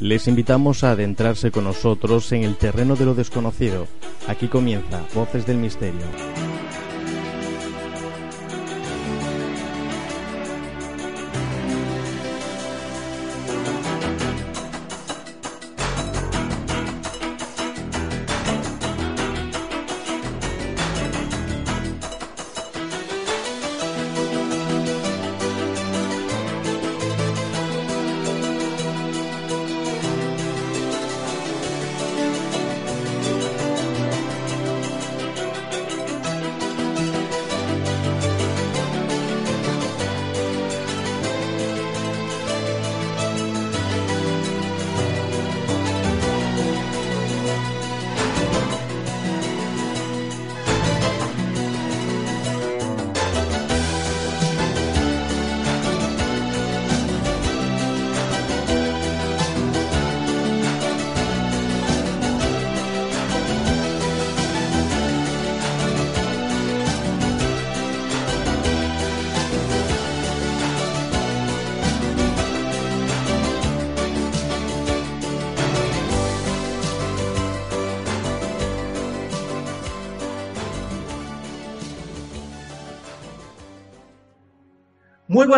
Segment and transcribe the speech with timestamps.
[0.00, 3.88] Les invitamos a adentrarse con nosotros en el terreno de lo desconocido.
[4.28, 6.47] Aquí comienza Voces del Misterio.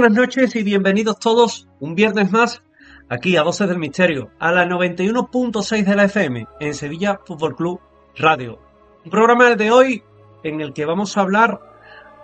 [0.00, 2.62] Buenas noches y bienvenidos todos un viernes más
[3.10, 7.80] aquí a Voces del Misterio, a la 91.6 de la FM en Sevilla Fútbol Club
[8.16, 8.58] Radio.
[9.04, 10.02] Un programa de hoy
[10.42, 11.60] en el que vamos a hablar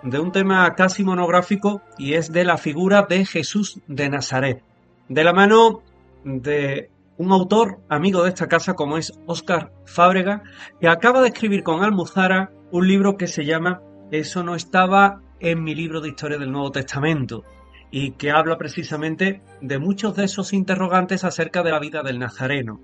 [0.01, 4.63] de un tema casi monográfico y es de la figura de Jesús de Nazaret,
[5.07, 5.83] de la mano
[6.23, 10.41] de un autor amigo de esta casa como es Óscar Fábrega,
[10.81, 15.61] que acaba de escribir con Almuzara un libro que se llama Eso no estaba en
[15.61, 17.43] mi libro de historia del Nuevo Testamento
[17.91, 22.79] y que habla precisamente de muchos de esos interrogantes acerca de la vida del Nazareno.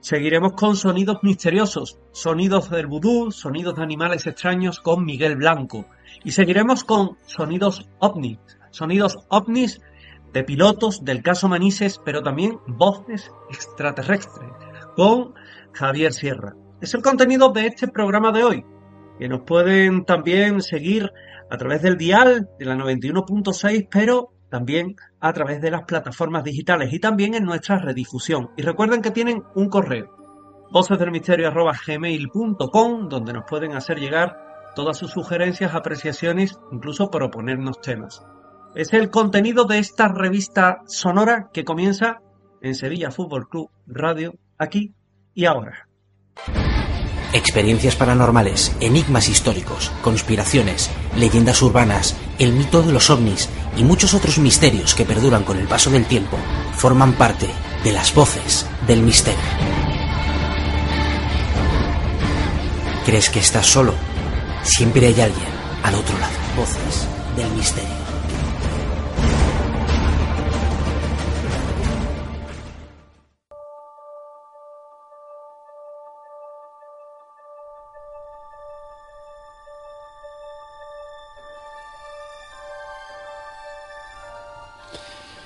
[0.00, 5.86] Seguiremos con sonidos misteriosos, sonidos del vudú, sonidos de animales extraños con Miguel Blanco.
[6.24, 8.38] Y seguiremos con sonidos ovnis,
[8.70, 9.80] sonidos ovnis
[10.34, 14.50] de pilotos del caso Manises, pero también voces extraterrestres
[14.94, 15.32] con
[15.72, 16.54] Javier Sierra.
[16.82, 18.64] Es el contenido de este programa de hoy,
[19.18, 21.10] que nos pueden también seguir
[21.50, 26.92] a través del dial de la 91.6, pero también a través de las plataformas digitales
[26.92, 28.50] y también en nuestra redifusión.
[28.56, 30.16] Y recuerden que tienen un correo,
[30.70, 34.38] vocesdelmisterio.gmail.com, donde nos pueden hacer llegar
[34.76, 38.22] todas sus sugerencias, apreciaciones, incluso proponernos temas.
[38.76, 42.20] Es el contenido de esta revista sonora que comienza
[42.62, 44.94] en Sevilla Fútbol Club Radio, aquí
[45.34, 45.88] y ahora.
[47.32, 54.38] Experiencias paranormales, enigmas históricos, conspiraciones, leyendas urbanas, el mito de los ovnis y muchos otros
[54.38, 56.38] misterios que perduran con el paso del tiempo
[56.76, 57.48] forman parte
[57.82, 59.40] de las voces del misterio.
[63.04, 63.94] ¿Crees que estás solo?
[64.62, 65.48] Siempre hay alguien
[65.82, 66.32] al otro lado.
[66.56, 67.06] Voces
[67.36, 68.03] del misterio.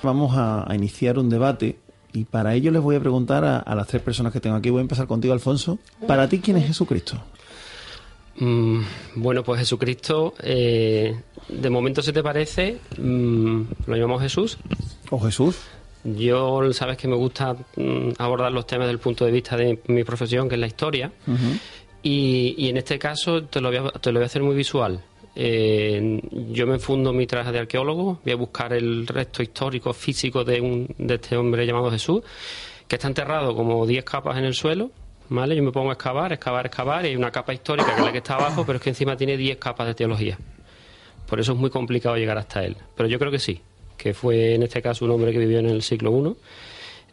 [0.03, 1.77] Vamos a, a iniciar un debate
[2.13, 4.69] y para ello les voy a preguntar a, a las tres personas que tengo aquí.
[4.69, 5.79] Voy a empezar contigo, Alfonso.
[6.07, 7.21] Para ti, ¿quién es Jesucristo?
[8.39, 8.81] Mm,
[9.15, 14.57] bueno, pues Jesucristo, eh, de momento se te parece, mm, lo llamamos Jesús.
[15.09, 15.57] ¿O Jesús?
[16.03, 19.81] Yo, sabes que me gusta mm, abordar los temas desde el punto de vista de
[19.87, 21.11] mi profesión, que es la historia.
[22.01, 24.55] y, y en este caso te lo voy a, te lo voy a hacer muy
[24.55, 25.01] visual.
[25.35, 30.43] Eh, yo me fundo mi traje de arqueólogo, voy a buscar el resto histórico, físico
[30.43, 32.21] de, un, de este hombre llamado Jesús,
[32.87, 34.91] que está enterrado como 10 capas en el suelo,
[35.29, 35.55] ¿vale?
[35.55, 38.11] Yo me pongo a excavar, excavar, excavar, y hay una capa histórica que es la
[38.11, 40.37] que está abajo, pero es que encima tiene 10 capas de teología.
[41.27, 42.75] Por eso es muy complicado llegar hasta él.
[42.95, 43.61] Pero yo creo que sí,
[43.97, 46.35] que fue en este caso un hombre que vivió en el siglo I.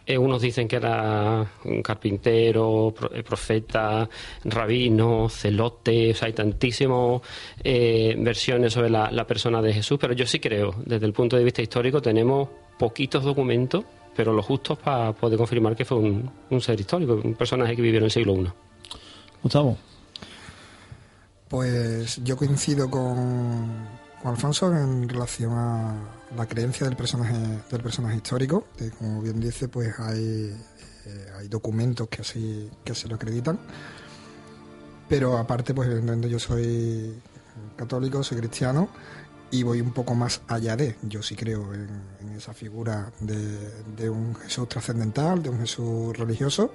[0.09, 4.09] Eh, unos dicen que era un carpintero, eh, profeta,
[4.45, 7.23] rabino, celote, o sea, hay tantísimas
[7.65, 11.37] eh, versiones sobre la, la persona de Jesús, pero yo sí creo, desde el punto
[11.37, 12.49] de vista histórico, tenemos
[12.79, 17.35] poquitos documentos, pero los justos para poder confirmar que fue un, un ser histórico, un
[17.35, 18.49] personaje que vivió en el siglo I.
[19.43, 19.77] Gustavo.
[21.49, 23.89] Pues yo coincido con,
[24.23, 27.37] con Alfonso en relación a la creencia del personaje
[27.71, 28.67] del personaje histórico,
[28.99, 30.55] como bien dice, pues hay,
[31.07, 33.59] eh, hay documentos que así que se lo acreditan.
[35.09, 37.21] Pero aparte, pues evidentemente yo soy
[37.77, 38.89] católico, soy cristiano
[39.51, 40.97] y voy un poco más allá de.
[41.03, 41.89] Yo sí creo en,
[42.37, 46.73] esa figura de, un Jesús trascendental, de un Jesús religioso,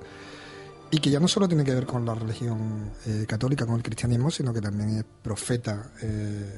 [0.90, 3.84] y que ya no solo tiene que ver con la religión eh, católica, con el
[3.84, 6.56] cristianismo, sino que también es profeta eh,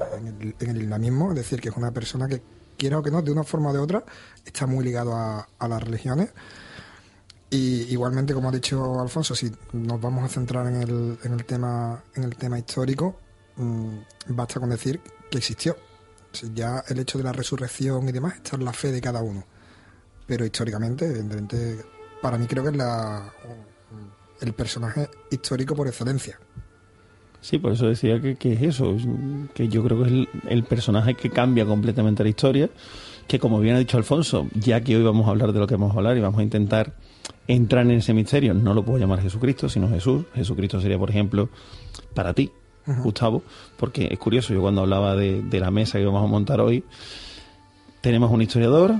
[0.59, 2.41] en, el, islamismo, es decir, que es una persona que,
[2.83, 4.03] quiera o que no, de una forma o de otra,
[4.45, 6.31] está muy ligado a, las religiones.
[7.49, 11.45] Y igualmente, como ha dicho Alfonso, si nos vamos a centrar en el, en el
[11.45, 13.15] tema en el tema histórico,
[13.55, 13.97] mm,
[14.29, 14.99] basta con decir
[15.31, 15.77] que existió
[16.53, 19.45] ya el hecho de la resurrección y demás está en la fe de cada uno.
[20.27, 21.85] Pero históricamente, evidentemente,
[22.21, 23.31] para mí creo que es la,
[24.41, 26.37] el personaje histórico por excelencia.
[27.43, 28.95] Sí, por eso decía que, es eso,
[29.53, 32.69] que yo creo que es el, personaje que cambia completamente la historia,
[33.27, 35.75] que como bien ha dicho Alfonso, ya que hoy vamos a hablar de lo que
[35.75, 36.93] vamos a hablar y vamos a intentar
[37.45, 40.23] entrar en ese misterio, no lo puedo llamar Jesucristo, sino Jesús.
[40.33, 41.49] Jesucristo sería, por ejemplo,
[42.13, 42.49] para ti,
[42.85, 43.43] Gustavo,
[43.75, 46.85] porque es curioso, yo cuando hablaba de, la mesa que vamos a montar hoy,
[47.99, 48.95] tenemos un historiador,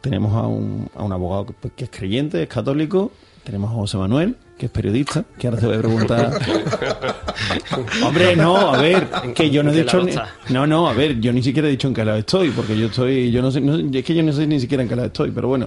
[0.00, 3.12] tenemos a un, a un abogado que, es creyente, es católico,
[3.44, 6.38] tenemos a José Manuel, que es periodista, que ahora te voy a preguntar.
[8.04, 10.06] Hombre, no, a ver, que yo no he dicho.
[10.50, 12.88] no, no, a ver, yo ni siquiera he dicho en qué lado estoy, porque yo
[12.88, 13.30] estoy.
[13.30, 13.62] yo no sé,
[13.94, 15.66] Es que yo no sé ni siquiera en qué lado estoy, pero bueno.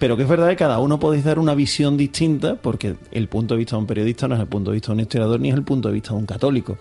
[0.00, 3.54] Pero que es verdad que cada uno podéis dar una visión distinta, porque el punto
[3.54, 5.50] de vista de un periodista no es el punto de vista de un historiador ni
[5.50, 6.76] es el punto de vista de un católico.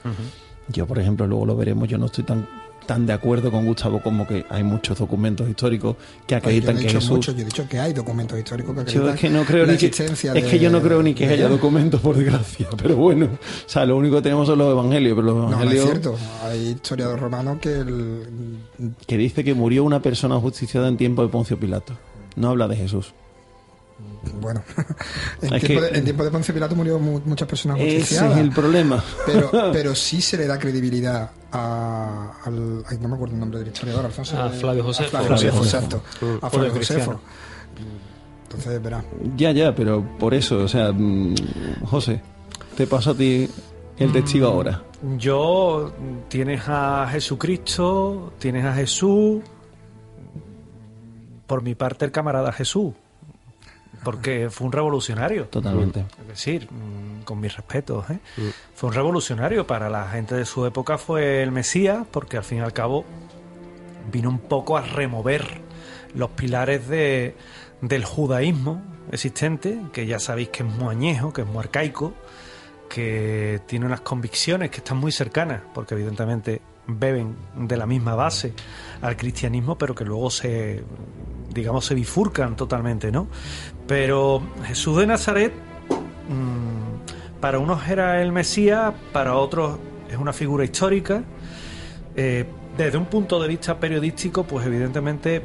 [0.70, 2.48] Yo, por ejemplo, luego lo veremos, yo no estoy tan
[2.86, 5.96] tan de acuerdo con Gustavo como que hay muchos documentos históricos
[6.28, 7.26] que acreditan que Jesús.
[7.26, 9.88] yo he dicho que hay documentos históricos que acreditan es que no creo ni que,
[9.88, 12.68] Es que yo no creo ni que haya documentos, por desgracia.
[12.78, 15.16] Pero bueno, o sea, lo único que tenemos son los evangelios.
[15.16, 15.86] Pero los evangelios.
[15.86, 16.16] No, es cierto.
[16.44, 17.84] Hay historiadores romanos que.
[19.06, 21.94] Que dice que murió una persona justiciada en tiempo de Poncio Pilato.
[22.36, 23.14] No habla de Jesús.
[24.40, 24.64] Bueno,
[25.42, 29.04] en, tiempo de, Poncio Pilato murió muchas personas Ese es el problema.
[29.26, 32.84] Pero, pero sí se le da credibilidad a, al.
[33.02, 34.38] no me acuerdo el nombre del historiador, Alfonso.
[34.38, 35.06] A Flavio Flavio José,
[36.42, 37.20] A Flavio Josefo.
[38.44, 39.04] Entonces, verá.
[39.36, 41.36] Ya, ya, pero por eso, o sea, mm,
[41.86, 42.22] José,
[42.78, 43.50] te paso a ti
[43.98, 44.84] el testigo mm, ahora.
[45.18, 45.94] Yo,
[46.30, 49.42] tienes a Jesucristo, tienes a Jesús.
[51.46, 52.94] Por mi parte, el camarada Jesús
[54.04, 55.46] porque fue un revolucionario.
[55.48, 56.06] Totalmente.
[56.22, 58.20] Es decir, mm, con mis respetos, ¿eh?
[58.38, 58.50] Mm.
[58.76, 59.68] fue un revolucionario.
[59.68, 63.06] Para la gente de su época fue el Mesías, porque al fin y al cabo
[64.12, 65.62] vino un poco a remover
[66.16, 67.36] los pilares de,
[67.82, 68.82] del judaísmo
[69.12, 72.14] existente, que ya sabéis que es muy añejo, que es muy arcaico,
[72.90, 78.54] que tiene unas convicciones que están muy cercanas, porque evidentemente beben de la misma base
[79.02, 80.84] al cristianismo, pero que luego se,
[81.54, 83.28] digamos, se bifurcan totalmente, ¿no?
[83.88, 85.54] Pero Jesús de Nazaret,
[86.30, 89.78] mm, para unos era el Mesías, para otros
[90.10, 91.24] es una figura histórica.
[92.16, 92.46] Eh,
[92.78, 95.42] desde un punto de vista periodístico, pues evidentemente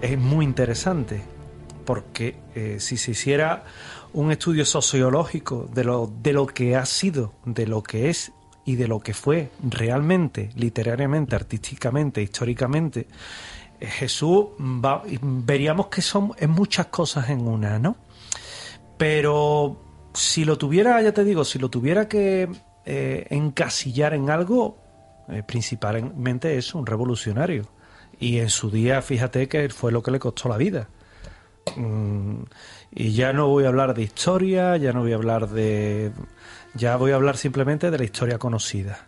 [0.00, 1.22] es muy interesante,
[1.84, 3.64] porque eh, si se hiciera
[4.12, 8.32] un estudio sociológico de lo, de lo que ha sido, de lo que es
[8.64, 13.06] y de lo que fue realmente, literariamente, artísticamente, históricamente,
[13.80, 14.46] eh, Jesús,
[15.22, 17.96] veríamos que son muchas cosas en una, ¿no?
[18.96, 22.48] Pero si lo tuviera, ya te digo, si lo tuviera que
[22.84, 24.78] eh, encasillar en algo,
[25.28, 27.68] eh, principalmente es un revolucionario.
[28.18, 30.88] Y en su día, fíjate que fue lo que le costó la vida.
[31.76, 32.42] Mm,
[32.90, 36.12] y ya no voy a hablar de historia, ya no voy a hablar de
[36.74, 39.06] ya voy a hablar simplemente de la historia conocida.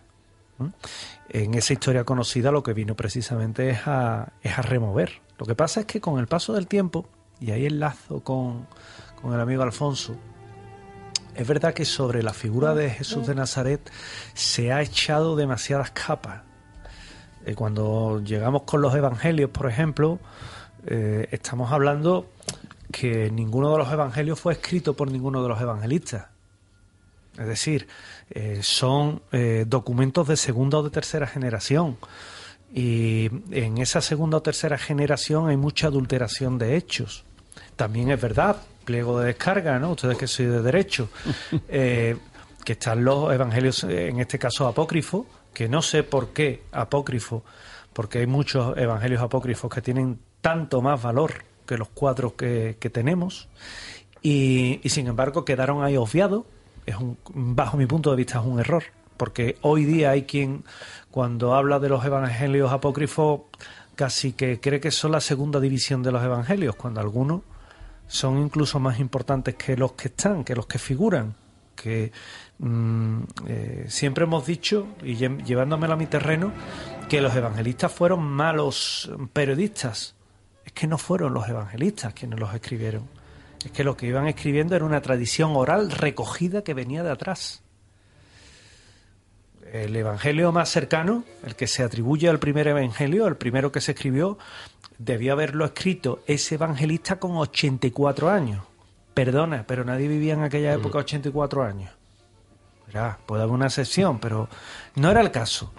[1.33, 5.21] En esa historia conocida lo que vino precisamente es a, es a remover.
[5.37, 7.07] Lo que pasa es que con el paso del tiempo,
[7.39, 8.67] y ahí enlazo con,
[9.21, 10.17] con el amigo Alfonso,
[11.33, 13.89] es verdad que sobre la figura de Jesús de Nazaret
[14.33, 16.41] se ha echado demasiadas capas.
[17.45, 20.19] Eh, cuando llegamos con los evangelios, por ejemplo,
[20.85, 22.29] eh, estamos hablando
[22.91, 26.27] que ninguno de los evangelios fue escrito por ninguno de los evangelistas.
[27.37, 27.87] Es decir,
[28.33, 31.97] eh, son eh, documentos de segunda o de tercera generación.
[32.73, 37.25] Y en esa segunda o tercera generación hay mucha adulteración de hechos.
[37.75, 39.91] También es verdad, pliego de descarga, ¿no?
[39.91, 41.09] Ustedes que soy de derecho,
[41.67, 42.15] eh,
[42.63, 47.43] que están los evangelios, en este caso apócrifos, que no sé por qué apócrifo,
[47.91, 53.49] porque hay muchos evangelios apócrifos que tienen tanto más valor que los cuatro que, tenemos,
[54.21, 56.45] y, y sin embargo quedaron ahí obviados
[56.85, 58.83] es un, bajo mi punto de vista es un error,
[59.17, 60.63] porque hoy día hay quien
[61.09, 63.41] cuando habla de los evangelios apócrifos
[63.95, 67.41] casi que cree que son la segunda división de los evangelios, cuando algunos
[68.07, 71.35] son incluso más importantes que los que están, que los que figuran,
[71.75, 72.11] que
[72.59, 76.51] mm, eh, siempre hemos dicho, y llevándomelo a mi terreno,
[77.07, 80.15] que los evangelistas fueron malos periodistas.
[80.65, 83.20] Es que no fueron los evangelistas quienes los escribieron.
[83.65, 87.61] Es que lo que iban escribiendo era una tradición oral recogida que venía de atrás.
[89.71, 93.91] El evangelio más cercano, el que se atribuye al primer evangelio, el primero que se
[93.93, 94.37] escribió,
[94.97, 98.65] debió haberlo escrito ese evangelista con 84 años.
[99.13, 101.91] Perdona, pero nadie vivía en aquella época 84 años.
[102.87, 104.49] Verá, puede haber una excepción, pero
[104.95, 105.73] no era el caso.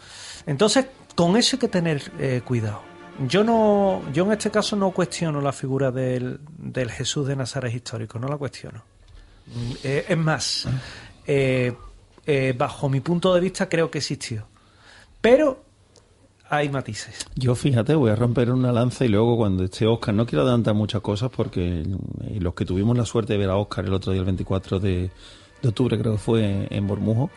[0.47, 2.92] Entonces, con eso hay que tener eh, cuidado.
[3.29, 7.75] Yo no, yo en este caso no cuestiono la figura del, del Jesús de Nazaret
[7.75, 8.83] histórico, no la cuestiono.
[9.47, 10.69] Mm, eh, es más,
[11.27, 11.73] eh,
[12.27, 14.47] eh, bajo mi punto de vista creo que existió.
[15.21, 15.65] Pero
[16.49, 17.27] hay matices.
[17.35, 20.75] Yo fíjate, voy a romper una lanza y luego cuando esté Oscar, no quiero adelantar
[20.75, 21.85] muchas cosas porque
[22.39, 25.11] los que tuvimos la suerte de ver a Oscar el otro día, el 24 de,
[25.63, 27.31] de octubre, creo que fue en Bormujo,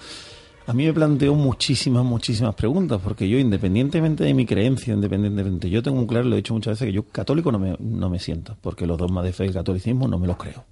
[0.68, 5.84] a mí me planteó muchísimas, muchísimas preguntas, porque yo, independientemente de mi creencia, independientemente, yo
[5.84, 8.20] tengo un claro, lo he dicho muchas veces, que yo católico no me, no me
[8.20, 10.64] siento, porque los dogmas de fe y el catolicismo no me los creo.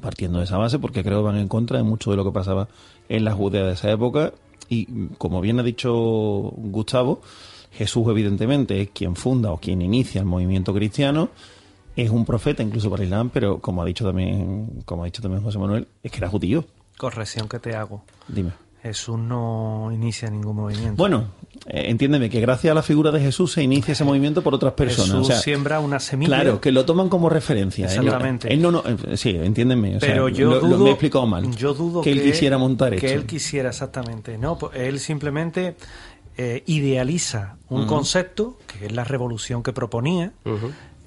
[0.00, 2.30] Partiendo de esa base, porque creo que van en contra de mucho de lo que
[2.30, 2.68] pasaba
[3.08, 4.32] en la Judea de esa época,
[4.70, 7.20] y como bien ha dicho Gustavo,
[7.72, 11.28] Jesús evidentemente es quien funda o quien inicia el movimiento cristiano,
[11.96, 15.42] es un profeta incluso para Islam, pero como ha dicho también, como ha dicho también
[15.42, 16.64] José Manuel, es que era judío.
[16.96, 18.04] Corrección que te hago.
[18.28, 18.67] Dime.
[18.82, 20.94] Jesús no inicia ningún movimiento.
[20.96, 21.32] Bueno,
[21.66, 24.74] eh, entiéndeme que gracias a la figura de Jesús se inicia ese movimiento por otras
[24.74, 25.10] personas.
[25.10, 26.28] Jesús o sea, siembra una semilla.
[26.36, 27.86] Claro, que lo toman como referencia.
[27.86, 28.52] Él no- Exactamente.
[28.54, 29.96] Él no, no, eh, sí, entiéndeme.
[29.96, 31.50] o sea, Pero yo lo, lo- dudo, me he explicado mal.
[31.56, 33.18] Yo dudo que él quisiera montar que esto.
[33.18, 34.38] él quisiera exactamente.
[34.38, 35.74] No, pues él simplemente
[36.36, 40.32] eh, idealiza un concepto que es la revolución que proponía,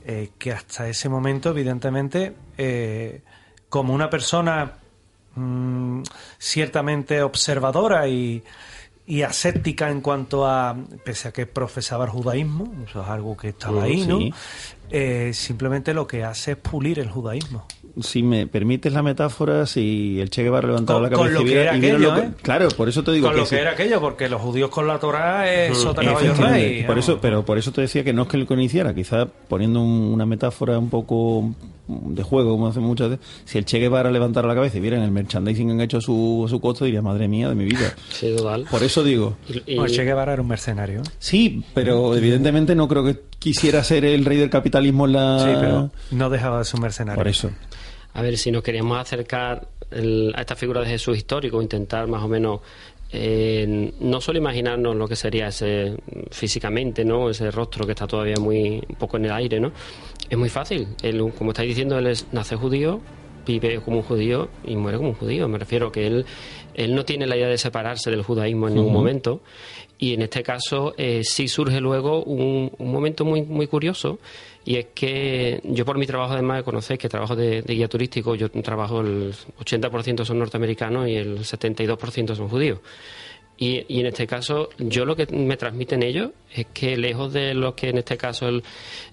[0.06, 3.22] eh, que hasta ese momento, evidentemente, eh,
[3.70, 4.74] como una persona
[5.36, 6.02] mm,
[6.38, 8.44] ciertamente observadora y,
[9.08, 13.50] y aséptica en cuanto a, pese a que profesaba el judaísmo, eso es algo que
[13.50, 14.20] estaba ahí, ¿no?
[14.20, 14.34] sí.
[14.94, 17.66] Eh, simplemente lo que hace es pulir el judaísmo.
[18.02, 21.42] Si me permites la metáfora, si el Che Guevara levantaba Con- la cabeza con lo
[21.50, 22.32] y que era y aquello, lo que- ¿eh?
[22.42, 25.00] Claro, por eso te digo con lo que era aquello, porque los judíos con la
[25.00, 26.84] Torah es sota caballo rey.
[26.84, 29.80] Por eso, pero por eso te decía que no es que lo conociera, quizás poniendo
[29.82, 31.54] un- una metáfora un poco
[31.88, 34.98] de juego, como hacen muchas veces, si el Che Guevara levantara la cabeza y viera
[34.98, 37.56] en el merchandising que han hecho a su, a su costo, diría, madre mía de
[37.56, 37.94] mi vida.
[38.12, 38.66] Sí, total.
[38.70, 41.02] Por eso digo, Y- y- Bueno, Che Guevara era un mercenario.
[41.20, 45.40] sí, pero evidentemente no creo que quisiera ser el rey del capitalismo en la...
[45.40, 47.18] Sí, pero no dejaba de ser un mercenario.
[47.18, 47.50] Por eso.
[48.14, 52.24] A ver, si nos queríamos acercar el- a esta figura de Jesús histórico, intentar más
[52.24, 52.60] o menos
[53.14, 55.98] eh, no solo imaginarnos lo que sería ese
[56.30, 57.30] físicamente, ¿no?
[57.30, 59.72] Ese rostro que está todavía muy un poco en el aire, ¿no?
[60.30, 60.88] Es muy fácil.
[61.02, 63.02] Él, como estáis diciendo, él es, nace judío,
[63.46, 65.48] vive como un judío y muere como un judío.
[65.48, 66.26] Me refiero que él,
[66.74, 69.42] él no tiene la idea de separarse del judaísmo en ningún momento.
[69.98, 74.20] Y en este caso eh, sí surge luego un, un momento muy, muy curioso
[74.64, 78.36] y es que yo por mi trabajo además conocéis que trabajo de, de guía turístico,
[78.36, 82.80] yo trabajo el 80% son norteamericanos y el 72% son judíos.
[83.62, 87.54] Y, y en este caso, yo lo que me transmiten ellos es que lejos de
[87.54, 88.64] lo que en este caso el,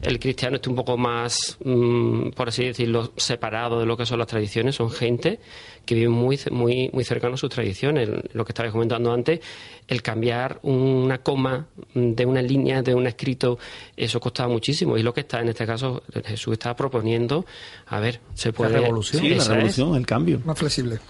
[0.01, 4.19] el cristiano esté un poco más, mm, por así decirlo, separado de lo que son
[4.19, 5.39] las tradiciones, son gente
[5.85, 8.09] que vive muy, muy, muy cercano a sus tradiciones.
[8.33, 9.41] Lo que estabais comentando antes,
[9.87, 13.59] el cambiar una coma de una línea, de un escrito,
[13.99, 14.97] eso costaba muchísimo.
[14.97, 17.45] Y lo que está en este caso, Jesús está proponiendo,
[17.87, 18.79] a ver, se puede...
[18.81, 19.23] revolución.
[19.23, 19.49] Sí, la Esa es.
[19.57, 20.41] revolución, el cambio.
[20.47, 21.01] Más flexible.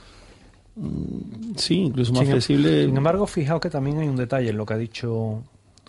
[1.56, 2.84] Sí, incluso más Sin, em- flexible.
[2.86, 5.42] sin embargo, fijaos que también hay un detalle en lo que ha dicho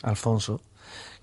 [0.03, 0.62] Alfonso,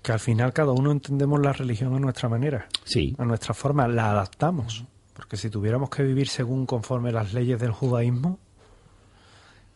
[0.01, 3.15] que al final cada uno entendemos la religión a nuestra manera, Sí.
[3.17, 4.85] a nuestra forma, la adaptamos.
[5.13, 8.37] Porque si tuviéramos que vivir según conforme las leyes del judaísmo,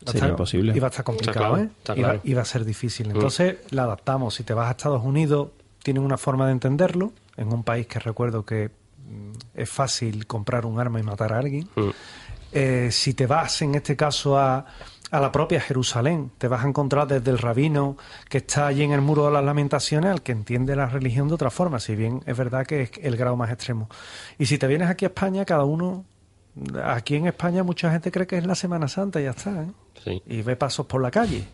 [0.01, 0.73] iba a Sería estar- imposible.
[0.75, 2.19] Iba a estar complicado, claro, ¿eh?
[2.23, 3.11] Iba, a ser difícil.
[3.11, 4.35] Entonces la adaptamos.
[4.35, 5.49] Si te vas a Estados Unidos,
[5.83, 7.11] tienen una forma de entenderlo.
[7.37, 11.39] En un país que recuerdo que mm, es fácil comprar un arma y matar a
[11.39, 11.67] alguien.
[11.75, 11.89] Mm.
[12.51, 14.65] Eh, si te vas, en este caso, a,
[15.11, 17.97] a la propia Jerusalén, te vas a encontrar desde el rabino
[18.29, 21.33] que está allí en el muro de las lamentaciones al que entiende la religión de
[21.35, 23.89] otra forma, si bien es verdad que es el grado más extremo.
[24.37, 26.05] Y si te vienes aquí a España, cada uno,
[26.83, 29.71] aquí en España mucha gente cree que es la Semana Santa y ya está, ¿eh?
[30.03, 30.23] Sí.
[30.25, 31.45] y ve pasos por la calle.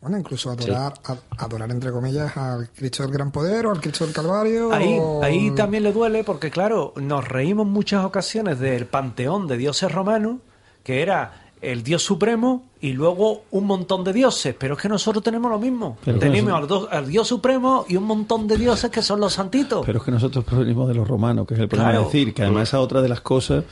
[0.00, 4.04] Bueno, incluso adorar, a- adorar entre comillas al Cristo del Gran Poder o al Cristo
[4.06, 4.72] del Calvario.
[4.72, 9.58] Ahí, o- ahí también le duele porque, claro, nos reímos muchas ocasiones del panteón de
[9.58, 10.36] dioses romanos,
[10.82, 15.22] que era el dios supremo y luego un montón de dioses, pero es que nosotros
[15.22, 15.98] tenemos lo mismo.
[16.02, 19.34] Pero tenemos al, do- al Dios Supremo y un montón de dioses que son los
[19.34, 19.84] santitos.
[19.84, 21.90] Pero es que nosotros provenimos de los romanos, que es el problema.
[21.90, 22.06] Claro.
[22.06, 23.64] Es decir, que además esa es otra de las cosas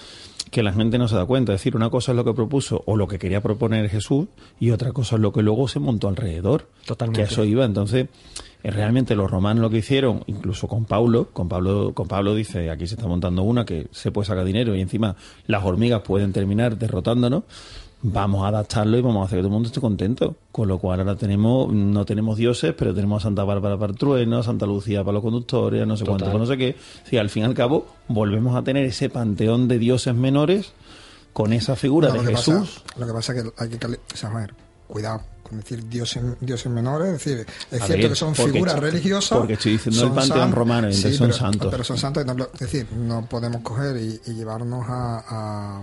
[0.51, 1.53] que la gente no se da cuenta.
[1.53, 4.27] Es decir, una cosa es lo que propuso o lo que quería proponer Jesús
[4.59, 6.69] y otra cosa es lo que luego se montó alrededor.
[6.87, 7.21] Totalmente.
[7.21, 7.65] Que a eso iba.
[7.65, 8.09] Entonces,
[8.63, 12.71] eh, realmente los romanos lo que hicieron, incluso con Pablo, con Pablo, con Pablo dice,
[12.71, 15.17] aquí se está montando una que se puede sacar dinero y encima
[15.47, 17.45] las hormigas pueden terminar derrotándonos.
[18.01, 20.37] Vamos a adaptarlo y vamos a hacer que todo el mundo esté contento.
[20.53, 23.99] Con lo cual ahora tenemos, no tenemos dioses, pero tenemos a Santa Bárbara para el
[23.99, 26.77] trueno, a Santa Lucía para los conductores, a no sé cuánto, para no sé qué.
[27.05, 30.73] Sí, al fin y al cabo, volvemos a tener ese panteón de dioses menores
[31.33, 32.83] con esa figura No, de lo, que Jesús.
[32.85, 34.55] Pasa, lo que pasa es que hay que o sea, a ver,
[34.87, 38.75] cuidado con decir dioses, dioses menores, es decir, es A cierto ver, que son figuras
[38.75, 39.39] estoy- religiosas.
[39.39, 41.69] porque estoy diciendo el panteón san- romano, entonces son pero, santos.
[41.71, 42.25] Pero son santos,
[42.55, 45.25] es decir, no podemos coger y, y llevarnos a,
[45.79, 45.83] a-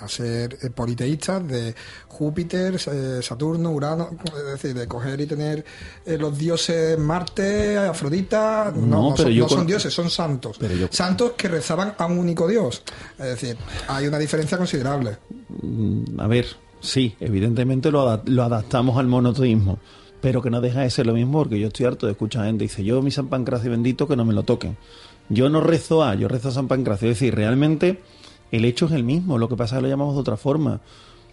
[0.00, 1.74] a ser eh, politeístas de
[2.08, 5.64] Júpiter, eh, Saturno, Urano, es decir, de coger y tener
[6.06, 9.94] eh, los dioses Marte, Afrodita, no, No, no pero son, yo no son con- dioses,
[9.94, 10.56] son santos.
[10.58, 12.82] Pero yo- Santos que rezaban a un único Dios.
[13.18, 13.56] Es decir,
[13.88, 15.18] hay una diferencia considerable.
[15.62, 16.46] Mm, a ver,
[16.80, 19.78] sí, evidentemente lo, lo adaptamos al monoteísmo,
[20.20, 22.64] pero que no deja de ser lo mismo porque yo estoy harto de escuchar gente
[22.64, 24.76] dice, yo mi San Pancracio bendito que no me lo toquen.
[25.28, 27.08] Yo no rezo a, yo rezo a San Pancracio.
[27.10, 28.02] Es decir, realmente
[28.56, 30.80] el hecho es el mismo, lo que pasa es que lo llamamos de otra forma.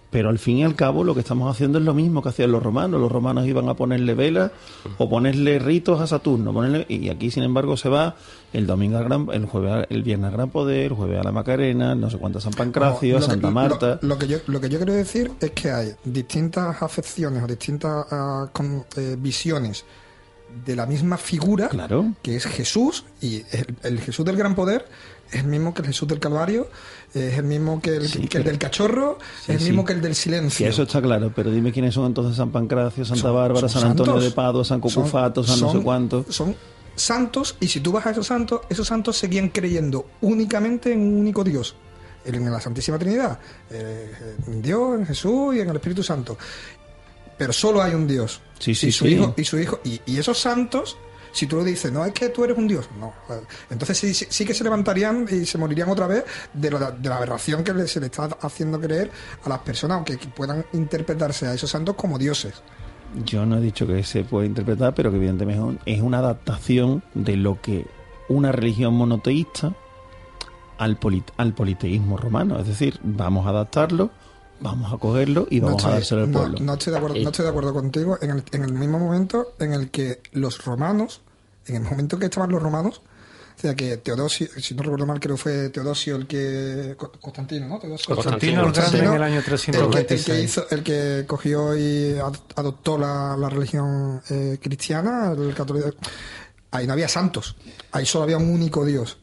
[0.10, 2.52] Pero al fin y al cabo lo que estamos haciendo es lo mismo que hacían
[2.52, 3.00] los romanos.
[3.00, 4.52] Los romanos iban a ponerle velas
[4.98, 6.52] o ponerle ritos a Saturno.
[6.52, 8.18] Ponerle, y aquí, sin embargo, se va
[8.52, 11.32] el domingo al gran, el jueves, el viernes al Gran Poder, el jueves a la
[11.32, 14.00] Macarena, no sé cuántas San Pancracio, No, que- Santa lo- Marta.
[14.02, 18.06] Lo, que yo, lo que yo quiero decir es que hay distintas afecciones o distintas
[18.12, 19.86] ah, con- eh, visiones
[20.66, 22.12] de la misma figura, Claro.
[22.22, 24.86] que es Jesús, y el, el Jesús del gran poder
[25.32, 26.68] es el mismo que el Jesús del Calvario,
[27.14, 29.66] es el mismo que el, Sí, que el del cachorro, Sí, es el sí.
[29.66, 30.68] mismo que el del silencio.
[30.68, 33.92] eso está claro, pero dime quiénes son entonces San Pancracio, Santa Son- Bárbara, son San
[33.92, 34.24] Antonio santos.
[34.30, 36.26] de Padua, San Son- Cucufato, San no sé cuánto.
[36.30, 36.56] Son
[36.96, 41.16] santos, y si tú vas a esos santos, esos santos seguían creyendo únicamente en un
[41.20, 41.76] único Dios,
[42.26, 43.40] en la Santísima Trinidad,
[43.70, 44.12] eh,
[44.48, 46.38] en Dios, en Jesús y en el Espíritu Santo.
[47.38, 48.40] Pero solo hay un Dios.
[48.60, 49.12] Sí, sí, y su sí.
[49.16, 50.98] hijo, y su hijo, y, y esos santos,
[51.32, 53.14] si tú lo dices, no es que tú eres un Dios, no.
[53.70, 56.24] Entonces sí, sí, que se levantarían y se morirían otra vez
[56.54, 59.10] de, la- de la aberración que se le está haciendo creer
[59.44, 62.62] a las personas, aunque que puedan interpretarse a esos santos como dioses.
[63.26, 66.20] Yo no he dicho que se puede interpretar, pero que evidentemente es un- es una
[66.20, 67.86] adaptación de lo que
[68.30, 69.74] una religión monoteísta
[70.78, 70.98] al,
[71.38, 72.58] al politeísmo romano.
[72.60, 74.10] Es decir, vamos a adaptarlo,
[74.62, 76.60] vamos a cogerlo y vamos a estoy- dárselo al no- pueblo.
[76.62, 79.54] no estoy de acuerdo, no estoy de acuerdo contigo en el, en el mismo momento
[79.60, 81.22] en el que los romanos,
[81.68, 83.02] en el momento que estaban los romanos,
[83.58, 86.96] o sea que Teodosio, si no recuerdo mal, creo que fue Teodosio el que.
[86.98, 87.78] Co- Constantino, ¿no?
[87.80, 88.16] Teodosio.
[88.16, 90.26] Constantino en el año El que, el 326.
[90.26, 96.00] que hizo, el que cogió y ad- adoptó la, la religión eh, cristiana, el catolicismo.
[96.72, 97.56] Ahí no había santos,
[97.92, 99.18] ahí solo había un único Dios.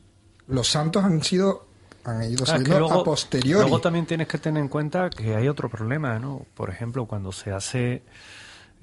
[0.46, 1.66] Los santos han sido
[2.09, 3.61] han ido saliendo luego, a posteriori.
[3.62, 6.47] luego también tienes que tener en cuenta que hay otro problema, ¿no?
[6.55, 8.03] Por ejemplo, cuando se hace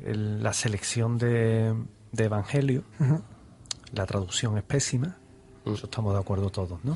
[0.04, 1.74] el- la selección de,
[2.12, 2.84] de evangelio,
[3.94, 5.18] la traducción es pésima,
[5.66, 6.96] eso estamos de acuerdo todos, ¿no?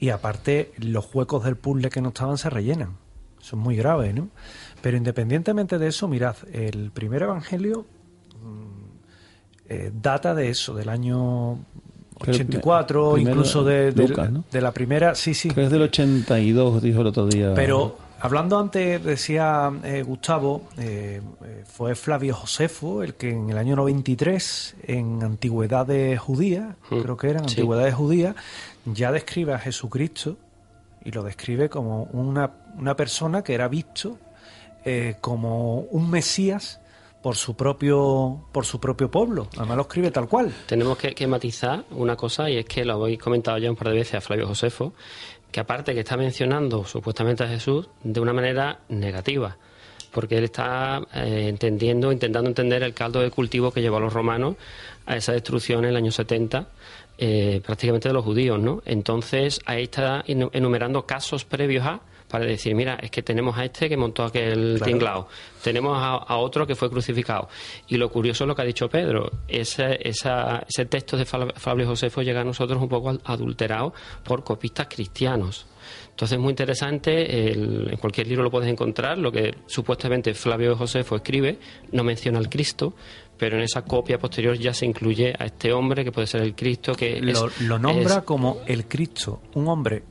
[0.00, 2.96] Y aparte, los huecos del puzzle que no estaban se rellenan.
[3.40, 4.28] Eso es muy grave, ¿no?
[4.80, 7.86] Pero independientemente de eso, mirad, el primer evangelio
[8.42, 8.68] mm,
[9.68, 11.58] eh, data de eso, del año
[12.20, 14.44] 84, primero incluso de, de- Lucas, ¿no?
[14.50, 15.48] de la primera, sí, sí.
[15.48, 17.52] Creo que es del 82, dijo el otro día.
[17.54, 23.58] Pero hablando antes, decía eh, Gustavo, eh, eh, fue Flavio Josefo el que en el
[23.58, 27.54] año 93, en Antigüedades Judías, Mm, creo que eran sí.
[27.60, 28.34] Antigüedades Judías,
[28.86, 30.36] ya describe a Jesucristo
[31.04, 34.18] y lo describe como una, una persona que era visto
[34.84, 36.80] eh, como un Mesías
[37.28, 39.48] por su propio por su propio pueblo.
[39.58, 40.50] Además lo escribe tal cual.
[40.64, 43.96] Tenemos que, matizar una cosa y es que lo habéis comentado ya un par de
[43.96, 44.94] veces a Flavio Josefo,
[45.52, 49.58] que aparte que está mencionando supuestamente a Jesús de una manera negativa,
[50.10, 54.14] porque él está eh, entendiendo, intentando entender el caldo de cultivo que llevó a los
[54.14, 54.56] romanos
[55.04, 56.66] a esa destrucción en el año 70
[57.18, 58.80] eh, prácticamente de los judíos, ¿no?
[58.86, 63.64] Entonces ahí está enu- enumerando casos previos a para decir, mira, es que tenemos a
[63.64, 64.84] este que montó aquel Claro.
[64.84, 65.28] tinglao,
[65.62, 67.48] tenemos a, a otro que fue crucificado.
[67.88, 71.86] Y lo curioso es lo que ha dicho Pedro, ese, esa- ese texto de Flavio
[71.86, 75.66] Josefo llega a nosotros un poco al- adulterado por copistas cristianos.
[76.10, 80.76] Entonces es muy interesante, el- en cualquier libro lo puedes encontrar, lo que supuestamente Flavio
[80.76, 81.58] Josefo escribe,
[81.92, 82.94] no menciona al Cristo,
[83.38, 86.54] pero en esa copia posterior ya se incluye a este hombre que puede ser el
[86.54, 90.02] Cristo, que lo, es- lo nombra es- como el Cristo, un hombre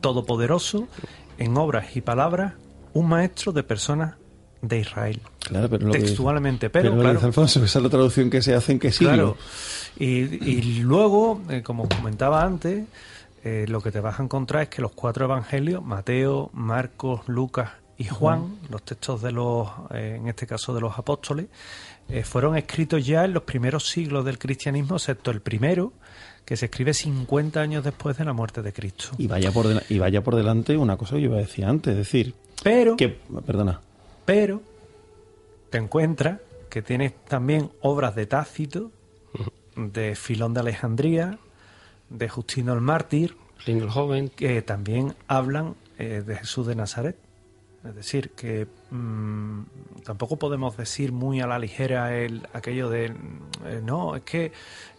[0.00, 0.86] todopoderoso
[1.38, 2.54] en obras y palabras,
[2.92, 4.14] un maestro de personas
[4.62, 5.20] de Israel.
[5.40, 8.72] Claro, pero textualmente, que, pero, pero claro, Alfonso, esa es la traducción que se hace
[8.72, 9.12] en qué siglo.
[9.14, 9.36] Claro.
[9.98, 12.84] Y, y luego, eh, como comentaba antes,
[13.44, 17.70] eh, lo que te vas a encontrar es que los cuatro evangelios, Mateo, Marcos, Lucas
[17.96, 21.46] y Juan, los textos de los, eh, en este caso de los apóstoles,
[22.22, 25.92] fueron escritos ya en los primeros siglos del cristianismo, excepto el primero,
[26.46, 29.08] que se escribe 50 años después de la muerte de Cristo.
[29.18, 31.90] Y vaya por, y vaya por delante una cosa que yo iba a decir antes,
[31.90, 33.08] es decir, Pero, que,
[33.44, 33.80] perdona,
[34.24, 34.62] pero,
[35.70, 38.92] te encuentras que tienes también obras de Tácito,
[39.74, 41.38] de Filón de Alejandría,
[42.10, 44.28] de Justino el Mártir, el joven.
[44.28, 47.16] que también hablan eh, de Jesús de Nazaret.
[47.84, 49.62] Es decir, que mm,
[50.04, 54.52] tampoco podemos decir muy a la ligera el, aquello de, eh, no, es que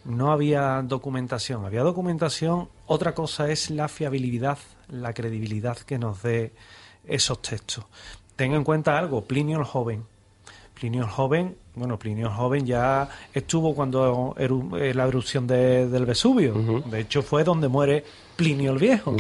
[0.07, 1.65] no había documentación.
[1.65, 4.57] Había documentación, otra cosa es la fiabilidad,
[4.89, 6.53] la credibilidad que nos dé
[7.05, 7.85] esos textos.
[8.35, 10.03] Tenga en cuenta algo, Plinio el Joven.
[10.73, 15.87] Plinio el Joven, bueno, Plinio el Joven ya estuvo cuando eru- eh, la erupción de-
[15.87, 16.53] del Vesubio.
[16.85, 18.03] De hecho, fue donde muere
[18.35, 19.15] Plinio el Viejo.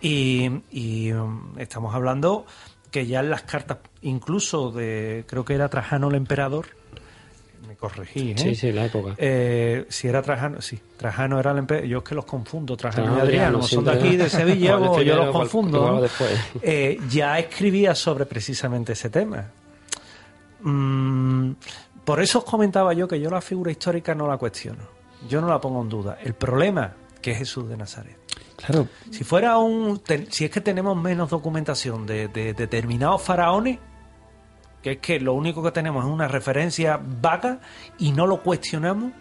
[0.00, 2.46] Y, y, um, estamos hablando
[2.90, 6.66] que ya en las cartas, incluso de, creo que era Trajano el emperador,
[7.80, 8.34] corregí, ¿eh?
[8.36, 9.14] Sí, sí, la época.
[9.16, 13.16] Eh, si era Trajano, sí, Trajano era el emperador, yo es que los confundo, Trajano
[13.16, 16.06] y Adriano, Adriano, son de aquí, de Sevilla, ¿Cuál es o yo primero, los confundo.
[16.62, 19.46] Eh, ya escribía sobre precisamente ese tema.
[20.60, 21.52] Mm,
[22.04, 24.84] por eso os comentaba yo que yo la figura histórica no la cuestiono,
[25.28, 26.18] yo no la pongo en duda.
[26.22, 28.16] El problema que es Jesús de Nazaret.
[28.56, 30.00] claro, Si fuera un.
[30.28, 33.78] si es que tenemos menos documentación de, de determinados faraones,
[34.82, 37.58] que es que lo único que tenemos es una referencia vaga
[37.98, 39.12] y no lo cuestionamos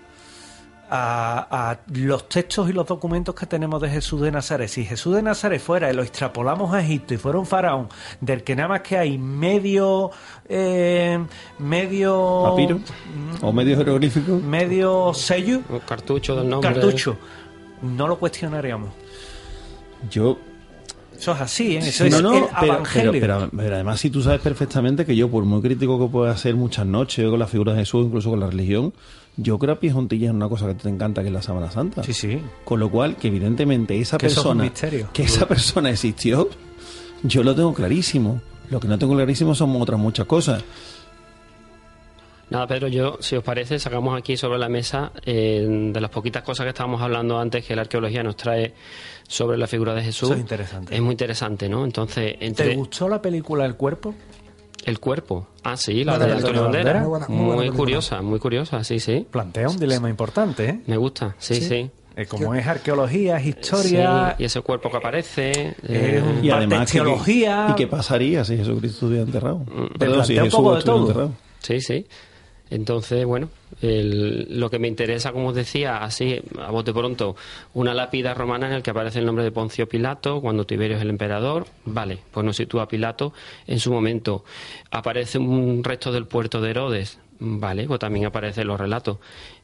[0.92, 4.68] a, a los textos y los documentos que tenemos de Jesús de Nazaret.
[4.70, 7.90] Si Jesús de Nazaret fuera y lo extrapolamos a Egipto y fuera un faraón
[8.22, 10.10] del que nada más que hay medio.
[10.48, 11.24] eh,
[11.60, 12.42] medio.
[12.44, 12.80] papiro
[13.42, 14.42] o medios jeroglíficos.
[14.42, 16.74] medio sello, cartucho del nombre.
[16.74, 17.18] cartucho,
[17.84, 18.90] no lo cuestionaríamos.
[20.10, 20.40] Yo
[21.20, 21.80] Eso es así, ¿eh?
[21.80, 23.12] eso no, es no, el pero, evangelio.
[23.12, 26.36] pero- pero- pero además si tú sabes perfectamente que yo, por muy crítico que pueda
[26.38, 28.94] ser muchas noches con la figura de Jesús, incluso con la religión,
[29.38, 31.70] yo creo a pies juntillas en una cosa que te encanta, que es la Sábana
[31.72, 32.04] Santa.
[32.04, 32.40] Sí, sí.
[32.66, 35.10] Con lo cual, que evidentemente esa Que es persona, misterio.
[35.14, 36.50] que esa persona existió,
[37.24, 38.42] yo lo tengo clarísimo.
[38.70, 40.64] Lo que no tengo clarísimo son otras muchas cosas.
[42.50, 46.42] Nada, Pedro, yo, si os parece, sacamos aquí sobre la mesa eh, de las poquitas
[46.44, 48.74] cosas que estábamos hablando antes que la arqueología nos trae
[49.28, 50.30] sobre la figura de Jesús.
[50.30, 50.96] Eso es interesante.
[50.96, 51.86] Es muy interesante, ¿no?
[51.86, 54.16] Entonces, ¿Te entre gustó la película El Cuerpo?
[54.86, 55.46] el cuerpo.
[55.64, 57.00] Ah, sí, la La de de Antonio Bandera.
[57.02, 57.78] Muy buena- muy Muy, buena película.
[57.78, 59.28] curiosa, muy curiosa, sí, sí.
[59.30, 60.80] Plantea un dilema importante, ¿eh?
[60.88, 61.62] Me gusta, sí, sí.
[61.68, 61.92] Sí.
[62.16, 65.76] Eh, como es arqueología, es historia, Sí, y ese cuerpo que aparece.
[65.88, 67.68] Eh, Y además, que- teología.
[67.70, 69.64] ¿y qué pasaría si Jesucristo estuviera enterrado?
[70.00, 71.08] Perdón, si plantea un Jesús poco de estuviera todo.
[71.08, 71.34] enterrado.
[71.60, 72.08] Sí, sí.
[72.72, 73.50] Entonces, bueno,
[73.82, 77.36] el- lo que me interesa, como os decía, así, a bote pronto,
[77.74, 81.02] una lápida romana en la que aparece el nombre de Poncio Pilato, cuando Tiberio es
[81.02, 83.34] el emperador, vale, pues nos sitúa Pilato
[83.66, 84.44] en su momento.
[84.92, 89.18] Aparece un resto del puerto de Herodes, vale, pues también aparecen los relatos.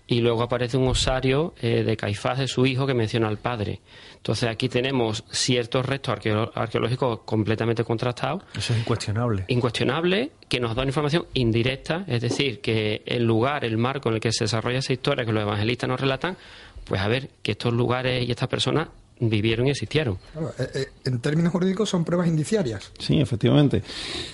[0.08, 3.80] Y luego aparece un osario eh, de Caifás, de su hijo, que menciona al padre.
[4.26, 9.46] Entonces aquí tenemos ciertos restos arqueo- arqueológicos completamente contrastados eso es incuestionable.
[9.50, 14.16] incuestionable que nos da una información indirecta, es decir, que el lugar, el marco en
[14.16, 16.38] el que se desarrolla esa historia que los evangelistas nos relatan,
[16.86, 18.88] pues a ver, que estos lugares y estas personas
[19.20, 20.18] vivieron y existieron.
[20.34, 22.92] Claro, eh, eh, en términos jurídicos son pruebas indiciarias.
[22.98, 23.84] Sí, efectivamente.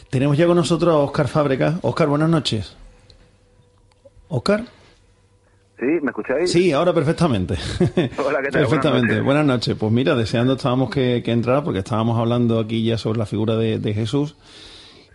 [0.10, 1.80] Tenemos ya con nosotros a Óscar Fábreca.
[1.82, 2.78] Óscar, buenas noches.
[4.30, 4.64] ¿Óscar?
[5.82, 6.52] Sí, ¿me escucháis?
[6.52, 7.56] Sí, ahora perfectamente.
[8.24, 8.62] Hola, ¿qué tal?
[8.62, 9.20] Perfectamente.
[9.20, 9.26] Buenas noches.
[9.26, 9.76] Buenas noches.
[9.80, 13.56] Pues mira, deseando estábamos que, que entrara porque estábamos hablando aquí ya sobre la figura
[13.56, 14.36] de, de Jesús.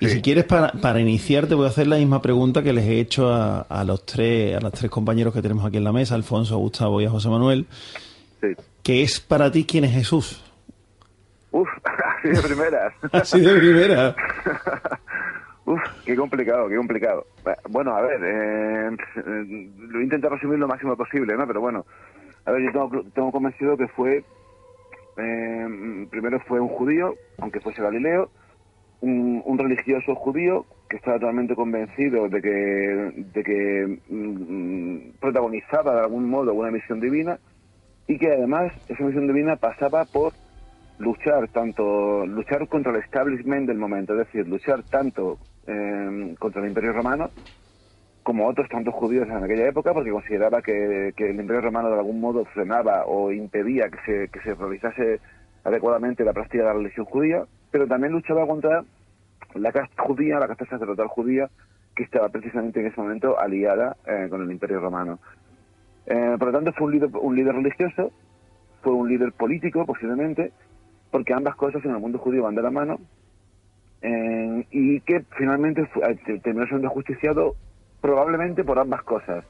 [0.01, 2.85] Y si quieres, para, para iniciar, te voy a hacer la misma pregunta que les
[2.85, 5.93] he hecho a, a los tres, a los tres compañeros que tenemos aquí en la
[5.93, 7.67] mesa, Alfonso, a Gustavo y a José Manuel.
[8.41, 8.49] Sí.
[8.83, 10.43] ¿Qué es para ti quién es Jesús?
[11.53, 12.93] Uf, así de primeras.
[13.13, 14.17] Así de primera.
[15.67, 17.27] Uf, qué complicado, qué complicado.
[17.69, 21.45] Bueno, a ver, eh, eh, lo intentar resumir lo máximo posible, ¿no?
[21.45, 21.85] Pero bueno,
[22.45, 24.23] a ver, yo tengo, convencido que fue,
[25.17, 28.31] eh, primero fue un judío, aunque fuese galileo,
[29.01, 32.49] un, religioso judío que estaba totalmente convencido de que,
[33.33, 37.41] de que mm, protagonizaba de algún modo una misión divina
[38.07, 40.33] y que además esa misión divina pasaba por
[40.99, 46.69] luchar tanto luchar contra el establishment del momento, es decir, luchar tanto eh, contra el
[46.69, 47.31] Imperio Romano
[48.27, 52.21] como otros tantos judíos en aquella época, porque consideraba que, el Imperio Romano de algún
[52.21, 55.21] modo frenaba o impedía que se, que se realizase
[55.63, 58.83] adecuadamente la práctica de la religión judía, pero también luchaba contra
[59.55, 61.49] la casta judía, la casta sacerdotal judía,
[61.95, 65.21] que estaba precisamente en ese momento aliada eh, con el Imperio Romano.
[66.07, 68.11] Eh, por lo tanto, fue un líder, un líder religioso,
[68.83, 70.51] fue un líder político posiblemente,
[71.13, 72.99] porque ambas cosas en el mundo judío van de la mano,
[74.03, 75.89] eh, y que finalmente
[76.43, 77.55] terminó siendo justiciado
[78.01, 79.45] probablemente por ambas cosas.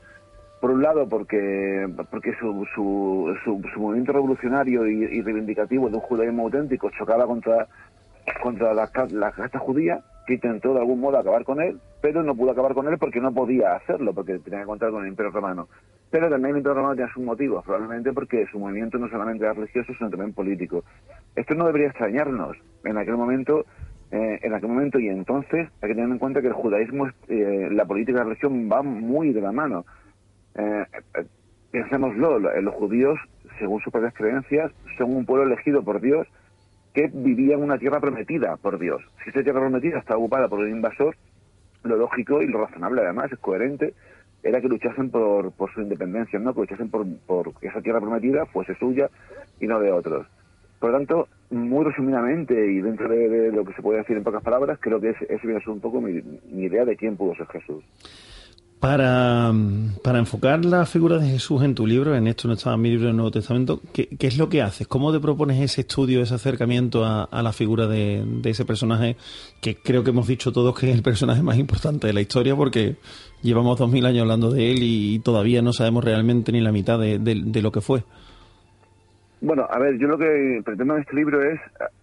[0.61, 6.45] Por un lado, porque, porque su, su, su, movimiento revolucionario y, reivindicativo de un judaísmo
[6.45, 7.69] auténtico chocaba contra,
[8.43, 12.35] contra la, la casta judía, que intentó de algún modo acabar con él, pero no
[12.35, 15.31] pudo acabar con él porque no podía hacerlo, porque tenía que contar con el Imperio
[15.31, 15.69] Romano.
[16.11, 19.53] Pero también el Imperio Romano tenía sus motivos, probablemente porque su movimiento no solamente era
[19.53, 20.85] religioso, sino también político.
[21.35, 22.57] Esto no debería extrañarnos.
[22.85, 23.67] En aquel momento,
[24.11, 27.69] eh, en aquel momento y entonces, hay que tener en cuenta que el judaísmo, eh,
[27.73, 29.85] la política y la religión van muy de la mano.
[30.55, 30.85] Eh,
[31.71, 33.19] pensémoslo, los judíos,
[33.59, 36.27] según sus propias creencias, son un pueblo elegido por Dios
[36.95, 39.03] que vivía en una tierra prometida por Dios.
[39.23, 41.17] Si esa tierra prometida está ocupada por un invasor,
[41.83, 43.93] lo lógico y lo razonable además, es coherente,
[44.43, 46.55] era que luchasen por, por su independencia, ¿no?
[46.55, 49.11] que luchasen por, por que esa tierra prometida fuese suya
[49.61, 50.27] y no de otros.
[50.79, 54.43] Por lo tanto, muy resumidamente y dentro de, lo que se puede decir en pocas
[54.43, 57.47] palabras, creo que ese, viene a ser un poco mi, idea de quién pudo ser
[57.47, 57.85] Jesús.
[58.81, 59.55] Para,
[60.03, 63.07] para, enfocar la figura de Jesús en tu libro, en esto no estaba mi libro
[63.07, 64.87] del Nuevo Testamento, ¿qué, es lo que haces?
[64.87, 69.17] ¿Cómo te propones ese estudio, ese acercamiento a, la figura de, ese personaje
[69.63, 72.55] que creo que hemos dicho todos que es el personaje más importante de la historia
[72.55, 72.97] porque
[73.43, 76.99] llevamos dos mil años hablando de él y, todavía no sabemos realmente ni la mitad
[76.99, 78.05] de, lo que fue?
[79.41, 81.61] Bueno, a ver, yo lo que pretendo en este libro es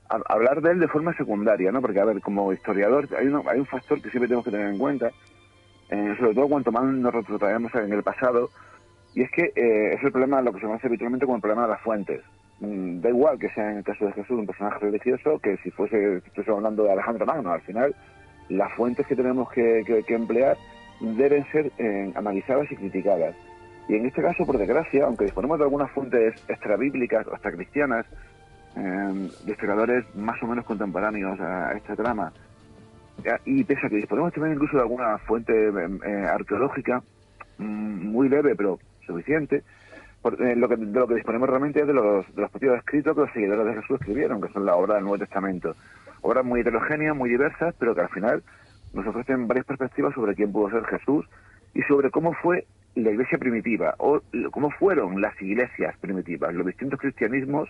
[0.08, 1.82] hablar de él de forma secundaria, ¿no?
[1.82, 4.78] Porque, a ver, como historiador hay, hay un factor que siempre tenemos que tener en
[4.78, 5.12] cuenta
[5.94, 8.50] eh, sobre todo cuanto más nos retrotraemos en el pasado,
[9.14, 11.64] y es que eh, es el problema, lo que se conoce habitualmente como el problema
[11.64, 12.22] de las fuentes.
[12.62, 15.70] Mm, da igual que sea en el caso de Jesús un personaje religioso que si
[15.70, 17.96] fuese, si estuviese hablando de Alejandro Magno, al final
[18.50, 20.58] las fuentes que tenemos que, emplear
[21.00, 23.36] deben ser eh, analizadas y criticadas.
[23.88, 28.06] Y en este caso, por desgracia, aunque disponemos de algunas fuentes extrabíblicas o extracristianas,
[28.76, 32.32] eh, de historiadores más o menos contemporáneos a esta trama,
[33.46, 37.04] y pese a que disponemos también incluso de alguna fuente em, eh, arqueológica
[37.58, 39.64] mm, muy leve pero suficiente,
[40.40, 43.14] eh, lo que, de lo que disponemos realmente es de los, de los propios escritos
[43.14, 45.76] que los seguidores de Jesús escribieron, que son la obra del Nuevo Testamento.
[46.22, 48.42] Obras muy heterogéneas, muy diversas, pero que al final
[48.94, 51.26] nos ofrecen varias perspectivas sobre quién pudo ser Jesús
[51.74, 52.66] y sobre cómo fue
[52.96, 57.70] la iglesia primitiva, o cómo fueron las iglesias primitivas, los distintos cristianismos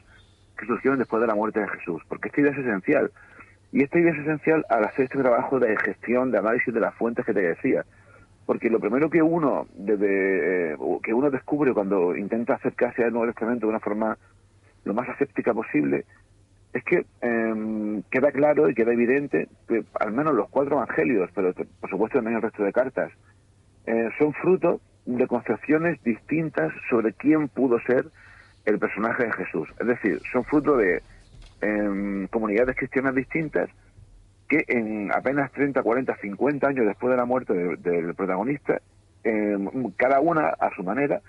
[0.58, 3.12] que surgieron después de la muerte de Jesús, porque esta idea es esencial.
[3.72, 6.94] Y esta idea es esencial al hacer este trabajo de gestión, de análisis de las
[6.94, 7.86] fuentes que te decía.
[8.46, 13.28] Porque lo primero que uno, desde, eh, que uno descubre cuando intenta acercarse al Nuevo
[13.28, 14.18] Testamento de una forma
[14.84, 16.06] lo más aséptica posible,
[16.74, 21.54] es que em, queda claro y queda evidente que al menos los cuatro evangelios, pero
[21.54, 23.12] por supuesto también el resto de cartas,
[23.86, 28.06] eh, son fruto de concepciones distintas sobre quién pudo ser
[28.66, 29.70] el personaje de Jesús.
[29.80, 31.02] Es decir, son fruto de
[31.62, 33.70] en comunidades cristianas distintas
[34.50, 38.82] que en apenas 30, 40, 50 años después de la muerte del protagonista,
[39.24, 41.22] em, cada una a su manera,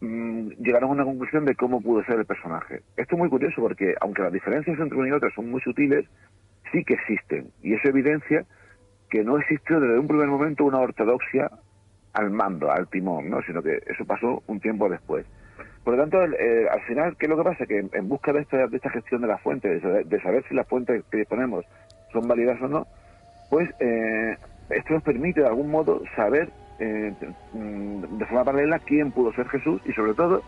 [0.00, 2.82] mm, llegaron a una conclusión de cómo pudo ser el personaje.
[2.96, 6.06] Esto es muy curioso porque aunque las diferencias entre uno y otro son muy sutiles,
[6.70, 7.48] sí que existen.
[7.62, 8.44] Y eso evidencia
[9.08, 11.50] que no existió desde un primer momento una ortodoxia
[12.14, 13.42] al mando, al timón, ¿no?
[13.42, 15.26] sino que eso pasó un tiempo después.
[15.84, 17.66] Por lo tanto, eh, al final, ¿qué es lo que pasa?
[17.66, 20.66] Que en busca de esta, de esta gestión de las fuentes, de, saber si las
[20.66, 21.66] fuentes que disponemos
[22.10, 22.86] son válidas o no,
[23.50, 24.36] pues eh,
[24.70, 26.48] esto nos permite de algún modo saber
[26.78, 27.12] eh,
[27.52, 30.42] mm, de forma paralela quién pudo ser Jesús y sobre todo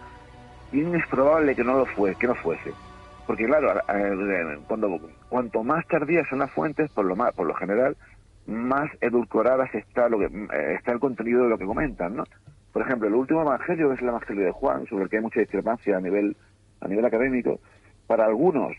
[0.71, 2.73] quién es probable que no lo fue, que no fuese.
[3.27, 3.81] Porque claro,
[4.69, 7.97] cuando cuanto más tardías son las fuentes, por lo más, por lo general,
[8.47, 10.27] más edulcoradas está lo que
[10.75, 12.25] está el contenido de lo que comentan, ¿no?
[12.73, 15.41] Por ejemplo, el último evangelio es el evangelio de Juan, sobre el que hay mucha
[15.41, 16.37] discrepancia a nivel,
[16.81, 17.59] a nivel académico.
[18.07, 18.77] Para algunos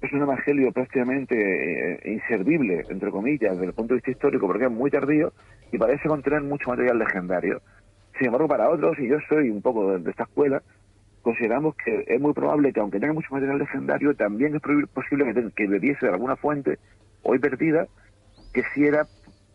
[0.00, 4.64] es un evangelio prácticamente eh, inservible, entre comillas, desde el punto de vista histórico, porque
[4.64, 5.32] es muy tardío
[5.72, 7.60] y parece contener mucho material legendario.
[8.18, 10.62] Sin embargo, para otros, y yo soy un poco de, esta escuela,
[11.22, 15.50] consideramos que es muy probable que, aunque tenga mucho material legendario, también es posible que,
[15.54, 16.78] que bebiese de alguna fuente
[17.22, 17.86] hoy perdida,
[18.52, 19.06] que si era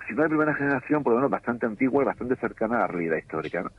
[0.07, 2.87] si no de primera generación, por lo menos bastante antigua y bastante cercana a la
[2.87, 3.63] realidad histórica.
[3.63, 3.71] ¿no?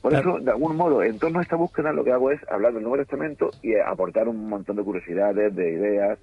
[0.00, 2.72] Por eso, de algún modo, en torno a esta búsqueda, lo que hago es hablar
[2.72, 6.18] del Nuevo Testamento y aportar un montón de curiosidades, de ideas,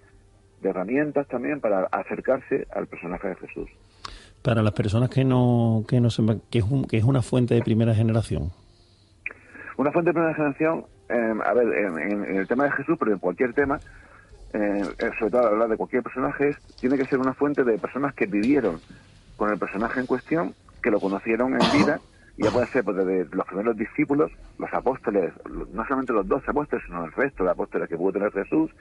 [0.61, 3.69] de herramientas también para acercarse al personaje de Jesús.
[4.41, 7.61] Para las personas que no, que no sepan, ¿qué es, que es una fuente de
[7.61, 8.51] primera generación?
[9.77, 13.19] Una fuente de primera generación, em, a ver, en, el tema de Jesús, pero en
[13.19, 13.79] cualquier tema,
[14.53, 14.83] eh,
[15.17, 18.25] sobre todo al hablar de cualquier personaje, tiene que ser una fuente de personas que
[18.25, 18.79] vivieron
[19.37, 21.99] con el personaje en cuestión, que lo conocieron en vida,
[22.37, 25.33] y ya puede ser pues, desde los primeros discípulos, los apóstoles,
[25.73, 28.71] no solamente los dos apóstoles, sino el resto de apóstoles que pudo tener Jesús,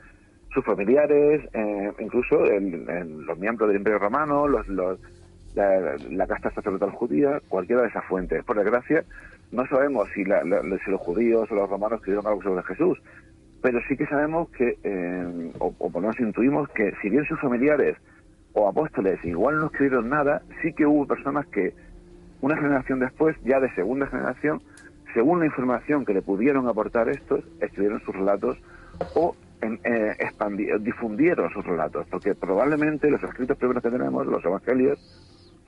[0.53, 4.67] sus familiares, eh, incluso los miembros del Imperio Romano, los,
[5.55, 8.45] la, casta sacerdotal judía, cualquiera de esas fuentes.
[8.45, 9.05] Por desgracia,
[9.53, 12.99] no sabemos si, si los judíos o los romanos escribieron algo sobre Jesús,
[13.63, 17.41] pero sí que sabemos que, eh, o, por lo menos intuimos que si bien sus
[17.41, 17.97] familiares
[18.53, 21.75] o apóstoles igual no escribieron nada, sí que hubo personas que
[22.41, 24.63] una generación después, ya de segunda generación,
[25.13, 28.59] según la información que le pudieron aportar estos, escribieron sus relatos
[29.15, 30.17] o eh,
[30.81, 34.99] difundieron sus relatos, porque probablemente los escritos primeros que tenemos, los evangelios,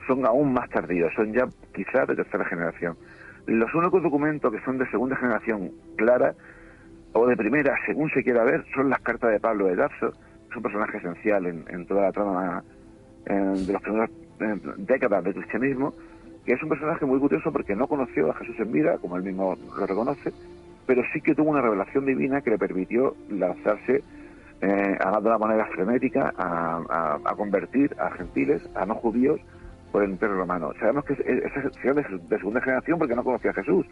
[0.07, 2.97] son aún más tardíos, son ya quizás de tercera generación.
[3.47, 6.35] Los únicos documentos que son de segunda generación clara
[7.13, 10.13] o de primera, según se quiera ver, son las cartas de Pablo de Tarso,
[10.49, 12.65] es un personaje esencial en, toda la trama
[13.25, 14.11] de las primeras
[14.79, 15.95] décadas del cristianismo,
[16.45, 19.23] que es un personaje muy curioso porque no conoció a Jesús en vida, como él
[19.23, 20.33] mismo lo reconoce,
[20.87, 24.03] pero sí que tuvo una revelación divina que le permitió lanzarse,
[24.63, 29.41] eh, de una manera frenética, a, convertir a gentiles, a no judíos,
[29.93, 30.73] por el Imperio Romano.
[30.79, 33.87] Sabemos que es, de segunda generación porque no conocía a Jesús,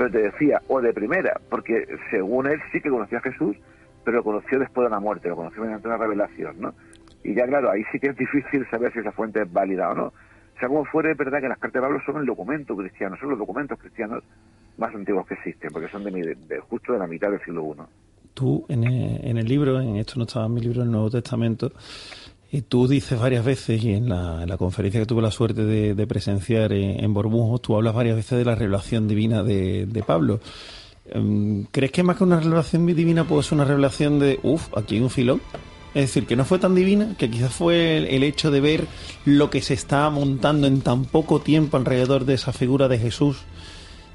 [0.00, 3.54] pero te decía, o de primera, porque según él sí que conocía a Jesús,
[4.02, 6.72] pero lo conoció después de la muerte, lo conoció mediante una revelación, ¿no?
[7.22, 9.94] Y ya claro, ahí sí que es difícil saber si esa fuente es válida o
[9.94, 10.04] no.
[10.06, 13.14] O sea, como fuera, es verdad que las cartas de Pablo son el documento cristiano,
[13.20, 14.24] son los documentos cristianos
[14.78, 17.82] más antiguos que existen, porque son de, de, justo de la mitad del siglo I.
[18.32, 21.10] Tú, en el, en el libro, en esto no estaba en mi libro, el Nuevo
[21.10, 21.72] Testamento,
[22.52, 26.72] y tú dices varias veces, y en la, conferencia que tuve la suerte de, presenciar
[26.72, 27.14] en, en
[27.60, 30.40] tú hablas varias veces de la revelación divina de, Pablo.
[31.06, 34.96] Em, ¿Crees que más que una revelación divina puede ser una revelación de, uff, aquí
[34.96, 35.40] hay un filón?
[35.94, 38.86] Es decir, que no fue tan divina, que quizás fue el, hecho de ver
[39.24, 43.38] lo que se estaba montando en tan poco tiempo alrededor de esa figura de Jesús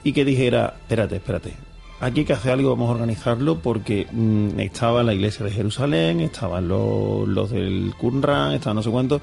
[0.03, 1.53] y que dijera, espérate, espérate,
[1.99, 6.19] aquí hay que hacer algo, vamos a organizarlo porque mm, estaba la iglesia de Jerusalén,
[6.19, 9.21] estaban los, los del Qumran, estaban no sé cuántos,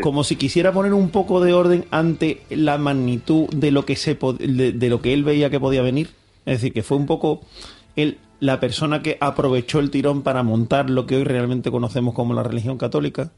[0.00, 4.14] como si quisiera poner un poco de orden ante la magnitud de lo que se
[4.14, 6.10] de, lo que él veía que podía venir.
[6.46, 7.40] Es decir, que fue un poco
[7.96, 12.34] él la persona que aprovechó el tirón para montar lo que hoy realmente conocemos como
[12.34, 13.32] la religión católica.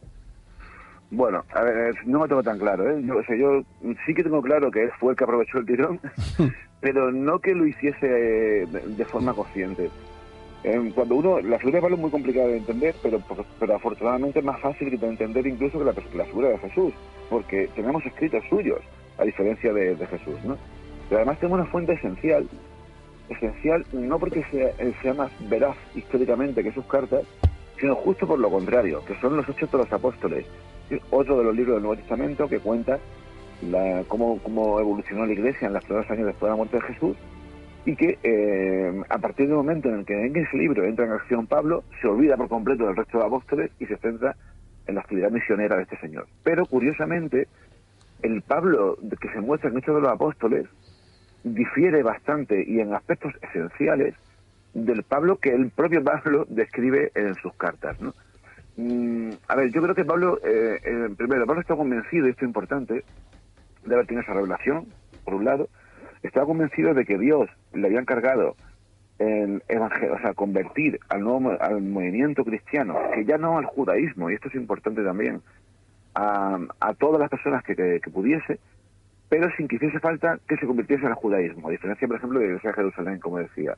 [1.10, 3.02] Bueno, a ver, no me tengo tan claro, ¿eh?
[3.04, 3.62] Yo, yo
[4.06, 6.00] sí que tengo claro que él fue el que aprovechó el tirón,
[6.80, 9.90] pero no que lo hiciese de, forma consciente.
[10.94, 13.20] cuando uno, la figura de Pablo es muy complicada de entender, pero,
[13.58, 16.94] pero afortunadamente es más fácil de entender incluso que la, la figura de Jesús,
[17.28, 18.80] porque tenemos escritos suyos,
[19.18, 20.56] a diferencia de, Jesús, ¿no?
[21.08, 22.48] Pero además tenemos una fuente esencial,
[23.28, 27.24] esencial no porque sea, sea más veraz históricamente que sus cartas,
[27.80, 30.46] sino justo por lo contrario, que son los hechos de los apóstoles,
[31.10, 32.98] otro de los libros del Nuevo Testamento que cuenta
[33.62, 36.82] la, cómo, cómo evolucionó la iglesia en los primeros años después de la muerte de
[36.82, 37.16] Jesús
[37.84, 41.12] y que eh, a partir del momento en el que en ese libro entra en
[41.12, 44.36] acción Pablo, se olvida por completo del resto de apóstoles y se centra
[44.86, 46.26] en la actividad misionera de este señor.
[46.42, 47.48] Pero curiosamente,
[48.22, 50.66] el Pablo que se muestra en Hechos de los Apóstoles
[51.42, 54.14] difiere bastante y en aspectos esenciales
[54.74, 57.96] del Pablo que el propio Pablo describe en sus cartas.
[58.80, 62.44] Mm, a ver, yo creo que Pablo, eh, eh, primero, Pablo está convencido, y esto
[62.44, 63.04] es importante,
[63.84, 64.86] de haber tenido esa revelación,
[65.22, 65.68] por un lado,
[66.22, 68.56] estaba convencido de que Dios le había encargado
[69.18, 74.30] en evangelio, o sea, convertir al nuevo al movimiento cristiano, que ya no al judaísmo,
[74.30, 75.42] y esto es importante también,
[76.14, 76.58] a,
[76.98, 78.58] todas las personas que, que, pudiese,
[79.28, 82.46] pero sin que hiciese falta que se convirtiese al judaísmo, a diferencia, por ejemplo, de
[82.46, 83.76] la Iglesia de Jerusalén, como decía.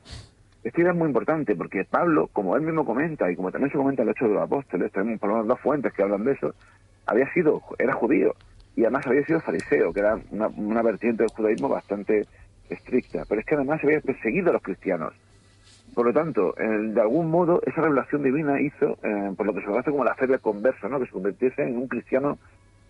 [0.63, 3.77] Esta idea es muy importante porque Pablo, como él mismo comenta y como también se
[3.77, 6.23] comenta en el hecho de los apóstoles, tenemos por lo menos dos fuentes que hablan
[6.23, 6.53] de eso,
[7.05, 8.33] había sido, era judío
[8.75, 12.25] y además había sido fariseo, que era una, vertiente del judaísmo bastante
[12.69, 15.13] estricta, pero es que además había perseguido a los cristianos.
[15.93, 19.67] Por lo tanto, de algún modo, esa revelación divina hizo, eh, por lo que se
[19.67, 20.99] conoce como la fe del converso, ¿no?
[20.99, 22.39] que se convirtiese en un cristiano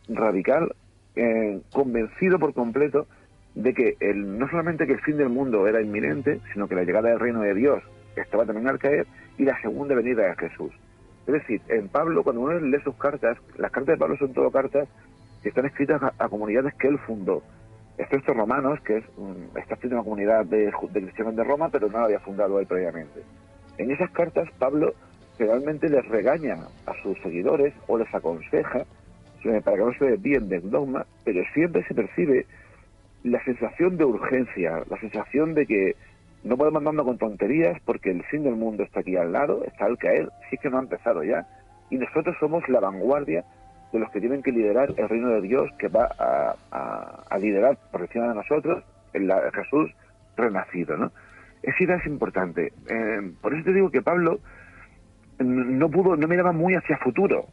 [0.08, 0.74] radical,
[1.16, 3.08] eh, convencido por completo
[3.56, 6.84] de que el, no solamente que el fin del mundo era inminente, sino que la
[6.84, 7.84] llegada del reino de Dios
[8.16, 10.72] estaba también al caer y la segunda venida de Jesús.
[11.26, 14.52] Es decir, en Pablo, cuando uno lee sus cartas, las cartas de Pablo son todo
[14.52, 14.88] cartas
[15.42, 17.44] que están escritas a, comunidades que él fundó.
[17.98, 19.04] Estos romanos, que es,
[19.56, 22.60] está escrito en una comunidad de, de, cristianos de Roma, pero no la había fundado
[22.60, 23.22] él previamente.
[23.78, 24.94] En esas cartas, Pablo
[25.38, 26.56] realmente les regaña
[26.86, 28.86] a sus seguidores o les aconseja
[29.46, 32.46] eh, para que no se desvíen del dogma, pero siempre se percibe
[33.24, 35.96] la sensación de urgencia, la sensación de que
[36.44, 39.86] No podemos andarnos con tonterías porque el fin del mundo está aquí al lado, está
[39.86, 41.48] al caer, sí que no ha empezado ya.
[41.90, 43.46] Y nosotros somos la vanguardia
[43.94, 48.02] de los que tienen que liderar el reino de Dios que va a, liderar por
[48.02, 49.92] encima de nosotros el, Jesús
[50.36, 51.12] renacido, ¿no?
[51.62, 52.74] Esa idea es importante.
[52.90, 54.40] Eh, por eso te digo que Pablo
[55.40, 57.48] no pudo, no miraba muy hacia futuro.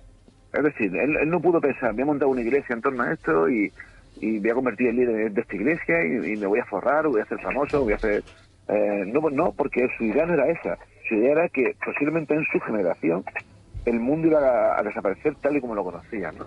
[0.53, 3.49] Es decir, él, no pudo pensar, voy a montar una iglesia en torno a esto
[3.49, 3.73] y,
[4.21, 7.21] y voy a convertir el líder de esta iglesia y, me voy a forrar, voy
[7.21, 8.23] a ser famoso, voy a hacer...
[8.69, 10.79] Eh, no, no, porque su idea no era esa.
[11.09, 13.25] Su idea era que posiblemente en su generación
[13.87, 16.47] el mundo iba a, desaparecer tal y como lo conocían, ¿no?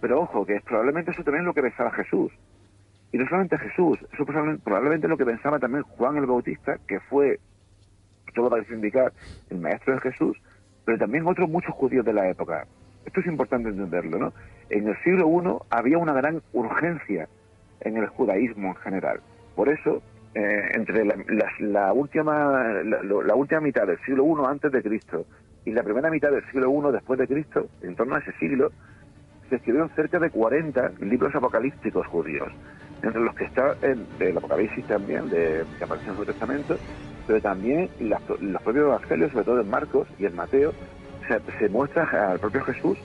[0.00, 2.32] Pero ojo, que probablemente eso también es lo que pensaba Jesús.
[3.12, 7.00] Y no solamente Jesús, eso probablemente, probablemente lo que pensaba también Juan el Bautista, que
[7.00, 7.38] fue,
[8.34, 9.12] todo parece indicar,
[9.48, 10.36] el maestro de Jesús,
[10.84, 12.66] pero también otros muchos judíos de la época.
[13.06, 14.32] Esto es importante entenderlo, ¿no?
[14.68, 17.28] En el siglo I había una gran urgencia
[17.80, 19.20] en el judaísmo en general.
[19.54, 20.02] Por eso,
[20.34, 25.24] eh, entre la, última, la, última mitad del siglo I antes de Cristo
[25.64, 28.72] y la primera mitad del siglo I después de Cristo, en torno a ese siglo,
[29.48, 32.48] se escribieron cerca de 40 libros apocalípticos judíos,
[33.02, 36.76] entre los que está el, Apocalipsis también, de, que aparece en el Nuevo Testamento,
[37.26, 40.72] pero también los propios evangelios, sobre todo en Marcos y en Mateo,
[41.26, 42.98] se, muestra al propio Jesús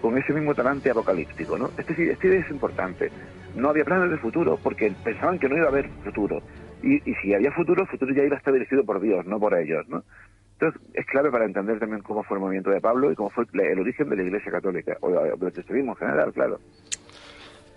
[0.00, 1.70] con ese mismo talante apocalíptico, ¿no?
[1.78, 3.10] Este, este es importante.
[3.54, 6.42] No había planes de futuro porque pensaban que no iba a haber futuro.
[6.82, 9.58] Y, si había futuro, el futuro ya iba a estar dirigido por Dios, no por
[9.58, 10.04] ellos, ¿no?
[10.52, 13.44] Entonces, es clave para entender también cómo fue el movimiento de Pablo y cómo fue
[13.52, 16.60] el origen de la Iglesia Católica, o del cristianismo en general, claro.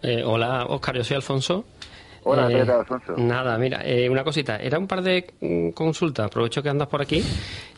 [0.02, 1.66] Eh, hola, Oscar, yo soy Alfonso.
[2.24, 3.16] Hola, eh, Alfonso?
[3.18, 4.58] Nada, mira, eh, una cosita.
[4.58, 6.28] Era un par de mm, consultas.
[6.28, 7.24] Aprovecho que andas por aquí.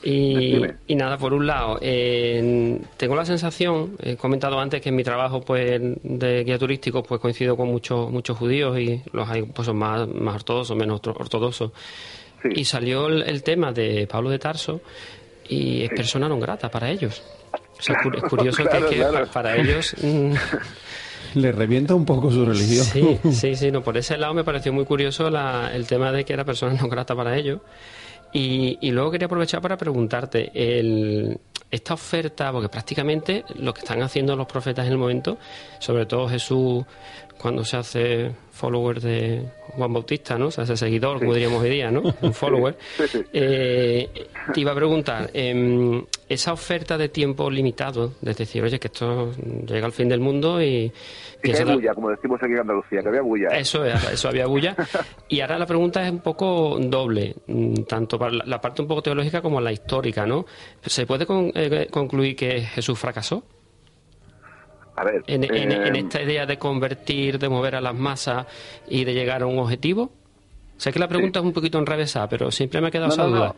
[0.04, 5.42] Y, nada, por un lado, tengo la sensación, he comentado antes que en mi trabajo
[5.42, 9.78] pues de guía turístico pues coincido con muchos muchos judíos y los hay pues son
[9.78, 11.72] más, más ortodoxos, menos ortodoxos.
[12.44, 14.82] Y salió el, tema de Pablo de Tarso
[15.48, 17.22] y es persona no grata para ellos.
[17.78, 19.96] O sea, es curioso que, para ellos...
[21.34, 22.86] Le revienta un poco su religión.
[22.86, 26.34] Sí, sí, sí, no, por ese lado me pareció muy curioso el tema de que
[26.34, 27.60] era persona no grata para ellos.
[28.34, 30.52] Y, luego quería aprovechar para preguntarte,
[31.70, 35.38] esta oferta, porque prácticamente lo que están haciendo los profetas en el momento,
[35.80, 36.86] sobre todo Jesús
[37.42, 39.44] cuando se hace follower de
[39.76, 40.52] Juan Bautista, ¿no?
[40.52, 42.02] Se hace seguidor, como diríamos hoy día, ¿no?
[42.22, 42.78] Un follower.
[43.34, 48.88] Eh, te iba a preguntar, eh, esa oferta de tiempo limitado, de decir, oye, que
[48.88, 49.32] esto
[49.66, 50.92] llega al fin del mundo y...
[51.42, 53.48] que había bulla, como decimos aquí en Andalucía, que había bulla.
[53.58, 54.76] Eso, eso había bulla.
[55.28, 59.02] y ahora la pregunta es un poco doble, mm, tanto para la parte un poco
[59.02, 60.46] teológica como la histórica, ¿no?
[60.82, 61.26] ¿Se puede
[61.56, 63.44] eh, concluir que Jesús fracasó?
[65.28, 68.46] En, eh, esta idea de convertir, de mover a las masas
[68.88, 70.12] y de llegar a un objetivo?
[70.78, 73.54] Sé que la pregunta es un poquito enrevesada, pero siempre me ha quedado esa duda.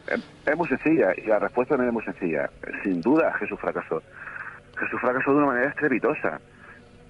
[0.46, 2.50] Es muy sencilla y la respuesta también es muy sencilla.
[2.84, 4.04] Sin duda Jesús fracasó.
[4.78, 6.42] Jesús fracasó de una manera estrepitosa.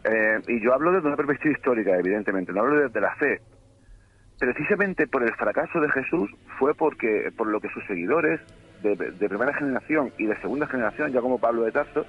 [0.03, 3.41] Eh, y yo hablo desde una perspectiva histórica, evidentemente, no hablo desde la fe.
[4.38, 8.39] Precisamente por el fracaso de Jesús fue porque por lo que sus seguidores
[8.84, 12.05] de, de primera generación y de segunda generación, ya como Pablo de Tarso,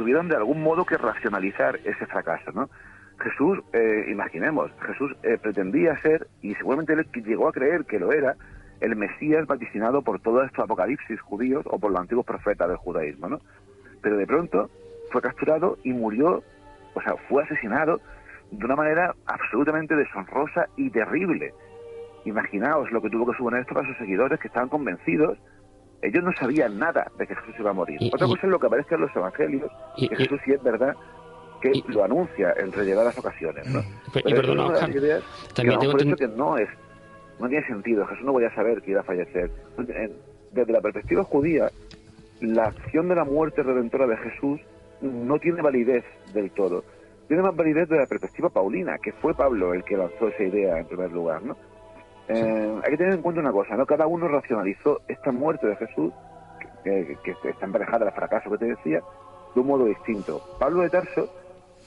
[0.00, 2.70] tuvieron de algún modo que racionalizar ese fracaso, ¿no?
[3.22, 8.10] Jesús, eh, imaginemos, Jesús eh, pretendía ser, y seguramente él llegó a creer que lo
[8.10, 8.34] era,
[8.80, 13.28] el Mesías vaticinado por todos estos apocalipsis judíos o por los antiguos profetas del judaísmo,
[13.28, 13.40] ¿no?
[14.00, 14.70] Pero de pronto
[15.12, 16.42] fue capturado y murió,
[16.94, 18.00] o sea, fue asesinado
[18.52, 21.52] de una manera absolutamente deshonrosa y terrible.
[22.24, 25.36] Imaginaos lo que tuvo que suponer esto para sus seguidores que estaban convencidos
[26.02, 27.98] ellos no sabían nada de que Jesús iba a morir.
[28.12, 30.94] Otra cosa es lo que aparece en los evangelios, que Jesús sí es verdad
[31.60, 33.66] que lo anuncia en reiteradas ocasiones.
[33.66, 33.80] ¿no?
[34.14, 34.78] y perdona,
[35.54, 36.68] también tengo por que no es,
[37.38, 38.06] no tiene sentido.
[38.06, 39.50] Jesús no voy a saber que iba a fallecer.
[40.52, 41.70] Desde la perspectiva judía,
[42.40, 44.60] la acción de la muerte redentora de Jesús
[45.02, 46.84] no tiene validez del todo.
[47.28, 50.78] Tiene más validez de la perspectiva paulina, que fue Pablo el que lanzó esa idea
[50.78, 51.56] en primer lugar, ¿no?
[52.32, 53.84] Eh, hay que tener en cuenta una cosa, ¿no?
[53.86, 56.12] Cada uno racionalizó esta muerte de Jesús,
[56.84, 59.00] que, está emparejada al fracaso que te decía,
[59.54, 60.40] de un modo distinto.
[60.60, 61.28] Pablo de Tarso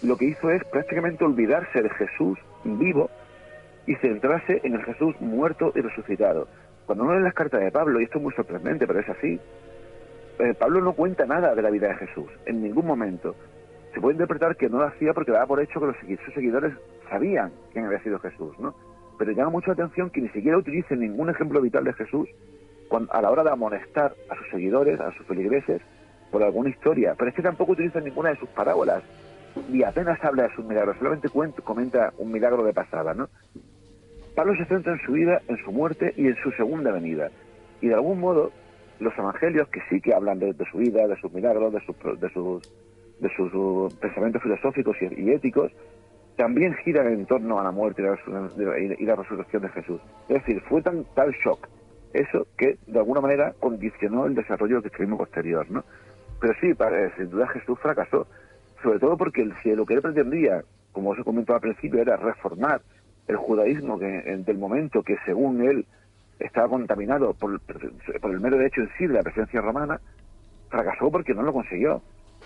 [0.02, 3.10] lo que hizo es prácticamente olvidarse de Jesús vivo
[3.88, 6.50] y centrarse en el Jesús muerto y resucitado.
[6.86, 9.40] Cuando uno lee las cartas de Pablo, y esto es muy sorprendente, pero es así,
[10.40, 13.34] eh, Pablo no cuenta nada de la vida de Jesús, en ningún momento.
[13.94, 16.74] Se puede interpretar que no lo hacía porque daba por hecho que los, sus seguidores
[17.10, 18.76] sabían quién había sido Jesús, ¿no?
[19.18, 22.30] Pero llama mucho la atención que ni siquiera utilice ningún ejemplo vital de Jesús
[23.10, 25.82] a la hora de amonestar a sus seguidores, a sus feligreses,
[26.32, 27.16] por alguna historia.
[27.18, 29.04] Pero es que tampoco utiliza ninguna de sus parábolas,
[29.70, 31.30] ni apenas habla de sus milagros, solamente
[31.64, 33.30] comenta un milagro de pasada, ¿no?
[34.36, 37.30] Pablo se centra en su vida, en su muerte y en su segunda venida.
[37.82, 38.52] Y de algún modo,
[39.00, 42.30] los evangelios, que sí que hablan de, su vida, de sus milagros, de sus, de
[42.30, 42.72] sus,
[43.20, 45.72] de sus pensamientos filosóficos y, éticos,
[46.36, 50.02] también giran en torno a la muerte y la, resurrección de Jesús.
[50.30, 51.68] Es decir, fue tan tal shock
[52.14, 55.84] eso que de alguna manera condicionó el desarrollo del cristianismo posterior, ¿no?
[56.40, 56.74] Pero sí,
[57.18, 58.28] sin duda Jesús fracasó,
[58.82, 62.18] sobre todo porque si lo que él pretendía, como os he comentado al principio, era
[62.18, 62.82] reformar
[63.28, 64.06] el judaísmo que,
[64.46, 65.86] del momento que según él
[66.40, 67.60] estaba contaminado por,
[68.24, 70.00] el mero hecho en sí de la presencia romana,
[70.70, 72.02] fracasó porque no lo consiguió.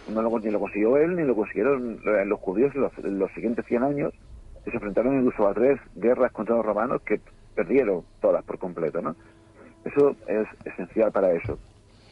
[0.09, 2.71] No lo, ni lo consiguió él ni lo consiguieron los judíos
[3.03, 4.13] en los, siguientes 100 años,
[4.63, 7.19] que se enfrentaron incluso a tres guerras contra los romanos que
[7.55, 9.01] perdieron todas por completo.
[9.01, 9.15] ¿no?
[9.83, 11.57] Eso es esencial para eso.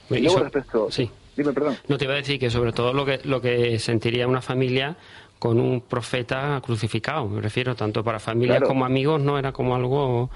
[0.10, 0.91] Y luego respecto...
[0.91, 1.10] Sí.
[1.36, 1.76] Dime, perdón.
[1.89, 4.96] No te iba a decir que sobre todo lo que, lo que sentiría una familia
[5.38, 10.30] con un profeta crucificado, me refiero, tanto para familias como amigos, no era como algo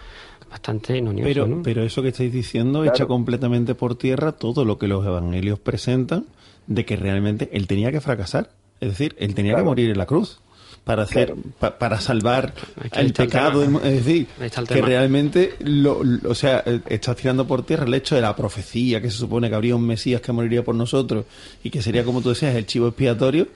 [0.49, 1.27] bastante inonioso.
[1.27, 5.59] Pero, pero eso que estáis diciendo echa completamente por tierra todo lo que los evangelios
[5.59, 6.25] presentan
[6.69, 8.51] de que realmente él tenía que fracasar.
[8.79, 10.41] Es decir, él tenía que morir en la cruz
[10.85, 12.53] para hacer para salvar
[12.93, 14.27] el pecado es decir
[14.67, 19.11] que realmente lo, o sea está tirando por tierra el hecho de la profecía que
[19.11, 21.25] se supone que habría un mesías que moriría por nosotros
[21.63, 23.47] y que sería como tú decías el chivo expiatorio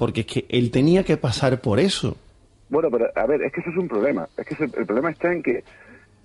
[0.00, 2.16] porque es que él tenía que pasar por eso.
[2.70, 4.26] Bueno, pero a ver, es que eso es un problema.
[4.38, 5.62] Es que el problema está en que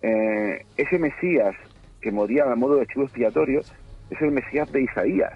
[0.02, 1.54] eh, ese Mesías
[2.00, 3.60] que moría a modo de chivo expiatorio
[4.10, 5.34] es el Mesías de Isaías.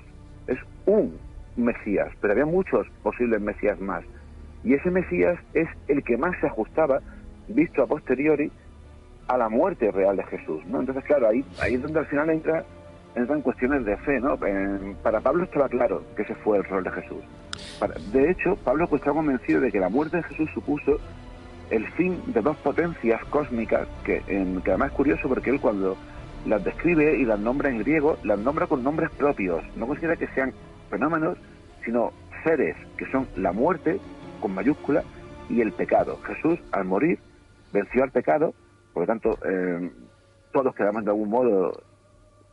[0.90, 1.18] Un
[1.56, 4.04] Mesías, pero había muchos posibles Mesías más.
[4.64, 7.00] Y ese Mesías es el que más se ajustaba,
[7.48, 8.52] visto a posteriori,
[9.28, 10.66] a la muerte real de Jesús.
[10.66, 10.80] ¿no?
[10.80, 12.64] Entonces, claro, ahí, ahí es donde al final entra,
[13.16, 14.20] entran cuestiones de fe.
[14.20, 14.38] ¿no?
[15.04, 17.24] para Pablo estaba claro que ese fue el rol de Jesús
[18.12, 20.98] de hecho, Pablo pues está convencido de que la muerte de Jesús supuso
[21.70, 25.98] el fin de dos potencias cósmicas, que, que además es curioso porque él cuando
[26.46, 29.64] las describe y las nombra en griego, las nombra con nombres propios.
[29.76, 30.54] No considera que sean
[30.90, 31.38] fenómenos,
[31.84, 32.12] sino
[32.44, 34.00] seres, que son la muerte,
[34.42, 35.04] con mayúscula,
[35.50, 36.20] y el pecado.
[36.24, 37.20] Jesús, al morir,
[37.74, 38.54] venció al pecado,
[38.94, 39.92] por lo tanto, eh,
[40.52, 41.84] todos quedamos de algún modo,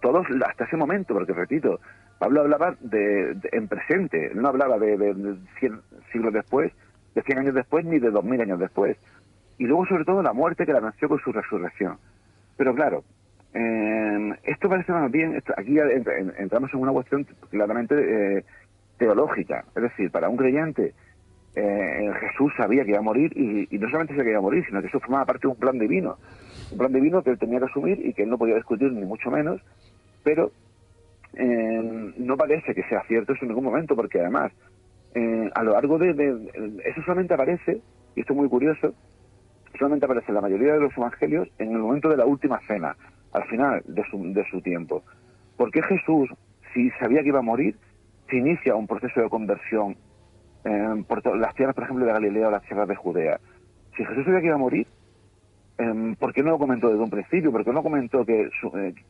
[0.01, 1.81] todos hasta ese momento, porque repito,
[2.19, 5.81] Pablo hablaba de, en presente, no hablaba de, de, 100
[6.13, 6.73] siglos después,
[7.15, 8.97] de 100 años después, ni de 2000 años después.
[9.59, 11.99] Y luego, sobre todo, la muerte que la nació con su resurrección.
[12.57, 13.05] Pero claro,
[13.59, 15.79] eh, esto parece más bien, aquí
[16.39, 17.95] entramos en una cuestión claramente
[18.39, 18.45] eh,
[18.99, 19.65] teológica.
[19.75, 20.93] Es decir, para un creyente,
[21.55, 24.65] eh, Jesús sabía que iba a morir y, no solamente sabía que iba a morir,
[24.67, 26.19] sino que eso formaba parte de un plan divino.
[26.71, 29.07] Un plan divino que él tenía que asumir y que él no podía discutir ni
[29.07, 29.63] mucho menos,
[30.23, 30.53] pero
[31.33, 34.53] eh, no parece que sea cierto eso en ningún momento, porque además,
[35.15, 36.11] eh, a lo largo de,
[36.85, 37.81] Eso solamente aparece,
[38.15, 38.95] y esto es muy curioso,
[39.79, 42.97] solamente aparece en la mayoría de los evangelios en el momento de la última cena,
[43.37, 45.03] al final de su, de su tiempo.
[45.57, 46.29] ¿Por qué Jesús,
[46.73, 47.77] si sabía que iba a morir,
[48.29, 49.97] se inicia un proceso de conversión
[50.65, 53.39] eh, por las tierras, por ejemplo, de Galilea o las tierras de Judea?
[53.97, 54.87] Si Jesús sabía que iba a morir,
[56.19, 57.53] ¿por qué no lo comentó desde un principio?
[57.53, 58.51] ¿Por qué no comentó que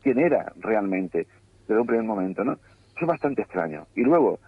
[0.02, 1.26] quién era realmente?
[1.66, 2.52] desde un primer momento, ¿no?
[2.52, 3.86] Eso es bastante extraño.
[3.94, 4.38] Y luego,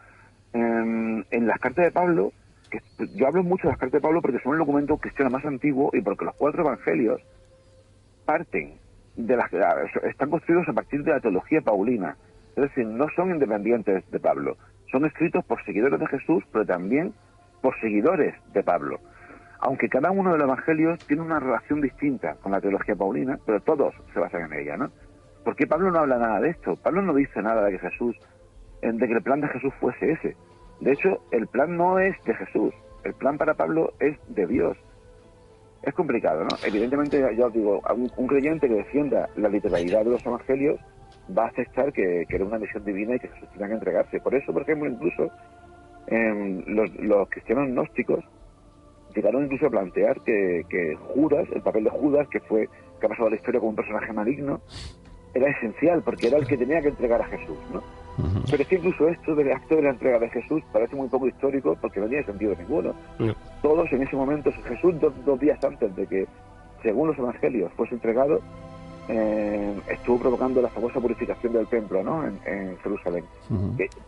[0.52, 2.32] en, las cartas de Pablo,
[3.14, 5.90] yo hablo mucho de las cartas de Pablo porque son el documento cristiano más antiguo
[5.92, 7.20] y porque los cuatro evangelios
[8.24, 8.74] parten
[9.18, 9.52] de las
[10.04, 12.16] están construidos a partir de la teología paulina.
[12.56, 14.56] Es decir, no son independientes de Pablo.
[14.90, 17.12] Son escritos por seguidores de Jesús, pero también
[17.60, 19.00] por seguidores de Pablo.
[19.60, 23.60] Aunque cada uno de los evangelios tiene una relación distinta con la teología paulina, pero
[23.60, 24.90] todos se basan en ella, ¿no?
[25.44, 26.76] ¿Por qué Pablo no habla nada de esto?
[26.76, 28.16] Pablo no dice nada de que Jesús,
[28.82, 30.36] de que el plan de Jesús fuese ese.
[30.80, 34.76] De hecho, el plan no es de Jesús, el plan para Pablo es de Dios.
[35.82, 36.56] Es complicado, ¿no?
[36.64, 37.80] Evidentemente, ya os digo,
[38.16, 40.80] un, creyente que defienda la literalidad de los evangelios
[41.36, 44.20] va a aceptar que, era una misión divina y que Jesús tenía que entregarse.
[44.20, 45.30] Por eso, por ejemplo, incluso
[46.08, 48.24] em, los, cristianos gnósticos
[49.14, 52.68] llegaron incluso a plantear que, que, Judas, el papel de Judas, que fue
[52.98, 54.60] que ha pasado a la historia como un personaje maligno,
[55.32, 57.82] era esencial porque era el que tenía que entregar a Jesús, ¿no?
[58.50, 61.28] Pero es que incluso esto del acto de la entrega de Jesús parece muy poco
[61.28, 62.94] histórico porque no tiene sentido ninguno.
[63.62, 66.26] Todos en ese momento, Jesús dos, días antes de que,
[66.82, 68.40] según los evangelios, fuese entregado,
[69.08, 72.26] eh, estuvo provocando la famosa purificación del templo, ¿no?
[72.26, 73.24] En, Jerusalén.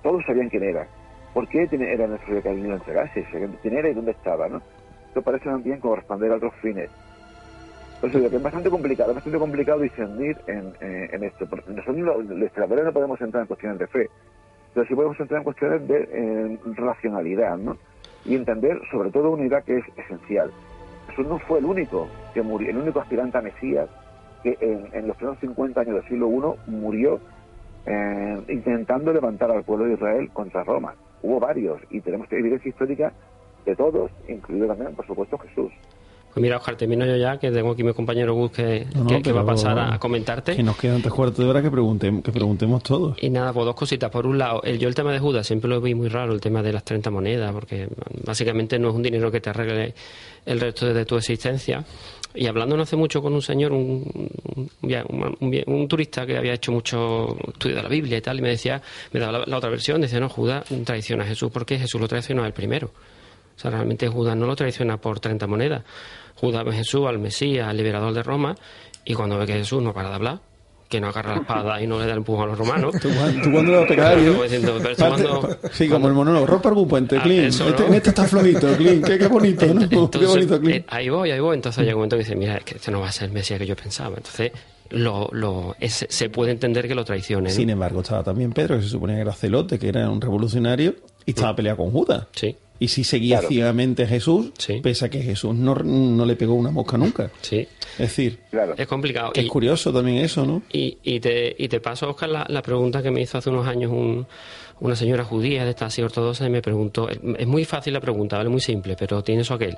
[0.02, 0.86] todos sabían quién era.
[1.32, 3.24] ¿Por qué era necesario que alguien lo entregase?
[3.62, 4.60] ¿Quién era y dónde estaba, no?
[5.06, 6.90] Esto parece también corresponder a otros fines
[8.00, 11.46] pues es bastante complicado, bastante complicado discernir en, eh, en esto.
[11.68, 14.08] Nosotros los historiadores no podemos entrar en cuestiones de fe,
[14.72, 17.76] pero sí podemos entrar en cuestiones de eh, racionalidad, ¿no?
[18.24, 20.50] Y entender sobre todo una idea que es esencial.
[21.08, 23.88] Jesús no fue el único que murió, el único aspirante a Mesías
[24.42, 27.20] que en, los primeros 50 años del siglo I murió
[27.84, 30.94] eh, intentando levantar al pueblo de Israel contra Roma.
[31.22, 33.12] Hubo varios y tenemos evidencia histórica
[33.66, 35.70] de todos, incluido también, por supuesto, Jesús.
[36.32, 38.86] Pues mira, Oscar, termino yo ya, que tengo aquí mi compañero Gus que,
[39.22, 40.54] que, va a pasar a, comentarte.
[40.54, 43.16] Que nos quedan tres cuartos de hora que, preguntemos, que preguntemos todos.
[43.20, 44.10] Y nada, pues dos cositas.
[44.10, 46.40] Por un lado, el, yo el tema de Judas siempre lo vi muy raro, el
[46.40, 47.88] tema de las 30 monedas, porque
[48.24, 49.94] básicamente no es un dinero que te arregle
[50.46, 51.84] el resto de tu existencia.
[52.32, 54.30] Y hablando no hace mucho con un señor, un,
[55.40, 58.80] un, turista que había hecho mucho estudio de la Biblia y tal, y me decía,
[59.12, 62.44] me daba la, otra versión, decía, no, Judas traiciona a Jesús porque Jesús lo traicionó
[62.44, 62.92] al primero.
[63.60, 65.82] O sea, realmente Judas no lo traiciona por 30 monedas.
[66.34, 68.54] Judas ve a Jesús, al Mesías, al liberador de Roma,
[69.04, 70.40] y cuando ve que Jesús no para de hablar,
[70.88, 72.94] que no agarra la espada y no le da el empujón a los romanos.
[73.02, 73.10] ¿Tú,
[73.52, 74.18] cuando le vas a pegar
[75.72, 77.48] Sí, como el monólogo, rompe algún puente, ah, Clint.
[77.48, 80.10] este, este, está flojito, Clint, qué, bonito, ¿no?
[80.10, 80.76] qué bonito, Clint.
[80.76, 81.54] Eh, ahí voy, ahí voy.
[81.54, 83.34] Entonces llega un momento que dice, mira, es que este no va a ser el
[83.34, 84.16] Mesías que yo pensaba.
[84.16, 84.52] Entonces,
[84.90, 87.50] lo, lo, se puede entender que lo traicione.
[87.50, 90.94] Sin embargo, estaba también Pedro, que se suponía que era celote, que era un revolucionario,
[91.24, 92.26] y estaba peleado con Judas.
[92.32, 92.54] Sí.
[92.78, 96.70] Y si seguía ciegamente a Jesús, pese a que Jesús no, no, le pegó una
[96.70, 97.30] mosca nunca.
[97.42, 97.68] Sí.
[97.92, 98.38] Es decir,
[98.76, 99.32] es complicado.
[99.34, 100.62] es curioso también eso, ¿no?
[100.72, 103.66] Y, y, te, y te paso, Oscar, la, la, pregunta que me hizo hace unos
[103.66, 104.26] años un,
[104.80, 108.38] una señora judía de esta así ortodoxa y me preguntó, es muy fácil la pregunta,
[108.38, 108.48] ¿vale?
[108.48, 109.76] Muy simple, pero tiene eso aquel.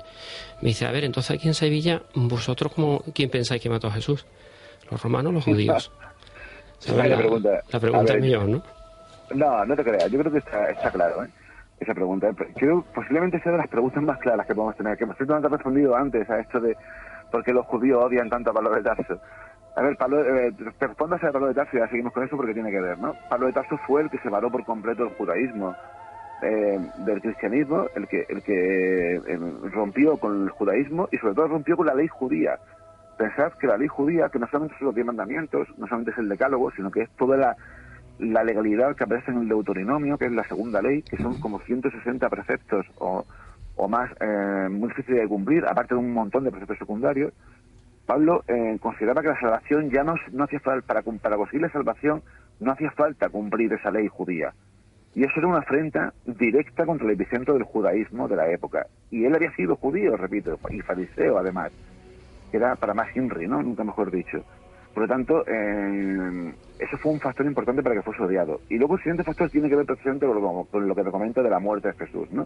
[0.61, 3.91] Me dice, a ver, entonces aquí en Sevilla, ¿vosotros como, quién pensáis que mató a
[3.91, 4.25] Jesús?
[4.93, 5.91] ¿Los romanos o los judíos?
[6.95, 8.63] la, pregunta, la pregunta es mejor, ¿no?
[9.33, 11.29] No, no te creas, yo creo que está, está claro, ¿eh?
[11.79, 12.29] esa pregunta.
[12.55, 15.95] Creo posiblemente sea de las preguntas más claras que podemos tener, que posiblemente ha respondido
[15.95, 16.77] antes a esto de
[17.31, 19.19] por qué los judíos odian tanto a Pablo de Tarso.
[19.75, 22.37] A ver, Pablo, eh, te respondo a Pablo de Tarso y ya seguimos con eso
[22.37, 23.15] porque tiene que ver, ¿no?
[23.29, 25.75] Pablo de Tarso fue el que separó por completo el judaísmo
[26.43, 29.39] eh, del cristianismo, el que, el que eh,
[29.71, 32.59] rompió con el judaísmo y sobre todo rompió con la ley judía.
[33.17, 36.17] Pensad que la ley judía, que no solamente son los diez mandamientos, no solamente es
[36.17, 37.55] el decálogo, sino que es toda
[38.19, 41.59] la legalidad que aparece en el Deuteronomio, que es la segunda ley, que son como
[41.59, 43.25] 160 preceptos o,
[43.87, 47.33] más eh, muy difíciles de cumplir, aparte de un montón de preceptos secundarios,
[48.05, 51.71] Pablo eh, consideraba que la salvación ya no, no hacía falta, para, para conseguir la
[51.71, 52.21] salvación,
[52.59, 54.53] no hacía falta cumplir esa ley judía.
[55.15, 58.87] Y eso era una afrenta directa contra el epicentro del judaísmo de la época.
[59.11, 61.71] Y él había sido judío, repito, y fariseo además,
[62.53, 63.63] que era para más Henry, ¿no?
[63.63, 64.45] Nunca mejor dicho.
[64.93, 68.61] Por lo tanto, eh, eso fue un factor importante para que fuese odiado.
[68.69, 71.49] Y luego el siguiente factor tiene que ver precisamente con lo, que te comento de
[71.49, 72.45] la muerte de Jesús, ¿no?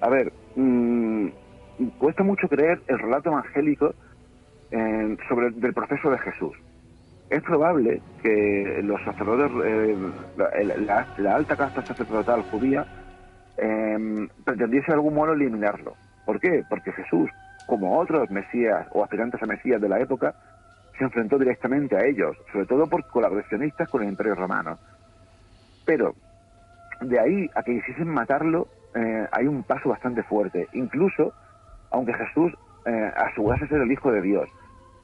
[0.00, 1.28] A ver, mmm,
[1.98, 3.94] cuesta mucho creer el relato evangélico
[4.72, 6.56] eh, sobre el, proceso de Jesús.
[7.30, 9.96] Es probable que los sacerdotes, eh,
[11.18, 12.84] la, alta casta sacerdotal judía,
[13.56, 15.94] eh, pretendiese de algún modo eliminarlo.
[16.26, 16.64] ¿Por qué?
[16.68, 17.30] Porque Jesús,
[17.66, 20.34] como otros mesías o aspirantes a mesías de la época,
[20.98, 24.78] se enfrentó directamente a ellos, sobre todo por colaboracionistas con el Imperio Romano.
[25.84, 26.14] Pero
[27.00, 31.32] de ahí a que quisiesen matarlo eh, hay un paso bastante fuerte, incluso
[31.90, 32.52] aunque Jesús
[32.86, 34.48] eh, asegurase ser el Hijo de Dios.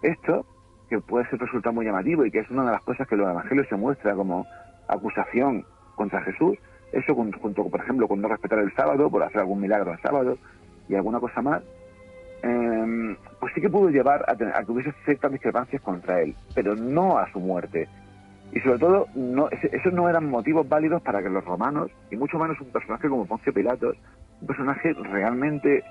[0.02, 0.46] Esto,
[0.88, 3.28] que puede ser resultar muy llamativo y que es una de las cosas que los
[3.28, 4.46] evangelios se muestra como
[4.88, 5.64] acusación
[5.96, 6.56] contra Jesús,
[6.92, 10.38] eso junto, por ejemplo, con no respetar el sábado, por hacer algún milagro el sábado
[10.88, 11.62] y alguna cosa más,
[12.42, 17.18] eh, pues sí que pudo llevar a, que hubiese ciertas discrepancias contra él, pero no
[17.18, 17.88] a su muerte.
[18.52, 22.38] Y sobre todo, no, esos no eran motivos válidos para que los romanos, y mucho
[22.38, 23.96] menos un personaje como Poncio Pilatos,
[24.40, 25.84] un personaje realmente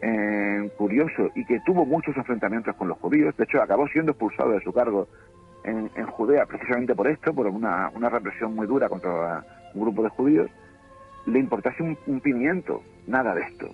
[0.00, 4.50] eh, curioso y que tuvo muchos enfrentamientos con los judíos, de hecho acabó siendo expulsado
[4.50, 5.08] de su cargo
[5.64, 10.50] en, Judea precisamente por esto, por una, represión muy dura contra un grupo de judíos,
[11.26, 13.68] le importase un pimiento, nada de esto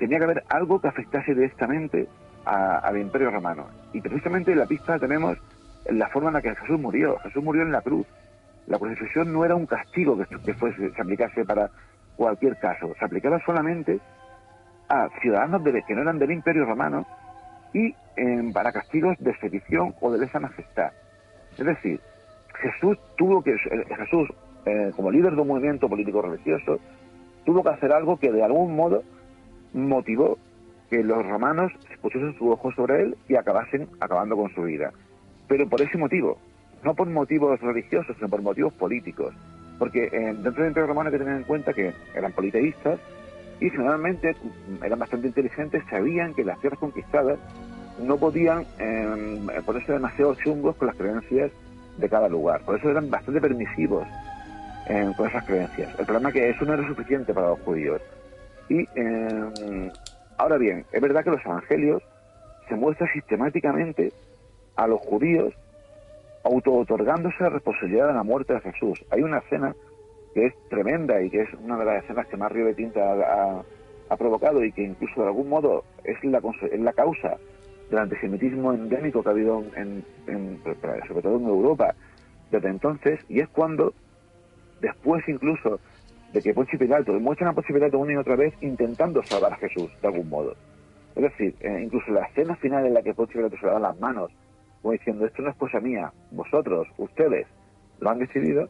[0.00, 2.08] tenía que haber algo que afectase directamente
[2.46, 3.66] al Imperio Romano.
[3.92, 5.36] Y precisamente en la pista tenemos
[5.90, 7.18] la forma en la que Jesús murió.
[7.18, 8.06] Jesús murió en la cruz.
[8.66, 11.70] La crucifixión no era un castigo que, fuese, se aplicase para
[12.16, 12.94] cualquier caso.
[12.98, 14.00] Se aplicaba solamente
[14.88, 17.06] a ciudadanos de, que no eran del Imperio Romano
[17.74, 20.92] y em, para castigos de sedición o de lesa majestad.
[21.58, 22.00] Es decir,
[22.54, 24.30] Jesús tuvo que, eh, Jesús,
[24.64, 26.80] eh, como líder de un movimiento político religioso,
[27.44, 29.02] tuvo que hacer algo que de algún modo
[29.72, 30.38] motivó
[30.88, 34.92] que los romanos pusiesen su ojo sobre él y acabasen acabando con su vida.
[35.46, 36.38] Pero por ese motivo,
[36.82, 39.34] no por motivos religiosos, sino por motivos políticos.
[39.78, 42.98] Porque eh, dentro del Imperio Romano hay que tener en cuenta que eran politeístas
[43.60, 47.38] y generalmente mm, eran bastante inteligentes, sabían que las tierras conquistadas
[48.02, 51.50] no podían eh, ponerse demasiado chungos con las creencias
[51.98, 52.62] de cada lugar.
[52.62, 54.06] Por eso eran bastante permisivos
[54.88, 55.98] eh, con esas creencias.
[55.98, 58.00] El problema es que eso no era suficiente para los judíos.
[58.70, 59.92] Y eh,
[60.38, 62.02] ahora bien, es verdad que los evangelios
[62.68, 64.12] se muestra sistemáticamente
[64.76, 65.52] a los judíos
[66.44, 69.04] auto-otorgándose la responsabilidad de la muerte de Jesús.
[69.10, 69.74] Hay una escena
[70.32, 73.00] que es tremenda y que es una de las escenas que más Río de Tinta
[73.00, 73.62] ha,
[74.08, 76.40] ha provocado y que incluso de algún modo es la,
[76.70, 77.36] es la causa
[77.90, 80.04] del antisemitismo endémico que ha habido en,
[81.08, 81.94] sobre todo en Europa
[82.52, 83.94] desde entonces, y es cuando,
[84.80, 85.80] después incluso
[86.32, 89.56] de que Poncio Pilato muestran a Poncio Pilato una y otra vez intentando salvar a
[89.56, 90.54] Jesús de algún modo.
[91.16, 93.80] Es decir, eh, incluso la escena final en la que Poncio Pilato se le da
[93.80, 94.30] las manos,
[94.80, 97.46] como diciendo, esto no es cosa mía, vosotros, ustedes,
[97.98, 98.68] lo han decidido,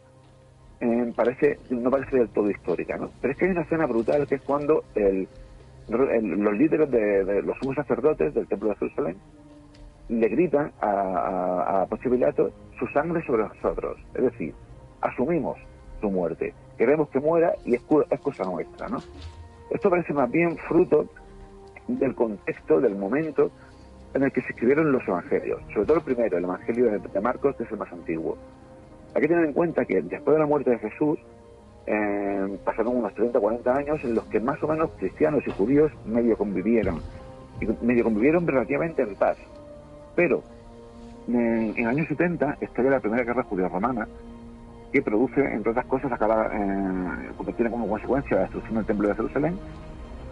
[0.80, 3.11] eh, parece no parece del todo histórica, ¿no?
[3.20, 4.82] Pero es que hay una escena brutal que es cuando
[5.88, 9.16] los líderes de, los sumos sacerdotes del templo de Jerusalén
[10.08, 14.54] le gritan a, a, Poncio Pilato su sangre sobre nosotros, es decir,
[15.02, 15.58] asumimos
[16.00, 19.03] su muerte, queremos que muera y es, es cosa nuestra, ¿no?
[19.68, 21.07] Esto parece más bien fruto
[21.87, 23.51] del contexto, del momento
[24.14, 27.55] en el que se escribieron los evangelios, sobre todo el primero, el evangelio de Marcos,
[27.57, 28.39] que es el más antiguo.
[29.14, 31.18] Hay que tener en cuenta que después de la muerte de Jesús,
[31.87, 35.93] eh, pasaron unos 30 40 años en los que más o menos cristianos y judíos
[36.07, 37.03] medio convivieron,
[37.61, 39.37] y medio convivieron relativamente en paz.
[40.16, 40.43] Pero
[41.28, 44.09] en, en años 70 estalla la primera guerra judío-romana,
[44.93, 49.14] que produce, entre otras cosas, acaba, eh, tiene como consecuencia la destrucción del templo de
[49.14, 49.59] Jerusalén,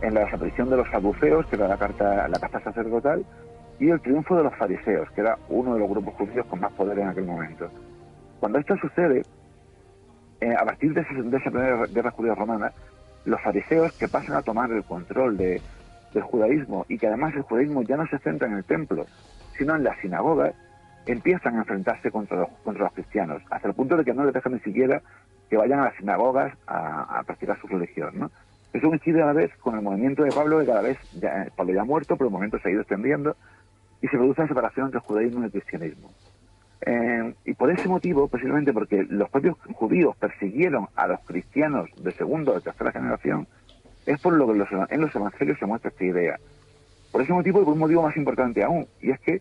[0.03, 3.25] en la desaparición de los saduceos, que era la carta, la casta sacerdotal,
[3.79, 6.73] y el triunfo de los fariseos, que era uno de los grupos judíos con más
[6.73, 7.71] poder en aquel momento.
[8.41, 9.23] Cuando esto sucede,
[10.41, 12.73] eh, a partir de, esa primera guerra judía romana,
[13.25, 15.61] los fariseos que pasan a tomar el control de,
[16.13, 19.07] del judaísmo y que además el judaísmo ya no se centra en el templo,
[19.57, 20.55] sino en las sinagogas,
[21.13, 24.35] empiezan a enfrentarse contra los, contra los cristianos, hasta el punto de que no les
[24.35, 25.03] dejan ni siquiera
[25.49, 28.13] que vayan a las sinagogas a, practicar su religión.
[28.19, 28.31] ¿no?
[28.73, 31.73] Eso coincide a la vez con el movimiento de Pablo, que cada vez, ya, Pablo
[31.73, 33.37] ya ha muerto, pero el movimiento se ha ido extendiendo,
[34.03, 36.11] y se produce la separación entre el judaísmo y el cristianismo.
[36.83, 42.13] Eh, y por ese motivo, precisamente porque los propios judíos persiguieron a los cristianos de
[42.13, 43.49] segunda o de tercera generación,
[44.07, 46.39] es por lo que en los evangelios se muestra esta idea.
[47.11, 49.41] Por ese motivo y por un motivo más importante aún, y es que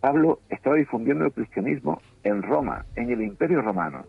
[0.00, 4.04] Pablo estaba difundiendo el cristianismo en Roma, en el imperio romano.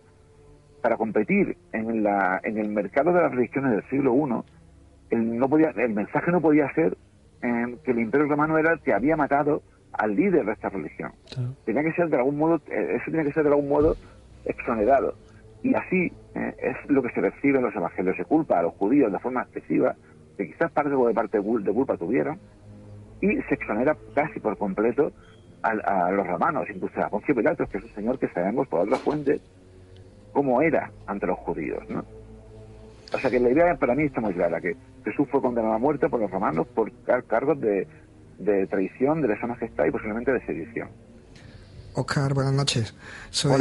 [0.81, 5.49] Para competir en, la, en el mercado de las religiones del siglo I, el, no
[5.49, 6.97] podía, el mensaje no podía ser
[7.41, 9.63] eh, que el imperio romano era el que había matado
[9.93, 11.11] al líder de esta religión.
[11.65, 13.95] Tenía que ser de algún modo, eh, eso tiene que ser de algún modo
[14.45, 15.15] exonerado.
[15.63, 18.15] Y así eh, es lo que se recibe en los evangelios.
[18.15, 19.95] Se culpa a los judíos de forma excesiva,
[20.37, 22.39] que quizás parte de parte de culpa tuvieron,
[23.21, 25.11] y se exonera casi por completo
[25.61, 29.01] a, los romanos, incluso a Poncio Pilato, que es un señor que sabemos por otras
[29.01, 29.41] fuentes
[30.31, 31.83] cómo era ante los judíos.
[31.89, 32.05] ¿no?
[33.13, 35.79] O sea que la idea para mí está muy clara, que Jesús fue condenado a
[35.79, 36.91] muerte por los romanos por
[37.25, 37.87] cargos de
[38.37, 40.89] de traición, de lesa majestad y posiblemente de sedición.
[41.93, 42.93] Oscar, buenas noches.
[43.31, 43.59] Soy,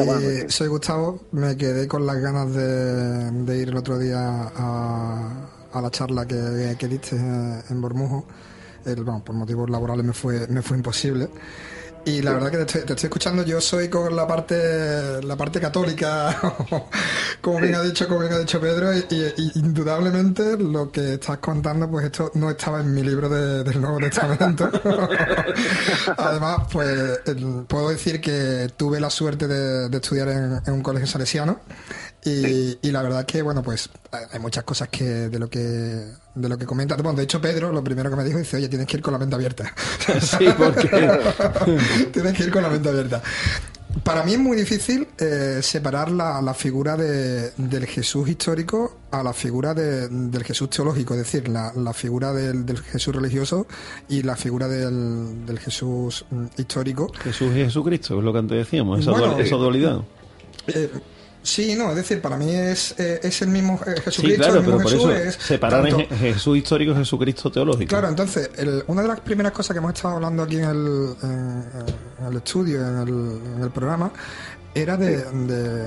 [0.49, 1.21] soy Gustavo.
[1.33, 6.77] Me quedé con las ganas de, ir el otro día a, a la charla que,
[6.79, 8.27] que diste en Bormujo.
[8.85, 11.29] El, bueno, por motivos laborales me fue, me fue imposible.
[12.07, 16.41] Y la verdad que te estoy, escuchando, yo soy con la parte la parte católica,
[17.41, 19.03] como bien ha dicho, como bien ha dicho Pedro, y,
[19.57, 24.71] indudablemente lo que estás contando, pues esto no estaba en mi libro del Nuevo Testamento.
[26.17, 27.23] Además, pues
[27.67, 31.59] puedo decir que tuve la suerte de, estudiar en, en, un colegio salesiano
[32.25, 36.59] y, la verdad que, bueno, pues hay muchas cosas que de lo que de lo
[36.59, 36.97] que comenta.
[36.97, 39.13] Bueno, de hecho, Pedro lo primero que me dijo dice, oye, tienes que ir con
[39.13, 39.73] la mente abierta.
[40.21, 40.89] Sí, porque
[42.13, 43.23] tienes que ir con la mente abierta.
[44.03, 49.23] Para mí es muy difícil eh, separar la, la figura de, del Jesús histórico a
[49.23, 53.67] la figura del Jesús teológico, es decir, la, la figura del, del, Jesús religioso
[54.09, 57.11] y la figura del, del Jesús mm, histórico.
[57.23, 60.03] Jesús y Jesucristo, es lo que antes decíamos, esa, esa dualidad.
[60.67, 60.91] Eh,
[61.47, 64.21] Sí, no, es decir, para mí es, eh, es el mismo Jesucristo.
[64.21, 67.89] Sí, claro, pero por eso separar Jesús histórico y Jesucristo teológico.
[67.89, 68.51] Claro, entonces,
[68.89, 72.81] una de las primeras cosas que hemos estado hablando aquí en el, en, el estudio,
[72.81, 73.09] en el,
[73.55, 74.11] en el, programa,
[74.75, 75.87] era de, de,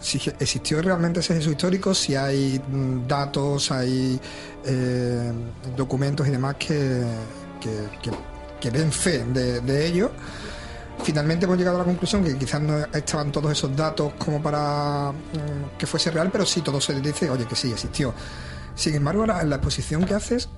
[0.00, 2.60] si existió realmente ese Jesús histórico, si hay
[3.08, 4.20] datos, hay
[4.64, 5.32] eh,
[5.76, 7.02] documentos y demás que,
[7.60, 8.12] que,
[8.60, 10.12] que, den fe de, de ello
[11.02, 15.12] finalmente hemos llegado a la conclusión que quizás no estaban todos esos datos como para
[15.12, 18.14] mm, que fuese real, pero sí todo se dice, oye, que sí, existió.
[18.74, 20.48] Sin embargo, en la exposición que haces,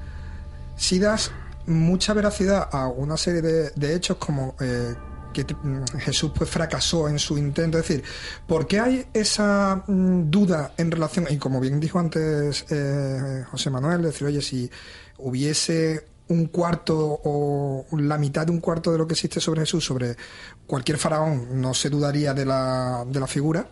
[0.76, 1.30] sí das
[1.66, 4.94] mucha veracidad a una serie de, hechos como eh,
[5.32, 7.78] que mm, Jesús pues fracasó en su intento.
[7.78, 8.04] Es decir,
[8.46, 13.70] ¿por qué hay esa mm, duda en relación, y como bien dijo antes eh, José
[13.70, 14.70] Manuel, decir, oye, si
[15.18, 19.84] hubiese un cuarto o la mitad de un cuarto de lo que existe sobre Jesús,
[19.84, 20.16] sobre
[20.66, 23.68] cualquier faraón, no se dudaría de la, de la figura.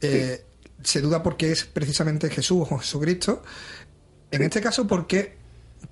[0.00, 0.44] Eh,
[0.82, 3.42] se duda porque es precisamente Jesús o Jesucristo.
[4.30, 5.36] En este caso, ¿por qué,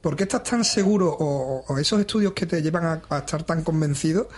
[0.01, 4.29] por qué estás tan seguro o, esos estudios que te llevan a, estar tan convencido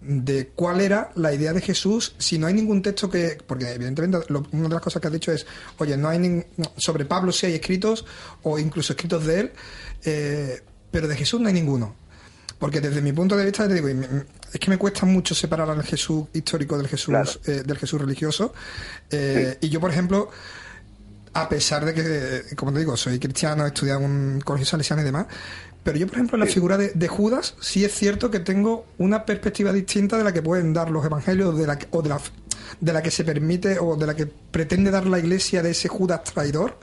[0.00, 4.18] de cuál era la idea de Jesús si no hay ningún texto que porque evidentemente
[4.52, 5.46] una de las cosas que has dicho es
[5.78, 6.44] oye no hay
[6.76, 8.04] sobre Pablo sí hay escritos
[8.42, 9.52] o incluso escritos de él
[10.04, 11.94] eh, pero de Jesús no hay ninguno.
[12.58, 15.82] Porque desde mi punto de vista, te digo, es que me cuesta mucho separar al
[15.82, 18.54] Jesús histórico del Jesús, eh, del Jesús religioso.
[19.10, 20.30] Eh, y yo, por ejemplo,
[21.34, 25.02] a pesar de que, como te digo, soy cristiano, he estudiado en un colegio salesiano
[25.02, 25.26] y demás,
[25.86, 29.24] pero yo, por ejemplo, en la figura de, Judas, sí es cierto que tengo una
[29.24, 32.20] perspectiva distinta de la que pueden dar los evangelios de la, o de la,
[32.80, 35.86] de la que se permite o de la que pretende dar la iglesia de ese
[35.86, 36.78] Judas traidor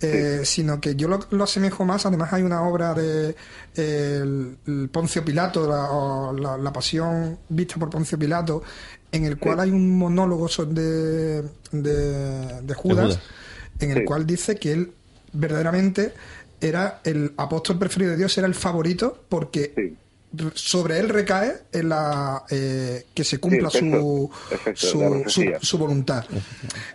[0.00, 2.06] eh, sino que yo lo, asemejo más.
[2.06, 3.34] Además, hay una obra de
[3.74, 8.62] el, Poncio Pilato, la, la, pasión vista por Poncio Pilato,
[9.10, 11.42] en el cual hay un monólogo de,
[11.72, 13.18] de, Judas,
[13.80, 14.92] en el cual dice que él
[15.32, 16.14] verdaderamente
[16.60, 19.96] era el apóstol preferido de Dios, era el favorito, porque
[20.54, 24.30] sobre él recae en la eh, que se cumpla su,
[24.74, 26.24] su, voluntad.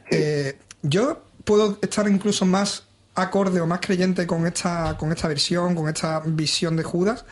[0.09, 2.83] Eh, yo puedo estar incluso más
[3.15, 7.25] acorde o más creyente con esta, con esta versión, con esta visión de Judas,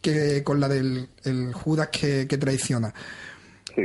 [0.00, 1.08] que con la del
[1.52, 2.92] Judas que, traiciona.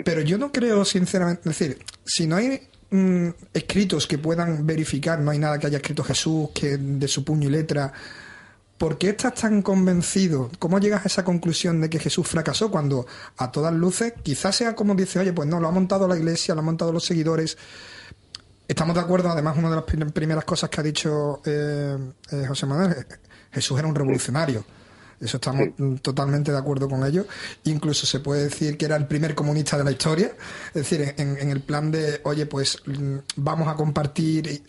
[0.06, 5.20] Pero yo no creo, sinceramente, es decir, si no hay mm, escritos que puedan verificar,
[5.20, 7.92] no hay nada que haya escrito Jesús que de su puño y letra.
[8.78, 10.50] ¿Por qué estás tan convencido?
[10.58, 13.06] ¿Cómo llegas a esa conclusión de que Jesús fracasó cuando
[13.38, 16.56] a todas luces quizás sea como dice, oye, pues no, lo ha montado la iglesia,
[16.56, 17.58] lo han montado los seguidores,
[18.72, 21.98] Estamos de acuerdo, además, una de las primeras cosas que ha dicho eh,
[22.32, 23.06] eh, José Manuel, eh,
[23.52, 24.64] Jesús era un revolucionario.
[25.20, 27.26] Eso estamos totalmente de acuerdo con ello.
[27.66, 30.32] Incluso se puede decir que era el primer comunista de la historia.
[30.68, 34.64] Es decir, en, el plan de, oye, pues mm, vamos a compartir.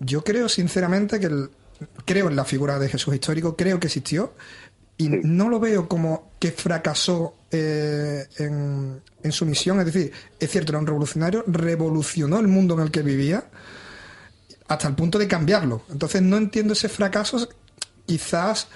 [0.00, 1.50] yo creo, sinceramente, que
[2.06, 4.32] creo en la figura de Jesús histórico, creo que existió,
[4.98, 9.78] y no lo veo como que fracasó eh, en, su misión.
[9.78, 13.44] Es decir, es cierto, era un revolucionario, revolucionó el mundo en el que vivía
[14.66, 15.82] hasta el punto de cambiarlo.
[15.90, 17.48] Entonces no entiendo ese fracaso,
[18.06, 18.68] quizás,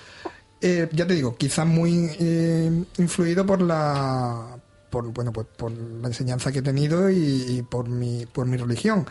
[0.61, 4.59] eh, ya te digo, quizás muy eh, influido por la
[4.91, 9.07] por, bueno, pues por la enseñanza que he tenido y, por mi por mi religión.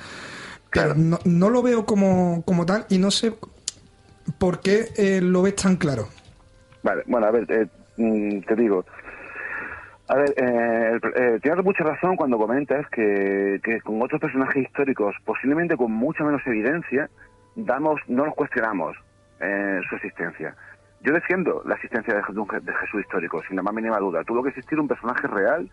[0.72, 3.34] Pero no, no, lo veo como, como tal y no sé
[4.38, 6.08] por qué lo ves tan claro.
[6.84, 7.68] Vale, bueno, a ver, eh,
[7.98, 8.86] mm, te digo.
[10.08, 15.16] A ver, eh, eh, tienes mucha razón cuando comentas que, que con otros personajes históricos,
[15.24, 17.10] posiblemente con mucha menos evidencia,
[17.56, 18.98] damos, no nos cuestionamos
[19.90, 20.56] su existencia.
[21.02, 24.24] Yo defiendo la existencia de, de, Jesús histórico, sin la más mínima duda.
[24.24, 25.68] Tuvo que existir un personaje real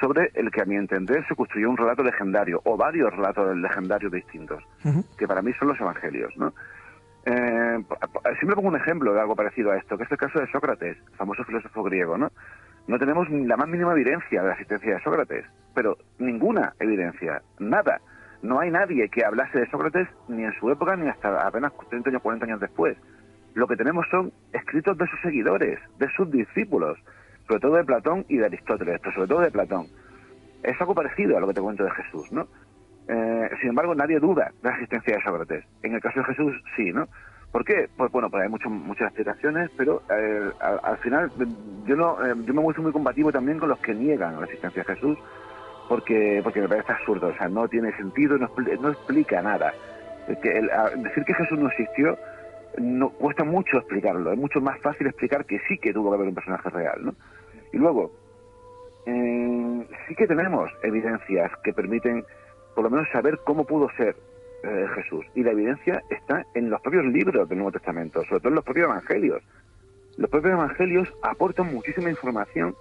[0.00, 4.12] sobre el que, a mi entender, se construyó un relato legendario, o varios relatos legendarios
[4.12, 4.62] distintos,
[5.18, 6.52] que para mí son los evangelios, ¿no?
[7.26, 7.84] Eh,
[8.38, 10.96] siempre pongo un ejemplo de algo parecido a esto, que es el caso de Sócrates,
[11.16, 12.30] famoso filósofo griego, ¿no?
[12.86, 15.44] No tenemos la más mínima evidencia de la existencia de Sócrates,
[15.74, 18.00] pero ninguna evidencia, nada.
[18.42, 22.08] No hay nadie que hablase de Sócrates ni en su época ni hasta apenas 30
[22.08, 22.96] años, 40 años después.
[23.54, 26.98] Lo que tenemos son escritos de sus seguidores, de sus discípulos,
[27.46, 29.86] sobre todo de Platón y de Aristóteles, pero sobre todo de Platón.
[30.62, 32.48] Es algo parecido a lo que te cuento de Jesús, ¿no?
[33.12, 35.64] Eh, sin embargo, nadie duda de la existencia de Sócrates.
[35.82, 37.08] En el caso de Jesús, sí, ¿no?
[37.50, 37.88] ¿Por qué?
[37.96, 41.28] Pues bueno, pues hay muchas muchas explicaciones, pero eh, al, final
[41.86, 44.84] yo no eh, yo me muestro muy combativo también con los que niegan la existencia
[44.84, 45.18] de Jesús,
[45.88, 48.48] porque porque me parece absurdo, o sea, no tiene sentido, no,
[48.80, 49.72] no explica nada.
[50.40, 50.62] Que
[50.98, 52.16] decir que Jesús no existió
[52.78, 56.28] no cuesta mucho explicarlo, es mucho más fácil explicar que sí que tuvo que haber
[56.28, 57.14] un personaje real, ¿no?
[57.72, 58.12] Y luego,
[59.04, 62.24] sí que tenemos evidencias que permiten
[62.80, 64.16] por lo menos saber cómo pudo ser
[64.62, 65.26] eh, Jesús.
[65.34, 68.64] Y la evidencia está en los propios libros del Nuevo Testamento, sobre todo en los
[68.64, 69.42] propios evangelios.
[70.16, 72.74] Los propios evangelios aportan muchísima información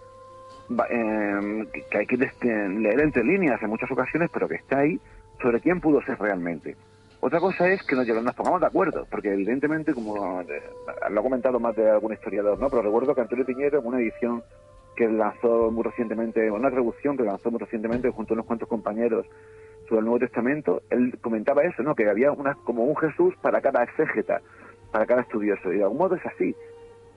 [0.89, 5.01] em, que hay que leer entre líneas en muchas ocasiones, pero que está ahí
[5.41, 6.77] sobre quién pudo ser realmente.
[7.19, 10.63] Otra cosa es que nos, pongamos de acuerdo, porque evidentemente, como eh,
[11.09, 12.69] lo ha comentado más de algún historiador, ¿no?
[12.69, 14.43] pero recuerdo que Antonio Piñero, en una edición
[14.95, 19.25] que lanzó muy recientemente, una traducción que lanzó muy recientemente junto a unos cuantos compañeros
[19.89, 21.95] sobre el Nuevo Testamento, él comentaba eso, ¿no?
[21.95, 24.41] Que había una, como un Jesús para cada exégeta,
[24.91, 25.73] para cada estudioso.
[25.73, 26.55] Y de algún modo es así.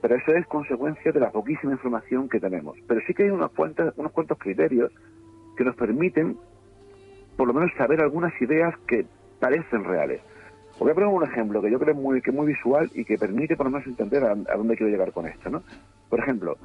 [0.01, 2.77] Pero eso es consecuencia de la poquísima información que tenemos.
[2.87, 4.91] Pero sí que hay unos cuantos, unos cuantos criterios
[5.55, 6.35] que nos permiten,
[7.37, 9.05] por lo menos, saber algunas ideas que
[9.39, 10.21] parecen reales.
[10.79, 13.17] voy a poner un ejemplo que yo creo muy, que es muy visual y que
[13.17, 15.63] permite por lo menos entender a, dónde quiero llegar con esto, ¿no?
[16.09, 16.57] Por ejemplo,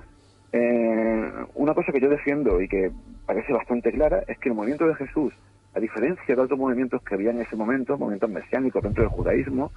[0.52, 2.90] eh, una cosa que yo defiendo y que
[3.26, 5.34] parece bastante clara es que el movimiento de Jesús,
[5.74, 9.70] a diferencia de otros movimientos que había en ese momento, movimientos mesiánicos dentro del judaísmo,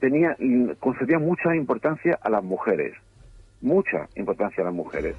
[0.00, 0.36] tenía
[0.80, 2.94] concedía mucha importancia a las mujeres,
[3.60, 5.16] mucha importancia a las mujeres.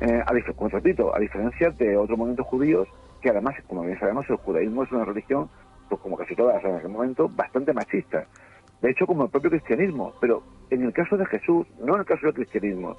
[0.00, 0.32] Eh, a,
[0.68, 2.88] repito, a diferencia de otros movimientos judíos,
[3.20, 5.50] que además, como bien sabemos, el judaísmo es una religión,
[5.88, 8.26] pues como casi todas en aquel momento, bastante machista.
[8.80, 10.14] De hecho, como el propio cristianismo.
[10.20, 12.96] Pero en el caso de Jesús, no en el caso del cristianismo,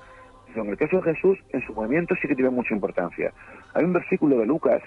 [0.51, 3.33] sino en el caso de Jesús, en su movimiento sí que tiene mucha importancia.
[3.73, 4.81] Hay un versículo de Lucas,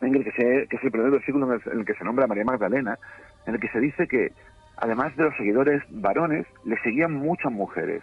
[0.00, 2.28] en el que, se, que es el primer versículo en el, que se nombra a
[2.28, 2.98] María Magdalena,
[3.46, 4.32] en el que se dice que,
[4.76, 8.02] además de los seguidores varones, le seguían muchas mujeres.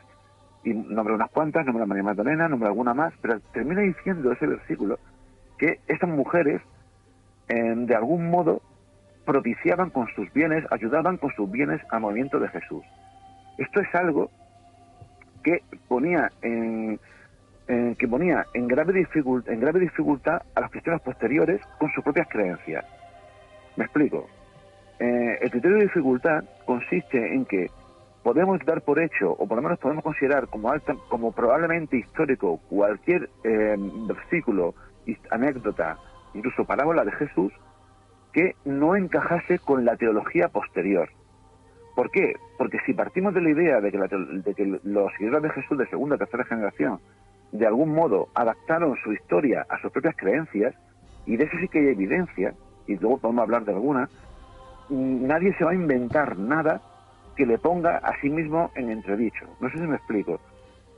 [0.64, 4.48] Y nombra unas cuantas, nombra a María Magdalena, nombra alguna más, pero termina diciendo ese
[4.48, 5.00] versículo
[5.58, 6.62] que estas mujeres,
[7.48, 8.62] de algún modo,
[9.26, 12.84] propiciaban con sus bienes, ayudaban con sus bienes al movimiento de Jesús.
[13.58, 14.30] Esto es algo
[15.44, 17.00] que ponía en,
[17.68, 22.28] que ponía en grave, dificultad, en grave dificultad a los cristianos posteriores con sus propias
[22.30, 22.86] creencias.
[23.76, 24.28] Me explico.
[25.00, 27.70] Eh, el criterio de dificultad consiste en que
[28.24, 32.60] podemos dar por hecho, o por lo menos podemos considerar como, alta, como probablemente histórico
[32.70, 33.76] cualquier eh,
[34.08, 34.74] versículo,
[35.30, 35.98] anécdota,
[36.34, 37.52] incluso parábola de Jesús,
[38.34, 41.10] que no encajase con la teología posterior.
[41.96, 42.34] ¿Por qué?
[42.58, 46.18] Porque si partimos de la idea de que, los seguidores de Jesús de segunda o
[46.18, 47.00] tercera generación
[47.58, 50.76] de algún modo adaptaron su historia a sus propias creencias,
[51.26, 52.54] y de eso sí que hay evidencia,
[52.88, 54.10] y luego podemos hablar de alguna,
[54.90, 56.82] nadie se va a inventar nada
[57.36, 59.46] que le ponga a sí mismo en entredicho.
[59.60, 60.40] No sé si me explico.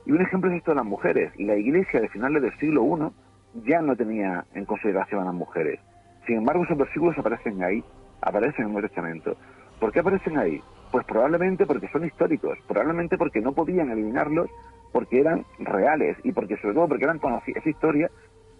[0.06, 1.32] Y un ejemplo es esto de las mujeres.
[1.38, 5.80] La iglesia de finales del siglo I ya no tenía en consideración a las mujeres.
[6.26, 7.82] Sin embargo, esos versículos aparecen ahí,
[8.20, 9.36] aparecen en el Nuevo Testamento.
[9.80, 10.62] ¿Por qué aparecen ahí?
[10.90, 14.50] Pues probablemente porque son históricos, probablemente porque no podían eliminarlos
[14.92, 17.60] porque eran reales y porque sobre todo porque eran conocidas.
[17.60, 18.10] Esa historia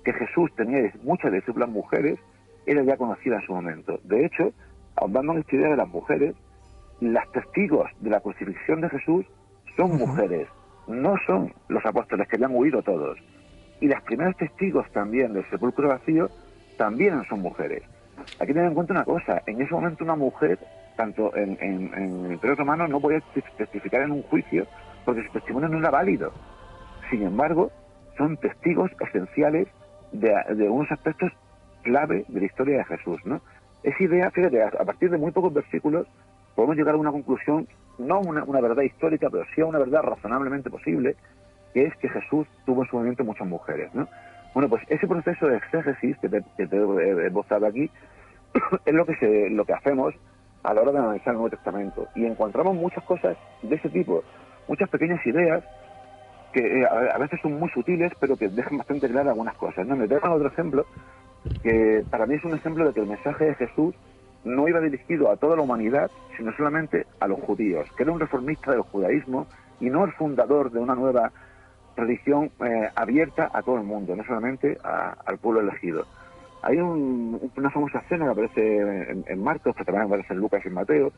[0.04, 2.18] que Jesús tenía muchas de sus mujeres
[2.66, 3.98] era ya conocida en su momento.
[4.04, 4.52] De hecho,
[4.96, 6.34] ahondando en esta idea de las mujeres,
[7.00, 9.26] las testigos de la crucifixión de Jesús
[9.76, 10.48] son mujeres,
[10.86, 13.18] no son los apóstoles que habían huido todos.
[13.80, 16.28] Y las primeras testigos también del sepulcro vacío
[16.76, 17.82] también son mujeres.
[18.40, 20.58] Hay que tener en cuenta una cosa, en ese momento una mujer,
[20.98, 21.56] tanto en,
[21.94, 23.22] el Imperio Romano, no podía
[23.56, 24.66] testificar en un juicio
[25.04, 26.32] porque su testimonio no era válido.
[27.08, 27.70] Sin embargo,
[28.16, 29.68] son testigos esenciales
[30.10, 31.30] de, unos aspectos
[31.82, 33.40] clave de la historia de Jesús, ¿no?
[33.84, 36.08] Esa idea, fíjate, a, partir de muy pocos versículos
[36.56, 37.68] podemos llegar a una conclusión,
[37.98, 41.14] no una, verdad histórica, pero sí a una verdad razonablemente posible,
[41.74, 44.08] que es que Jesús tuvo en su momento muchas mujeres, ¿no?
[44.52, 47.88] Bueno, pues ese proceso de exégesis que te he mostrado aquí
[48.84, 50.12] es lo que, se, lo que hacemos
[50.68, 52.08] a la hora de analizar el Nuevo Testamento.
[52.14, 54.22] Y encontramos muchas cosas de ese tipo,
[54.68, 55.64] muchas pequeñas ideas
[56.52, 59.86] que eh, a veces son muy sutiles, pero que dejan bastante claras algunas cosas.
[59.86, 59.96] ¿no?
[59.96, 60.84] Me traigan otro ejemplo,
[61.62, 63.94] que para mí es un ejemplo de que el mensaje de Jesús
[64.44, 68.20] no iba dirigido a toda la humanidad, sino solamente a los judíos, que era un
[68.20, 69.46] reformista del judaísmo
[69.80, 71.32] y no el fundador de una nueva
[71.96, 76.04] religión eh, abierta a todo el mundo, no solamente al pueblo elegido.
[76.62, 80.74] Hay una famosa escena que aparece en, Marcos, que también aparece en Lucas y en
[80.74, 81.12] Mateo,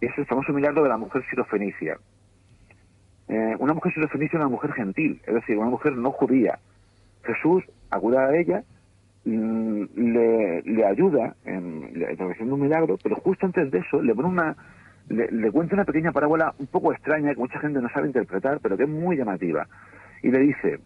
[0.00, 1.98] y es el famoso milagro de la mujer sirofenicia.
[3.28, 6.58] Eh, una mujer sirofenicia es una mujer gentil, es decir, una mujer no judía.
[7.22, 8.64] Jesús acude a ella,
[9.24, 14.56] le, ayuda en realizando un milagro, pero justo antes de eso le pone una
[15.08, 18.76] le, cuenta una pequeña parábola un poco extraña que mucha gente no sabe interpretar, pero
[18.76, 19.66] que es muy llamativa
[20.22, 20.78] y le dice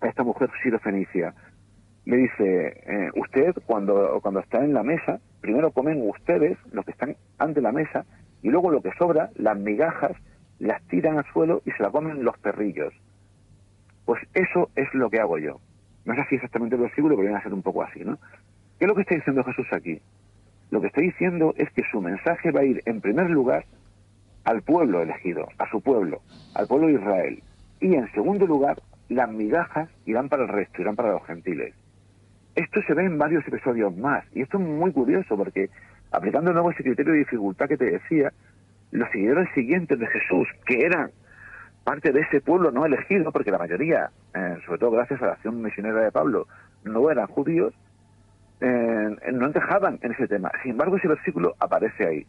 [0.00, 1.34] a esta mujer sirofenicia,
[2.04, 6.90] le dice, eh, usted cuando, cuando está en la mesa, primero comen ustedes, los que
[6.90, 8.04] están ante la mesa,
[8.42, 10.12] y luego lo que sobra, las migajas,
[10.58, 12.92] las tiran al suelo y se la comen los perrillos.
[14.04, 15.60] Pues eso es lo que hago yo.
[16.04, 18.18] No es así exactamente el versículo, pero viene a ser un poco así, ¿no?
[18.78, 20.00] ¿Qué es lo que está diciendo Jesús aquí?
[20.70, 23.64] Lo que está diciendo es que su mensaje va a ir, en primer lugar,
[24.44, 26.22] al pueblo elegido, a su pueblo,
[26.54, 27.42] al pueblo de Israel.
[27.80, 31.74] Y en segundo lugar, las migajas irán para el resto, irán para los gentiles.
[32.54, 35.70] Esto se ve en varios episodios más, y esto es muy curioso porque,
[36.10, 38.32] aplicando de nuevo ese criterio de dificultad que te decía,
[38.90, 41.10] los seguidores siguientes de Jesús, que eran
[41.84, 45.32] parte de ese pueblo no elegido, porque la mayoría, eh, sobre todo gracias a la
[45.32, 46.46] acción misionera de Pablo,
[46.84, 47.74] no eran judíos,
[48.60, 50.52] eh, no encajaban en ese tema.
[50.62, 52.26] Sin embargo, ese versículo aparece ahí.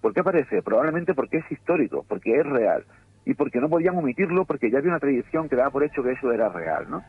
[0.00, 0.62] ¿Por qué aparece?
[0.62, 2.84] Probablemente porque es histórico, porque es real
[3.24, 6.12] y porque no podían omitirlo porque ya había una tradición que daba por hecho que
[6.12, 7.02] eso era real, ¿no?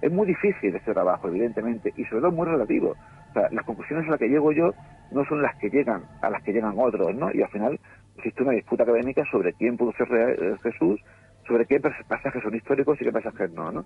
[0.00, 2.96] Es muy difícil este trabajo, evidentemente, y sobre todo muy relativo,
[3.30, 4.72] O sea, las conclusiones a las que llego yo
[5.10, 7.30] no son las que llegan a las que llegan otros, ¿no?
[7.32, 7.78] Y al final
[8.16, 11.00] existe una disputa académica sobre quién pudo ser eh, Jesús,
[11.46, 13.84] sobre qué pasajes son históricos y qué pasajes no, ¿no?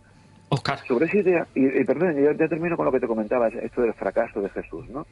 [0.51, 0.79] Oscar.
[0.87, 4.41] Sobre esa idea, y, perdón, ya, termino con lo que te comentaba, esto del fracaso
[4.41, 5.07] de Jesús, ¿no?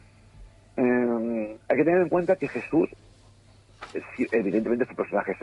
[0.77, 2.89] Eh, hay que tener en cuenta que Jesús,
[4.31, 5.37] evidentemente, es un personaje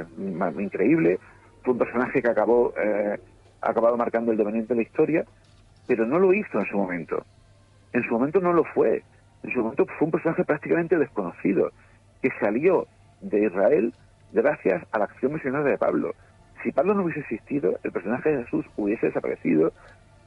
[0.60, 1.20] increíble,
[1.64, 3.20] fue un personaje que acabó, eh,
[3.62, 5.26] ha acabado marcando el devenir de la historia,
[5.90, 7.26] pero no lo hizo en su momento.
[7.94, 9.02] En su momento no lo fue.
[9.42, 11.72] En su momento fue un personaje prácticamente desconocido,
[12.22, 12.86] que salió
[13.22, 13.92] de Israel
[14.32, 16.14] gracias a la acción misionaria de Pablo.
[16.62, 19.74] Si Pablo no hubiese existido, el personaje de Jesús hubiese desaparecido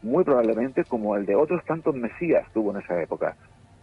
[0.02, 3.36] muy probablemente como el de otros tantos mesías tuvo en esa época.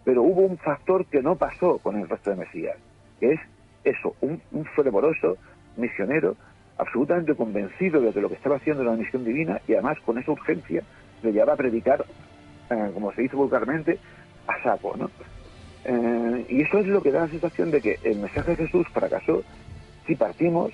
[0.03, 2.75] Pero hubo un factor que no pasó con el resto de mesías,
[3.21, 3.39] que es
[3.85, 5.37] eso, un, un fervoroso
[5.77, 6.35] misionero
[6.77, 10.17] absolutamente convencido de que lo que estaba haciendo era una misión divina y además con
[10.17, 10.83] esa urgencia
[11.23, 12.05] le llevaba a predicar,
[12.69, 13.99] eh, como se dice vulgarmente,
[14.47, 15.09] a saco, ¿no?
[15.85, 18.87] Eh, y eso es lo que da la sensación de que el mensaje de Jesús
[18.93, 19.43] fracasó
[20.05, 20.71] si partimos,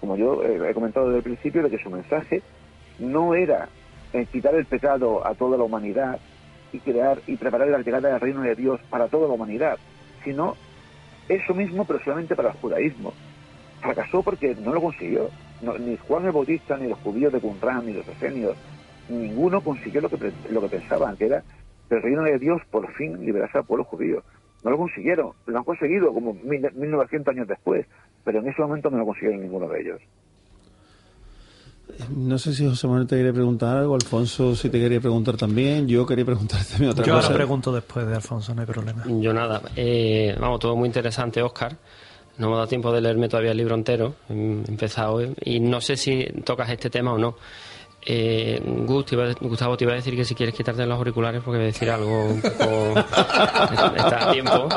[0.00, 2.42] como yo he comentado desde el principio, de que su mensaje
[2.98, 3.68] no era
[4.12, 6.18] eh, quitar el pecado a toda la humanidad
[6.72, 9.78] y crear y preparar la llegada del reino de Dios para toda la humanidad,
[10.24, 10.56] sino
[11.28, 13.12] eso mismo, pero solamente para el judaísmo.
[13.80, 15.30] Fracasó porque no lo consiguió.
[15.80, 18.56] ni Juan el Bautista, ni los judíos de Qumran, ni los esenios,
[19.08, 21.42] ninguno consiguió lo que, lo que pensaban, que era
[21.90, 24.22] el reino de Dios por fin liberarse al pueblo judío.
[24.64, 27.86] No lo consiguieron, lo han conseguido como 1900 años después,
[28.24, 30.00] pero en ese momento no lo consiguieron ninguno de ellos.
[32.10, 35.86] No sé si José Manuel te quería preguntar algo, Alfonso si te quería preguntar también,
[35.86, 37.28] yo quería preguntar también otra cosa.
[37.28, 39.04] Yo pregunto después de Alfonso, no hay problema.
[39.06, 41.76] Yo nada, eh, vamos, todo muy interesante, Oscar.
[42.38, 45.58] No me ha dado tiempo de leerme todavía el libro entero, he empezado hoy, y
[45.58, 47.36] no sé si tocas este tema o no.
[48.08, 51.66] Eh, Gustavo, te iba a decir que si quieres quitarte los auriculares porque voy a
[51.66, 52.94] decir algo un poco.
[53.96, 54.68] está a tiempo.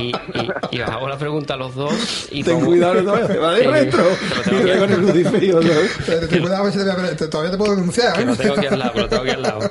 [0.00, 0.12] Y,
[0.72, 2.28] y, os hago la pregunta a los dos.
[2.32, 4.04] Y Ten cuidado, no te va retro.
[4.44, 5.60] Te con el luciferio.
[5.60, 6.78] Ten cuidado, si
[7.30, 8.12] todavía te puedo denunciar.
[8.14, 9.70] Que lo tengo aquí al lado, lo tengo aquí al lado.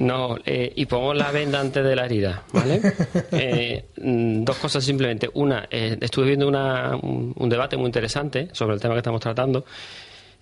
[0.00, 2.80] No, eh, y pongo la venda antes de la herida, ¿vale?
[3.30, 5.28] Eh, mm, dos cosas simplemente.
[5.34, 9.20] Una, eh, estuve viendo una, un, un debate muy interesante sobre el tema que estamos
[9.20, 9.64] tratando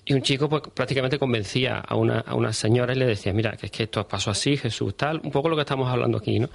[0.09, 3.57] y un chico pues prácticamente convencía a una, a una señora y le decía, mira,
[3.57, 6.39] que es que esto pasó así, Jesús, tal, un poco lo que estamos hablando aquí,
[6.39, 6.49] ¿no?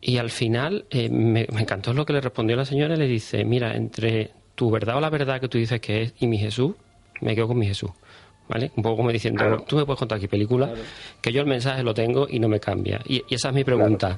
[0.00, 3.44] Y al final eh, me, encantó lo que le respondió la señora y le dice,
[3.44, 6.76] mira, entre tu verdad o la verdad que tú dices que es y mi Jesús,
[7.20, 7.90] me quedo con mi Jesús.
[8.48, 8.70] ¿Vale?
[8.76, 10.70] Un poco como diciendo, tú me puedes contar aquí películas,
[11.20, 13.00] que yo el mensaje lo tengo y no me cambia.
[13.04, 14.16] Y, esa es mi pregunta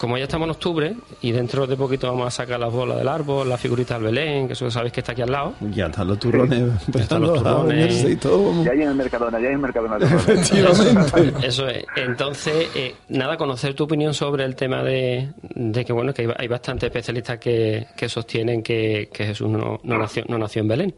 [0.00, 3.06] como ya estamos en octubre y dentro de poquito vamos a sacar las bolas del
[3.06, 5.52] árbol, la figurita del Belén, que eso sabéis que está aquí al lado.
[5.60, 6.86] Ya están los turrones.
[6.88, 8.04] Ya están los turrones.
[8.04, 8.64] Y todo.
[8.64, 9.98] Ya hay en el Mercadona, ya hay en el Mercadona.
[9.98, 11.46] Efectivamente.
[11.46, 11.84] Eso es.
[11.96, 16.48] Entonces, eh, nada, conocer tu opinión sobre el tema de, de que, bueno, que hay
[16.48, 20.94] bastantes especialistas que, que sostienen que, que Jesús no, no, nació, no nació en Belén.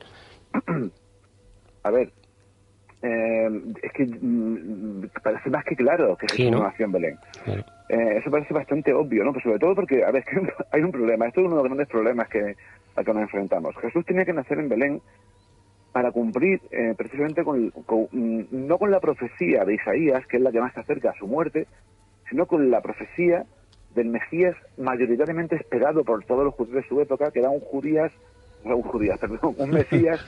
[1.82, 2.12] A ver,
[3.02, 3.48] eh,
[3.82, 7.18] es que mm, parece más que claro que Jesús no nació en Belén.
[7.92, 9.32] Eh, eso parece bastante obvio, ¿no?
[9.34, 10.24] Pues sobre todo porque, a ver,
[10.72, 11.26] hay un problema.
[11.26, 12.56] Esto es uno de los grandes problemas que,
[12.96, 13.76] a que nos enfrentamos.
[13.76, 15.02] Jesús tenía que nacer en Belén
[15.92, 20.50] para cumplir eh, precisamente con, mm, no con la profecía de Isaías, que es la
[20.50, 21.66] que más se acerca a su muerte,
[22.30, 23.44] sino con la profecía
[23.94, 28.10] del Mesías mayoritariamente esperado por todos los judíos de su época, que era un judías,
[28.64, 30.18] un judías, perdón, un Mesías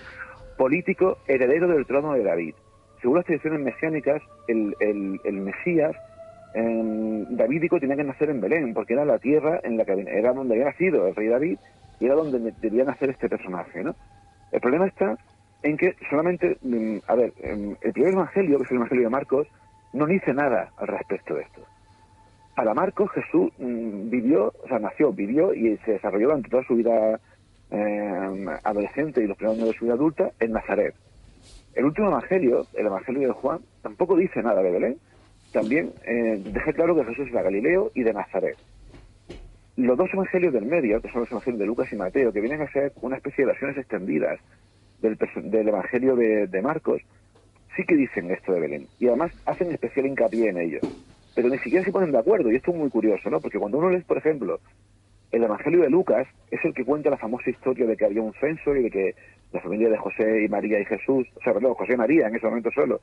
[0.59, 2.55] político heredero del trono de David
[3.05, 5.95] según las tradiciones mesiánicas, el, el, Mesías
[6.55, 10.55] davídico tenía que nacer en Belén, porque era la tierra en la que era donde
[10.55, 11.59] había nacido el rey David
[12.01, 13.95] y era donde debía nacer este personaje, ¿no?
[14.53, 15.19] El problema está
[15.65, 19.11] en que solamente, mm, a ver, em, el primer evangelio, que es el evangelio de
[19.11, 19.49] Marcos,
[19.93, 21.63] no dice nada al respecto de esto.
[22.55, 26.77] Para Marcos, Jesús mm, vivió, o sea, nació, vivió y se desarrolló durante toda su
[26.77, 27.19] vida
[27.71, 30.95] em, adolescente y los primeros años de su vida adulta en Nazaret.
[31.75, 34.97] El último evangelio, el evangelio de Juan, tampoco dice nada de Belén.
[35.55, 38.57] También eh, deja claro que Jesús era Galileo y de Nazaret.
[39.77, 42.61] Los dos evangelios del medio, que son los evangelios de Lucas y Mateo, que vienen
[42.61, 44.41] a ser una especie de versiones extendidas
[45.01, 45.17] del,
[45.69, 47.03] evangelio de, Marcos,
[47.77, 48.89] sí que dicen esto de Belén.
[48.99, 50.81] Y además hacen especial hincapié en ello.
[51.37, 53.41] Pero ni siquiera se ponen de acuerdo, y esto es muy curioso, ¿no?
[53.41, 54.59] Porque cuando uno lee, por ejemplo,
[55.31, 58.35] el Evangelio de Lucas es el que cuenta la famosa historia de que había un
[58.41, 59.15] censo y de que
[59.53, 62.35] la familia de José y María y Jesús, o sea, perdón, José y María en
[62.35, 63.01] ese momento solo,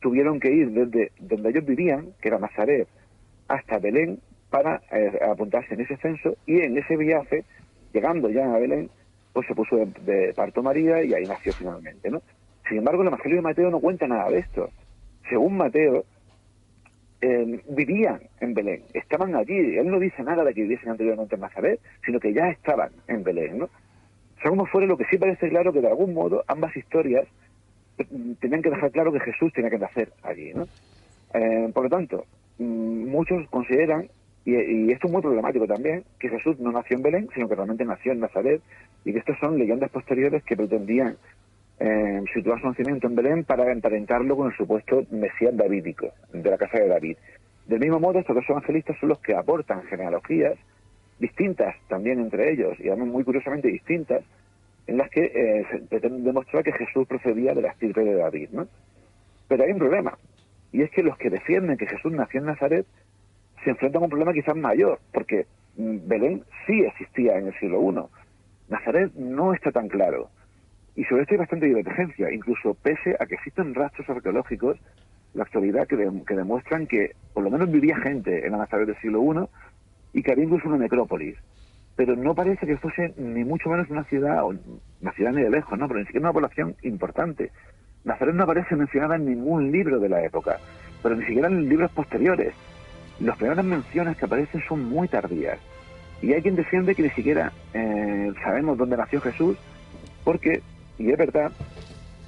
[0.00, 2.88] tuvieron que ir desde donde ellos vivían, que era Nazaret,
[3.48, 4.20] hasta Belén
[4.50, 7.44] para eh, apuntarse en ese censo y en ese viaje,
[7.92, 8.90] llegando ya a Belén,
[9.32, 12.22] pues se puso de, parto María y ahí nació finalmente, ¿no?
[12.68, 14.70] Sin embargo, el Evangelio de Mateo no cuenta nada de esto.
[15.28, 16.04] Según Mateo,
[17.20, 19.76] eh, vivían en Belén, estaban allí.
[19.76, 23.22] Él no dice nada de que viviesen anteriormente en Nazaret, sino que ya estaban en
[23.22, 23.68] Belén, ¿no?
[24.40, 27.26] Sea como fuera, lo que sí parece claro que de algún modo ambas historias
[28.40, 30.66] tenían que dejar claro que Jesús tenía que nacer allí, ¿no?
[31.34, 32.24] Eh, por lo tanto,
[32.58, 34.08] mm, muchos consideran,
[34.44, 37.84] y, esto es muy problemático también, que Jesús no nació en Belén, sino que realmente
[37.84, 38.60] nació en Nazaret,
[39.04, 41.16] y que estas son leyendas posteriores que pretendían
[41.78, 46.56] eh, situar su nacimiento en Belén para emparentarlo con el supuesto Mesías davídico, de la
[46.56, 47.16] casa de David.
[47.66, 50.56] Del mismo modo, estos dos evangelistas son los que aportan genealogías
[51.18, 54.22] distintas también entre ellos, y además muy curiosamente distintas,
[54.86, 58.50] en las que eh, se demostrar que Jesús procedía de la estirpe de David.
[58.52, 58.68] ¿no?
[59.48, 60.16] Pero hay un problema,
[60.72, 62.86] y es que los que defienden que Jesús nació en Nazaret
[63.64, 65.46] se enfrentan a un problema quizás mayor, porque
[65.76, 68.72] mm, Belén sí existía en el siglo I.
[68.72, 70.28] Nazaret no está tan claro.
[70.94, 75.42] Y sobre esto hay bastante divergencia, incluso pese a que existen rastros arqueológicos en la
[75.44, 75.96] actualidad que,
[76.26, 80.22] que demuestran que por lo menos vivía gente en la Nazaret del siglo I y
[80.22, 81.36] que había incluso una necrópolis.
[81.96, 84.54] Pero no parece que fuese ni mucho menos una ciudad, o
[85.00, 85.88] una ciudad ni de lejos, ¿no?
[85.88, 87.50] Pero ni siquiera una población importante.
[88.04, 90.58] Nazaret no aparece mencionada en ningún libro de la época,
[91.02, 92.54] pero ni siquiera en libros posteriores.
[93.18, 95.58] Las primeras menciones que aparecen son muy tardías.
[96.22, 99.56] Y hay quien defiende que ni siquiera eh, sabemos dónde nació Jesús,
[100.22, 100.62] porque,
[100.98, 101.50] y es verdad,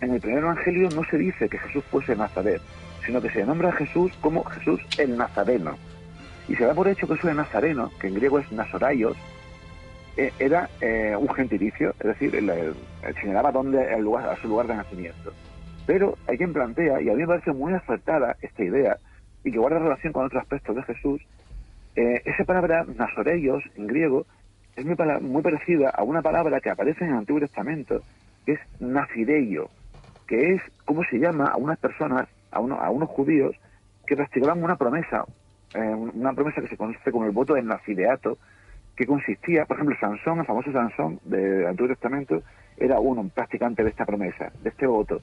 [0.00, 2.60] en el primer evangelio no se dice que Jesús fuese Nazaret,
[3.04, 5.76] sino que se nombra a Jesús como Jesús el Nazareno.
[6.48, 9.20] Y se da por hecho que eso de Nazareno, que en griego es Nazoraios, eh,
[10.38, 12.32] era eh, un gentilicio, es decir,
[13.20, 15.32] señalaba dónde el lugar, a su lugar de nacimiento.
[15.86, 18.96] Pero hay quien plantea, y a mí me parece muy acertada esta idea,
[19.44, 21.22] y que guarda relación con otros aspectos de Jesús,
[21.94, 24.26] eh, esa palabra Nazoreios en griego
[24.76, 28.02] es muy, muy, parecida a una palabra que aparece en el Antiguo Testamento,
[28.44, 29.70] que es nazireio,
[30.26, 33.56] que es cómo se llama a unas personas, a, uno, a unos judíos,
[34.06, 35.24] que practicaban una promesa,
[35.74, 38.38] eh, una promesa que se conoce como el voto del nazireato,
[38.98, 42.42] que consistía, por ejemplo, Sansón, el famoso Sansón del Antiguo Testamento,
[42.76, 45.22] era uno, un practicante de esta promesa, de este voto,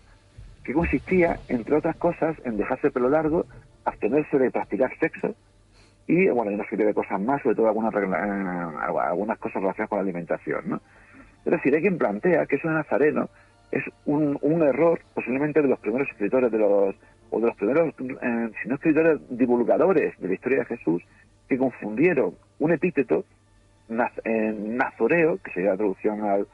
[0.64, 3.45] que consistía, entre otras cosas, en dejarse el pelo largo,
[3.84, 5.35] abstenerse de practicar sexo
[6.07, 7.97] y, bueno, hay una serie de cosas más, sobre todo algunas, eh,
[9.10, 10.81] algunas cosas relacionadas con la alimentación, ¿no?
[11.43, 13.27] Es decir, hay quien plantea que eso de Nazareno
[13.72, 16.95] es un, un error, posiblemente de los primeros escritores de los
[17.30, 21.03] o de los primeros, eh, si no escritores, divulgadores de la historia de Jesús,
[21.49, 23.26] que confundieron un epíteto,
[23.90, 26.48] eh, nazoreo, que sería la traducción al,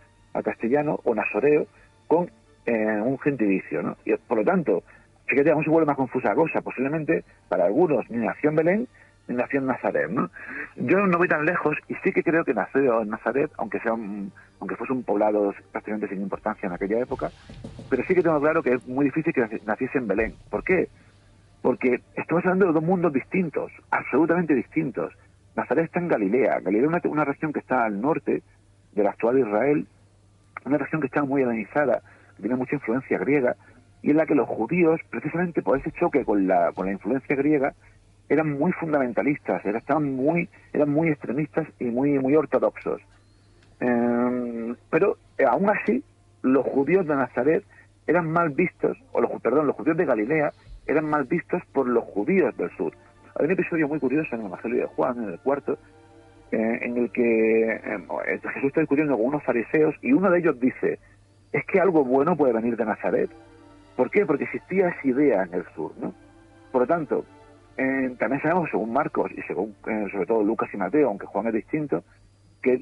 [0.43, 1.67] castellano, o nazoreo,
[2.07, 2.29] con
[2.65, 3.97] eh, un gentilicio, ¿no?
[4.05, 4.83] Y por lo tanto,
[5.27, 6.61] fíjate, aún se vuelve más confusa la cosa.
[6.61, 8.87] Posiblemente, para algunos, ni nació en Belén,
[9.27, 10.29] ni nació en Nazaret, ¿no?
[10.75, 13.93] Yo no voy tan lejos y sí que creo que nació en Nazaret, aunque sea
[13.93, 17.31] un, aunque fuese un poblado prácticamente sin importancia en aquella época,
[17.89, 20.35] pero sí que tengo claro que es muy difícil que naciese en Belén.
[20.49, 20.87] ¿Por qué?
[21.61, 25.13] Porque estamos hablando de dos mundos distintos, absolutamente distintos.
[25.55, 26.59] Nazaret está en Galilea.
[26.59, 28.41] Galilea es una, región que está al norte
[28.93, 29.87] del actual Israel,
[30.65, 32.01] una región que está muy helenizada,
[32.35, 33.55] que tiene mucha influencia griega,
[34.01, 37.35] y en la que los judíos, precisamente por ese choque con la, con la influencia
[37.35, 37.73] griega,
[38.29, 43.01] eran muy fundamentalistas, eran, muy, eran muy extremistas y muy, muy ortodoxos.
[43.79, 46.03] Em, pero eh, aún así,
[46.41, 47.63] los judíos de Nazaret
[48.07, 50.53] eran mal vistos, o los, perdón, los judíos de Galilea
[50.87, 52.93] eran mal vistos por los judíos del sur.
[53.35, 55.77] Hay un episodio muy curioso en el Evangelio de Juan, en el cuarto,
[56.51, 60.39] eh, en el que em, eh, Jesús está discutiendo con unos fariseos y uno de
[60.39, 60.99] ellos dice,
[61.53, 63.29] es que algo bueno puede venir de Nazaret.
[63.95, 64.25] ¿Por qué?
[64.25, 66.13] Porque existía esa idea en el sur, ¿no?
[66.71, 67.25] Por lo tanto,
[68.19, 72.03] también sabemos, según Marcos y según, sobre todo Lucas y Mateo, aunque Juan es distinto,
[72.61, 72.79] que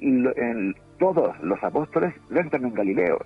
[1.00, 3.26] todos los apóstoles eran también galileos.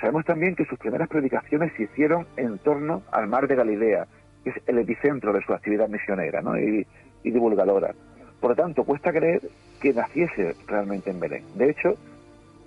[0.00, 4.06] Sabemos también que sus primeras predicaciones se hicieron en torno al mar de Galilea,
[4.44, 6.86] es el epicentro de su actividad misionera y,
[7.30, 7.94] divulgadora.
[8.40, 9.40] Por lo tanto, cuesta creer
[9.80, 11.44] que naciese realmente en Belén.
[11.54, 11.96] De hecho,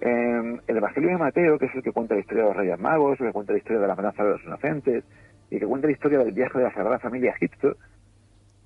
[0.01, 3.19] el Evangelio de Mateo, que es el que cuenta la historia de los Reyes Magos,
[3.19, 5.03] el que cuenta la historia de la amenaza de los inocentes,
[5.49, 7.75] y que cuenta la historia del viaje de la Sagrada Familia a Egipto,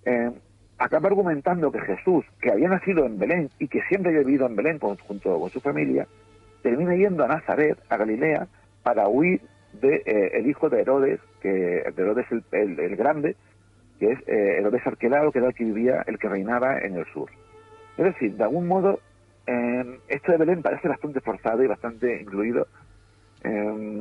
[0.06, 0.32] eh,
[0.78, 4.56] acaba argumentando que Jesús, que había nacido en Belén y que siempre había vivido en
[4.56, 6.08] Belén junto con su familia,
[6.62, 8.48] termina yendo a Nazaret, a Galilea,
[8.84, 9.42] para huir
[9.74, 13.36] de eh, el hijo de Herodes, que de Herodes el, el, grande,
[14.00, 17.06] que es eh, Herodes Arquelao, que era el que vivía, el que reinaba en el
[17.14, 17.30] sur.
[17.98, 19.00] Es decir, de algún modo,
[19.48, 22.68] eh, esto de Belén parece bastante forzado y bastante incluido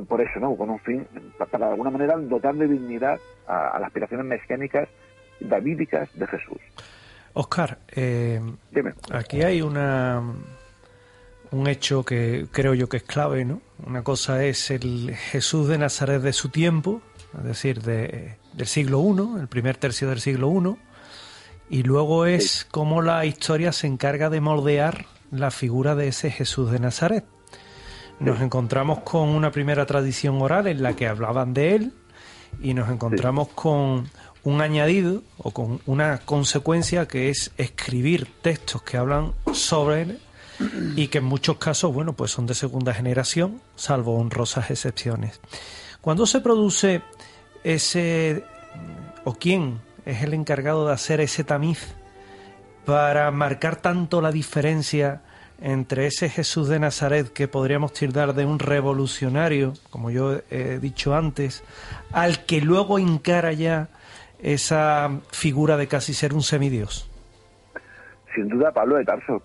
[0.08, 0.56] por eso, ¿no?
[0.56, 1.06] Con un fin,
[1.38, 4.88] para, de alguna manera dotar de dignidad a, a las aspiraciones mesiánicas
[5.38, 6.58] davídicas de Jesús.
[7.34, 8.40] Oscar, eh,
[9.12, 10.20] aquí hay una
[11.50, 13.60] un hecho que creo yo que es clave, ¿no?
[13.86, 17.00] Una cosa es el Jesús de Nazaret de su tiempo,
[17.38, 20.52] es decir, de, del siglo I, el primer tercio del siglo
[21.70, 26.30] I, Y luego es cómo la historia se encarga de moldear la figura de ese
[26.30, 27.24] Jesús de Nazaret.
[28.20, 31.92] Nos encontramos con una primera tradición oral en la que hablaban de él
[32.60, 34.10] y nos encontramos con
[34.42, 40.20] un añadido o con una consecuencia que es escribir textos que hablan sobre él
[40.96, 45.40] y que en muchos casos, bueno, pues son de segunda generación, salvo honrosas excepciones.
[46.00, 47.02] Cuando se produce
[47.64, 48.44] ese
[49.24, 51.94] o quién es el encargado de hacer ese tamiz
[52.84, 55.22] para marcar tanto la diferencia
[55.60, 61.14] entre ese Jesús de Nazaret que podríamos tildar de un revolucionario, como yo he dicho
[61.14, 61.64] antes,
[62.12, 63.88] al que luego encara ya
[64.40, 67.10] esa figura de casi ser un semidios?
[68.34, 69.42] Sin duda Pablo de Tarso.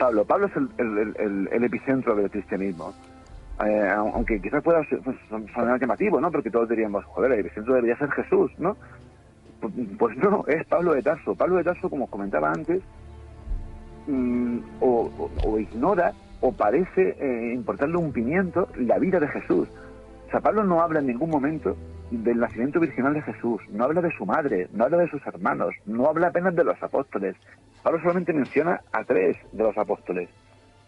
[0.00, 2.94] Pablo, Pablo es el, epicentro del cristianismo.
[3.62, 4.80] Eh, aunque quizás pueda
[5.54, 6.30] sonar llamativo, ¿no?
[6.32, 8.78] Porque todos diríamos, joder, el epicentro debería ser Jesús, ¿no?
[9.60, 11.34] Pues, pues no, es Pablo de Tarso.
[11.34, 12.80] Pablo de Tarso, como comentaba antes,
[14.06, 19.68] mm, o, ignora o parece eh, importarle un pimiento la vida de Jesús.
[20.28, 21.76] O sea, Pablo no habla en ningún momento
[22.10, 25.74] del nacimiento virginal de Jesús, no habla de su madre, no habla de sus hermanos,
[25.84, 27.36] no habla apenas de los apóstoles.
[27.82, 30.28] Pablo solamente menciona a tres de los apóstoles.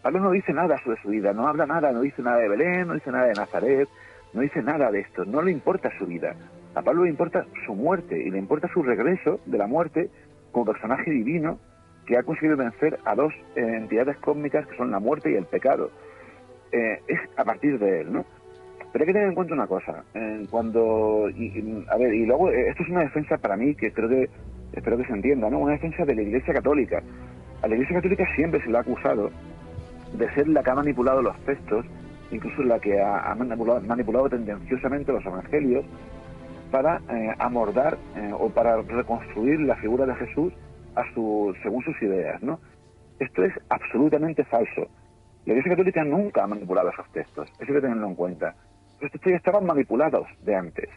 [0.01, 2.87] Pablo no dice nada sobre su vida, no habla nada, no dice nada de Belén,
[2.87, 3.89] no dice nada de Nazaret,
[4.33, 6.35] no dice nada de esto, no le importa su vida.
[6.75, 10.09] A Pablo le importa su muerte y le importa su regreso de la muerte
[10.51, 11.57] como personaje divino
[12.05, 15.89] que ha conseguido vencer a dos entidades cósmicas que son la muerte y el pecado.
[16.71, 18.25] Eh, es a partir de él, ¿no?
[18.93, 20.03] Pero hay que tener en cuenta una cosa.
[20.51, 24.29] cuando, a ver, y luego, eh, esto es una defensa para mí que creo que,
[24.71, 25.57] espero que se entienda, ¿no?
[25.57, 27.01] Una defensa de la Iglesia Católica.
[27.63, 29.31] A la Iglesia Católica siempre se le ha acusado
[30.13, 31.87] de ser la que ha manipulado los textos,
[32.29, 35.85] incluso la que ha, manipulado, tendenciosamente los evangelios
[36.69, 40.53] para eh, amordar eh, o para reconstruir la figura de Jesús
[40.95, 42.59] a su, según sus ideas, ¿no?
[43.17, 44.87] Esto es absolutamente falso.
[45.45, 48.55] La Iglesia Católica nunca ha manipulado esos textos, eso hay que tenerlo en cuenta
[49.03, 50.89] estos ya estaban manipulados de antes.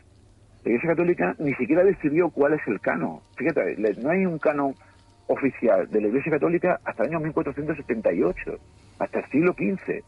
[0.64, 3.20] La Iglesia Católica ni siquiera decidió cuál es el canon.
[3.36, 4.74] Fíjate, no hay un canon
[5.28, 8.58] oficial de la Iglesia Católica hasta el año 1478,
[8.98, 10.02] hasta el siglo XV,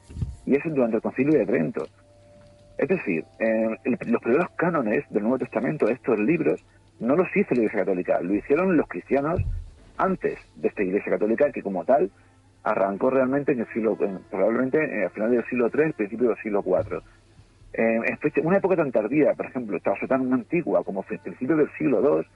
[0.47, 1.87] y eso durante el Concilio de Trento.
[2.77, 3.25] Es decir,
[4.07, 6.65] los primeros cánones del Nuevo Testamento, estos libros,
[7.01, 9.41] no los hizo la Iglesia Católica, lo hicieron los cristianos
[9.97, 12.11] antes de esta Iglesia Católica, que como tal
[12.62, 13.97] arrancó realmente en el siglo,
[14.31, 17.01] probablemente eh, a final del siglo III, principio del siglo IV.
[17.73, 18.01] Eh,
[18.35, 22.27] en una época tan tardía, por ejemplo, tan antigua como principio del siglo II,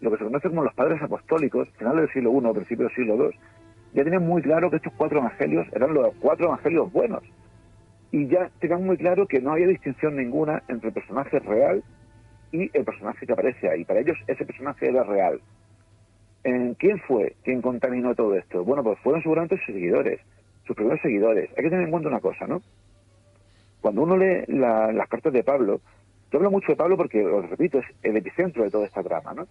[0.00, 3.16] lo que se conoce como los padres apostólicos, final del siglo I, principio del siglo
[3.16, 3.38] II,
[3.94, 7.22] ya tenían muy claro que estos cuatro evangelios eran los cuatro evangelios buenos.
[8.12, 11.82] Y ya tenían muy claro que no había distinción ninguna entre el personaje real
[12.52, 13.84] y el personaje que aparece ahí.
[13.84, 15.40] Para ellos ese personaje era real.
[16.78, 18.64] ¿Quién fue quien contaminó todo esto?
[18.64, 20.20] Bueno, pues fueron seguramente sus seguidores,
[20.64, 21.50] sus primeros seguidores.
[21.56, 22.62] Hay que tener en cuenta una cosa, ¿no?
[23.86, 25.80] Cuando uno lee las cartas de Pablo,
[26.32, 29.32] yo hablo mucho de Pablo porque, os repito, es el epicentro de toda esta trama,
[29.32, 29.46] ¿no?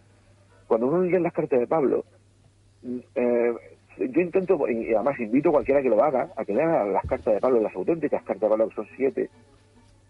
[0.67, 2.03] Cuando uno lee las cartas de Pablo,
[2.83, 3.53] mm, eh,
[3.97, 7.33] yo intento, y además invito a cualquiera que lo haga, a que lea las cartas
[7.33, 9.29] de Pablo, las auténticas cartas de Pablo, que son siete,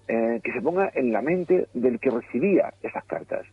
[0.08, 3.46] eh, que se ponga en la mente del que recibía esas cartas.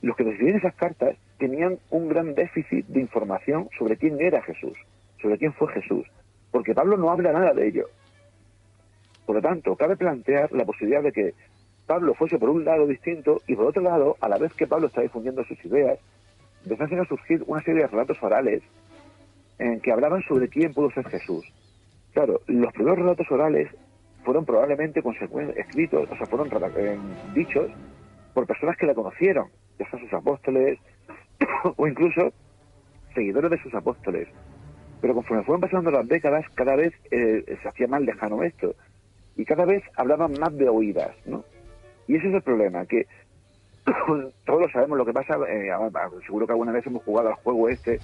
[0.00, 4.78] Los que recibían esas cartas tenían un gran déficit de información sobre quién era Jesús,
[5.20, 6.06] sobre quién fue Jesús,
[6.50, 7.88] porque Pablo no habla nada de ello.
[9.28, 11.34] Por lo tanto, cabe plantear la posibilidad de que
[11.86, 14.86] Pablo fuese por un lado distinto y por otro lado, a la vez que Pablo
[14.86, 15.98] está difundiendo sus ideas,
[16.64, 18.62] empezaron a surgir una serie de relatos orales
[19.58, 21.44] en que hablaban sobre quién pudo ser Jesús.
[22.14, 23.68] Claro, los primeros relatos orales
[24.24, 25.02] fueron probablemente
[25.56, 26.48] escritos, o sea, fueron
[26.78, 26.98] eh,
[27.34, 27.70] dichos
[28.32, 29.48] por personas que la conocieron,
[29.78, 30.78] ya sean sus apóstoles
[31.76, 32.32] o incluso
[33.14, 34.26] seguidores de sus apóstoles.
[35.02, 38.74] Pero conforme fueron pasando las décadas, cada vez eh, se hacía más lejano esto
[39.38, 41.44] y cada vez hablaban más de oídas, ¿no?
[42.08, 43.06] Y ese es el problema, que
[44.44, 45.70] todos lo sabemos lo que pasa, eh,
[46.26, 48.00] seguro que alguna vez hemos jugado al juego este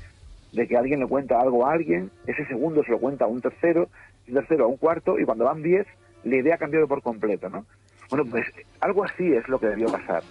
[0.52, 3.40] de que alguien le cuenta algo a alguien, ese segundo se lo cuenta a un
[3.40, 3.88] tercero,
[4.28, 5.86] un tercero a un cuarto, y cuando van diez,
[6.22, 7.66] la idea ha cambiado por completo, ¿no?
[8.10, 8.46] Bueno, pues
[8.80, 10.22] algo así es lo que debió pasar,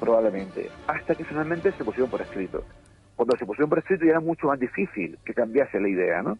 [0.00, 2.64] probablemente, hasta que finalmente se pusieron por escrito.
[3.14, 6.38] Cuando se pusieron por escrito ya era mucho más difícil que cambiase la idea, ¿no?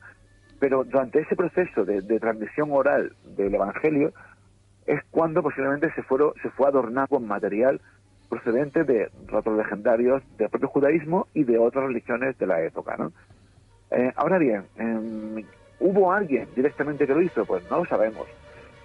[0.58, 4.12] Pero durante ese proceso de, transmisión oral del Evangelio
[4.86, 7.80] es cuando posiblemente se, fueron, se fue a adornar con material
[8.28, 12.96] procedente de relatos legendarios del propio judaísmo y de otras religiones de la época.
[12.96, 13.12] ¿no?
[13.90, 15.44] Eh, ahora bien, em,
[15.80, 17.44] ¿hubo alguien directamente que lo hizo?
[17.44, 18.26] Pues no lo sabemos.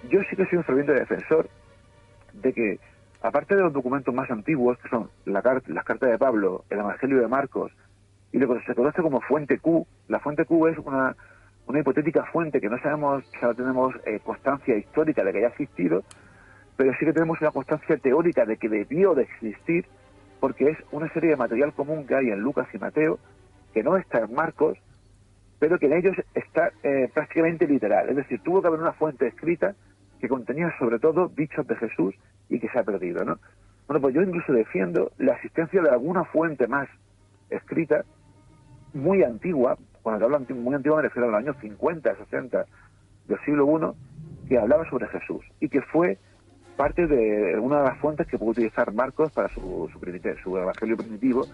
[0.08, 1.48] Yo sí que soy un ferviente defensor
[2.32, 2.80] de que,
[3.22, 7.20] aparte de los documentos más antiguos, que son la las cartas de Pablo, el Evangelio
[7.20, 7.72] de Marcos
[8.32, 9.86] y lo que se conoce como fuente Q.
[10.08, 11.14] La fuente Q es una,
[11.66, 15.48] una hipotética fuente que no sabemos, que no tenemos eh, constancia histórica de que haya
[15.48, 16.02] existido,
[16.76, 19.86] pero sí que tenemos una constancia teórica de que debió de existir,
[20.40, 23.18] porque es una serie de material común que hay en Lucas y Mateo,
[23.72, 24.78] que no está en Marcos,
[25.58, 28.08] pero que en ellos está eh, prácticamente literal.
[28.08, 29.74] Es decir, tuvo que haber una fuente escrita
[30.20, 32.14] que contenía sobre todo dichos de Jesús
[32.48, 33.38] y que se ha perdido, ¿no?
[33.86, 36.88] Bueno, pues yo incluso defiendo la existencia de alguna fuente más
[37.50, 38.04] escrita,
[38.94, 42.66] muy antigua, cuando hablo muy antigua me refiero a los años 50, 60
[43.28, 46.18] del siglo I, que hablaba sobre Jesús y que fue
[46.76, 50.00] parte de una de las fuentes que pudo utilizar Marcos para su, su,
[50.42, 51.46] su evangelio primitivo,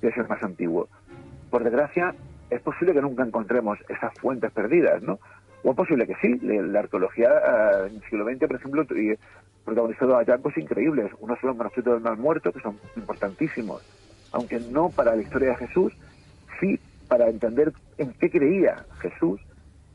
[0.00, 0.88] que es el más antiguo.
[1.50, 2.14] Por desgracia,
[2.50, 5.18] es posible que nunca encontremos esas fuentes perdidas, ¿no?
[5.62, 6.38] O es posible que sí.
[6.42, 8.86] La arqueología eh, en el siglo XX, por ejemplo,
[9.64, 11.10] protagonizado hallazgos increíbles.
[11.20, 13.82] Uno son los manuscritos del mal muerto, que son importantísimos,
[14.32, 15.94] aunque no para la historia de Jesús,
[16.60, 16.78] sí
[17.08, 19.40] para entender en qué creía Jesús,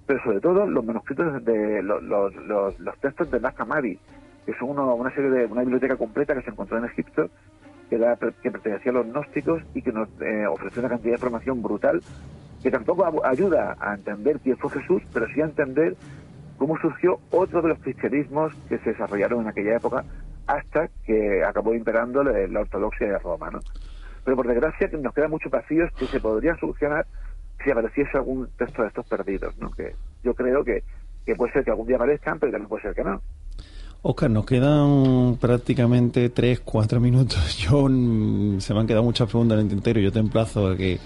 [0.05, 3.99] pero sobre todo los manuscritos de los, textos de Naz-Hammadi,
[4.45, 7.29] que son una serie de una biblioteca completa que se encontró en Egipto,
[7.89, 7.97] que,
[8.41, 12.01] que pertenecía a los gnósticos y que nos eh, ofreció una cantidad de información brutal
[12.61, 15.95] que tampoco ayuda a entender quién fue Jesús, pero sí a entender
[16.57, 20.03] cómo surgió otro de los cristianismos que se desarrollaron en aquella época
[20.45, 23.49] hasta que acabó imperando la, ortodoxia de Roma.
[23.51, 23.59] ¿no?
[24.23, 27.05] Pero por desgracia nos quedan muchos vacíos que se podrían solucionar
[27.63, 29.71] si apareciese algún texto de estos perdidos, ¿no?
[29.71, 30.83] que yo creo que,
[31.25, 33.21] que puede ser que algún día aparezcan, pero también puede ser que no.
[34.01, 37.57] Oscar, nos quedan prácticamente 3, 4 minutos.
[37.69, 39.99] Yo mm, se me han quedado muchas preguntas en el tintero.
[39.99, 40.99] Yo te emplazo a que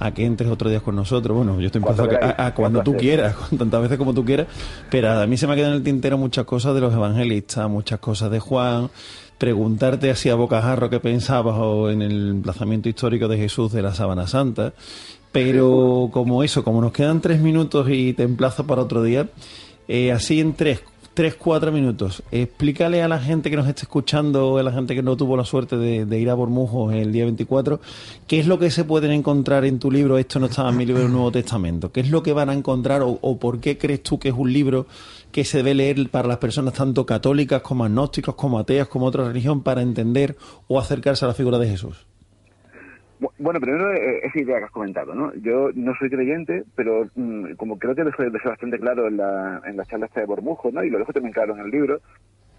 [0.00, 1.36] a que entres otro día con nosotros.
[1.36, 4.48] Bueno, yo estoy emplazo a, a, cuando tú quieras, tantas veces como tú quieras.
[4.90, 7.70] Pero a mí se me ha quedado en el tintero muchas cosas de los evangelistas,
[7.70, 8.90] muchas cosas de Juan.
[9.42, 13.92] Preguntarte así a bocajarro qué pensabas o en el emplazamiento histórico de Jesús de la
[13.92, 14.72] Sábana Santa.
[15.32, 19.30] Pero como eso, como nos quedan tres minutos y te emplazo para otro día,
[19.88, 22.22] eh, así en tres, tres, cuatro minutos.
[22.30, 25.44] Explícale a la gente que nos esté escuchando, a la gente que no tuvo la
[25.44, 27.80] suerte de, ir a Bormujos el día 24,
[28.26, 30.86] qué es lo que se pueden encontrar en tu libro, esto no estaba en mi
[30.86, 34.02] libro del Nuevo Testamento, qué es lo que van a encontrar o, por qué crees
[34.02, 34.86] tú que es un libro
[35.32, 39.24] que se debe leer para las personas tanto católicas como agnósticos, como ateas, como otra
[39.24, 40.36] religión, para entender
[40.68, 42.06] o acercarse a la figura de Jesús.
[43.38, 45.32] Bueno, primero eh, esa idea que has comentado, ¿no?
[45.36, 49.62] Yo no soy creyente, pero mm, como creo que dejé, dejé bastante claro en la,
[49.64, 50.82] en la charla esta de Bormujo, ¿no?
[50.82, 52.00] Y lo dejo también claro en el libro,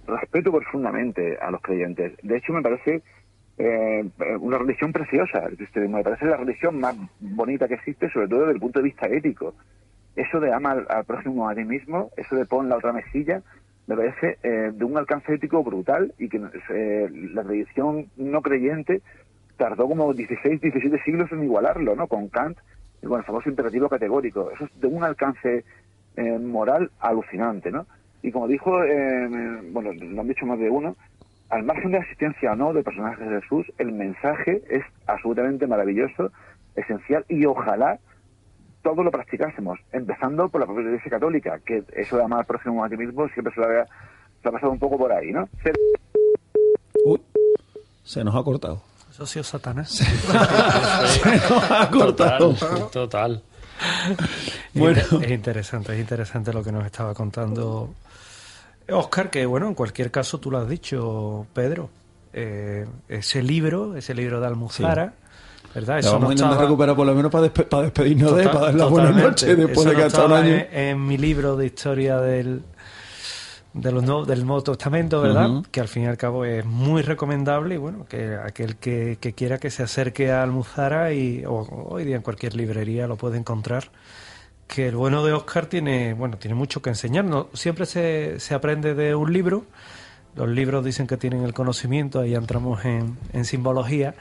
[0.08, 2.14] respeto profundamente a los creyentes.
[2.24, 3.02] De hecho, me parece
[3.58, 4.10] eh,
[4.40, 5.44] una religión preciosa.
[5.76, 9.08] Me parece la religión más bonita que existe, sobre todo desde el punto de vista
[9.08, 9.54] ético.
[10.15, 13.41] Eso de ama al, próximo a ti mismo, eso de pon la otra mesilla,
[13.88, 19.02] me parece eh, de un alcance ético brutal y que la religión no creyente
[19.57, 22.07] tardó como 16, 17 siglos en igualarlo, ¿no?
[22.07, 22.57] Con Kant
[23.02, 24.52] y con el famoso imperativo categórico.
[24.52, 25.65] Eso es de un alcance
[26.15, 27.85] eh, moral alucinante, ¿no?
[28.22, 29.27] Y como dijo, eh,
[29.72, 30.95] bueno, lo han dicho más de uno,
[31.49, 35.68] al margen de la existencia o no de personajes de Jesús, el mensaje es absolutamente
[35.68, 36.31] maravilloso,
[36.76, 37.99] esencial y ojalá
[38.84, 42.84] todo lo practicásemos, empezando por la propia Iglesia Católica, que eso de amar al próximo
[42.84, 45.48] a ti mismo siempre se lo, ha pasado un poco por ahí, ¿no?
[47.06, 47.22] Uy,
[48.04, 48.82] se nos ha cortado.
[49.10, 49.92] Eso ha sido Satanás.
[49.92, 50.04] Se
[51.70, 52.54] ha cortado.
[52.92, 53.42] Total.
[54.74, 55.02] Bueno.
[55.22, 57.94] Es interesante, es interesante lo que nos estaba contando
[58.90, 61.90] Oscar, que bueno, en cualquier caso tú lo has dicho, Pedro.
[62.34, 65.14] Eh, ese libro, ese libro de Almuzara,
[65.73, 65.99] ¿verdad?
[65.99, 67.49] Eso vamos a intentar recuperar por lo menos para,
[67.84, 70.65] despedirnos de, para dar la buena noche después de que ha un año.
[70.72, 72.61] en mi libro de historia del,
[73.73, 75.64] de los del Nuevo Testamento, ¿verdad?
[75.72, 79.57] Que al fin y al cabo es muy recomendable y bueno, que aquel que, quiera
[79.57, 83.90] que se acerque a Almuzara y hoy día en cualquier librería lo puede encontrar.
[84.68, 87.48] Que el bueno de Oscar tiene, bueno, tiene mucho que enseñarnos.
[87.53, 89.65] Siempre se, se aprende de un libro.
[90.35, 94.15] Los libros dicen que tienen el conocimiento, ahí entramos en, en simbología,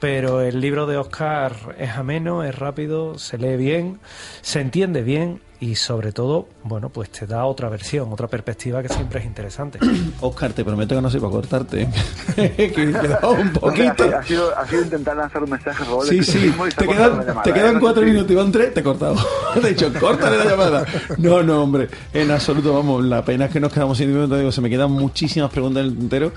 [0.00, 4.00] pero el libro de Oscar es ameno, es rápido, se lee bien,
[4.40, 8.88] se entiende bien y sobre todo, bueno, pues te da otra versión, otra perspectiva que
[8.88, 9.78] siempre es interesante.
[10.20, 11.86] Oscar, te prometo que no soy para cortarte.
[12.34, 14.04] que un poquito.
[14.16, 17.76] Ha sido, ha sido, intentar lanzar un mensaje a Sí, sí, te quedan, te quedan
[17.76, 17.80] ¿eh?
[17.80, 19.16] cuatro minutos, Iván tres, te he cortado.
[19.62, 20.86] De hecho, córtale la llamada.
[21.18, 24.52] No, no, hombre, en absoluto, vamos, la pena es que nos quedamos sin minutos, digo,
[24.52, 26.32] se me quedan muchísimas preguntas en el tintero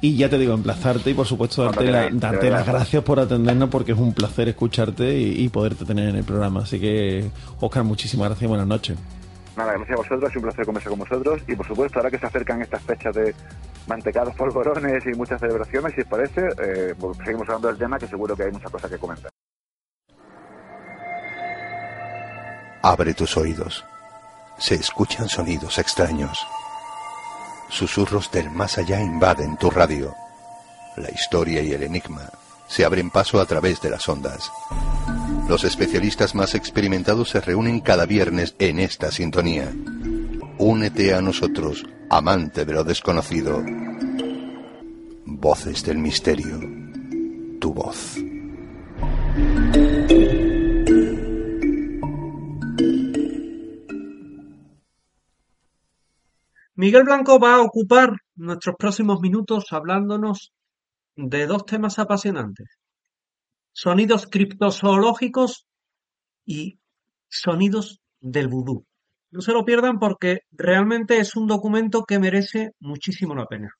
[0.00, 3.92] y ya te digo, emplazarte y por supuesto darte, darte las gracias por atendernos porque
[3.92, 6.60] es un placer escucharte y, poderte tener en el programa.
[6.60, 8.98] Así que, Oscar, muchísimas gracias y buenas noches.
[9.56, 12.18] Nada, gracias a vosotros, es un placer conversar con vosotros y por supuesto ahora que
[12.18, 13.34] se acercan estas fechas de
[13.88, 18.06] mantecados polvorones y muchas celebraciones, si os parece, eh, pues seguimos hablando del tema que
[18.06, 19.30] seguro que hay muchas cosas que comentar.
[22.82, 23.84] Abre tus oídos.
[24.58, 26.46] Se escuchan sonidos extraños.
[27.68, 30.14] Susurros del más allá invaden tu radio.
[30.96, 32.30] La historia y el enigma
[32.68, 34.50] se abren paso a través de las ondas.
[35.48, 39.72] Los especialistas más experimentados se reúnen cada viernes en esta sintonía.
[40.58, 43.64] Únete a nosotros, amante de lo desconocido.
[45.24, 46.60] Voces del misterio.
[47.58, 48.18] Tu voz.
[56.74, 60.52] Miguel Blanco va a ocupar nuestros próximos minutos hablándonos
[61.16, 62.77] de dos temas apasionantes.
[63.80, 65.68] Sonidos criptozoológicos
[66.44, 66.80] y
[67.28, 68.84] sonidos del vudú.
[69.30, 73.76] No se lo pierdan porque realmente es un documento que merece muchísimo la pena.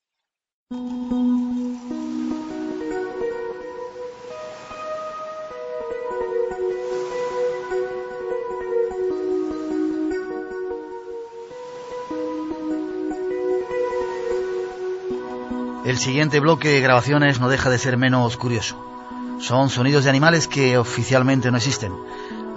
[15.83, 18.98] El siguiente bloque de grabaciones no deja de ser menos curioso.
[19.39, 21.93] Son sonidos de animales que oficialmente no existen.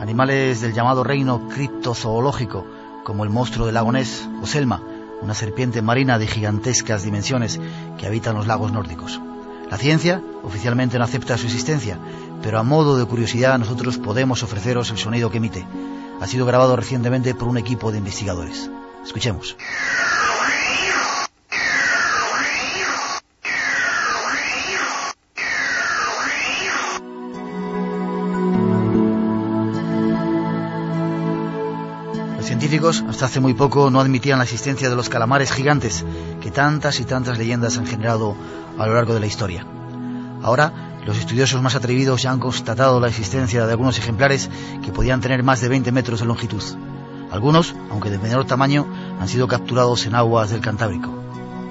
[0.01, 2.67] Animales del llamado reino criptozoológico,
[3.05, 4.83] como el monstruo del lago Ness o Selma,
[5.21, 7.61] una serpiente marina de gigantescas dimensiones
[7.99, 9.21] que habita en los lagos nórdicos.
[9.71, 11.99] La ciencia oficialmente no acepta su existencia,
[12.43, 15.65] pero a modo de curiosidad nosotros podemos ofreceros el sonido que emite.
[16.21, 18.71] Ha sido grabado recientemente por un equipo de investigadores.
[19.05, 19.57] Escuchemos.
[32.89, 36.05] Hasta hace muy poco no admitían la existencia de los calamares gigantes
[36.41, 38.35] que tantas y tantas leyendas han generado
[38.77, 39.65] a lo largo de la historia.
[40.43, 44.51] Ahora, los estudiosos más atrevidos ya han constatado la existencia de algunos ejemplares
[44.85, 46.63] que podían tener más de 20 metros de longitud.
[47.31, 48.85] Algunos, aunque de menor tamaño,
[49.21, 51.09] han sido capturados en aguas del Cantábrico.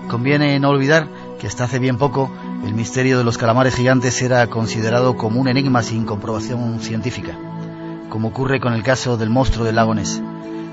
[0.08, 1.10] Conviene no olvidar
[1.42, 2.32] que hasta hace bien poco
[2.66, 7.38] el misterio de los calamares gigantes era considerado como un enigma sin comprobación científica,
[8.10, 10.22] como ocurre con el caso del monstruo del lago Ness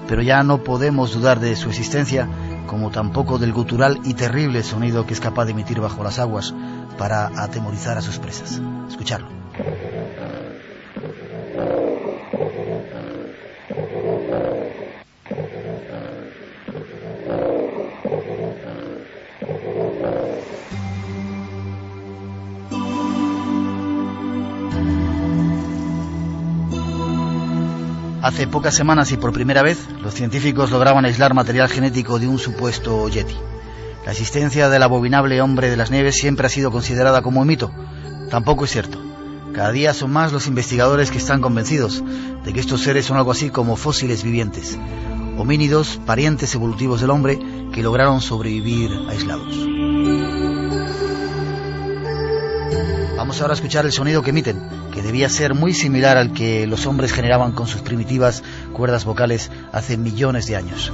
[0.08, 2.26] pero ya no podemos dudar de su existencia,
[2.66, 6.54] como tampoco del gutural y terrible sonido que es capaz de emitir bajo las aguas
[6.96, 8.60] para atemorizar a sus presas.
[8.88, 9.28] Escucharlo.
[28.28, 32.38] Hace pocas semanas y por primera vez, los científicos lograban aislar material genético de un
[32.38, 33.34] supuesto yeti.
[34.04, 37.72] La existencia del abominable hombre de las nieves siempre ha sido considerada como un mito.
[38.28, 39.00] Tampoco es cierto.
[39.54, 42.04] Cada día son más los investigadores que están convencidos
[42.44, 44.78] de que estos seres son algo así como fósiles vivientes,
[45.38, 47.38] homínidos, parientes evolutivos del hombre
[47.72, 49.56] que lograron sobrevivir aislados.
[53.16, 54.67] Vamos ahora a escuchar el sonido que emiten,
[54.98, 58.42] que debía ser muy similar al que los hombres generaban con sus primitivas
[58.72, 60.92] cuerdas vocales hace millones de años.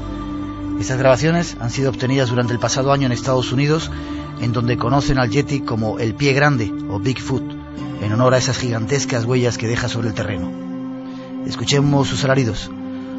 [0.78, 3.90] Estas grabaciones han sido obtenidas durante el pasado año en Estados Unidos,
[4.42, 7.50] en donde conocen al Yeti como el pie grande o Bigfoot,
[8.02, 10.52] en honor a esas gigantescas huellas que deja sobre el terreno.
[11.46, 12.70] Escuchemos sus alaridos.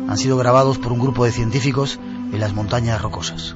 [0.07, 1.99] Han sido grabados por un grupo de científicos
[2.31, 3.55] en las montañas rocosas.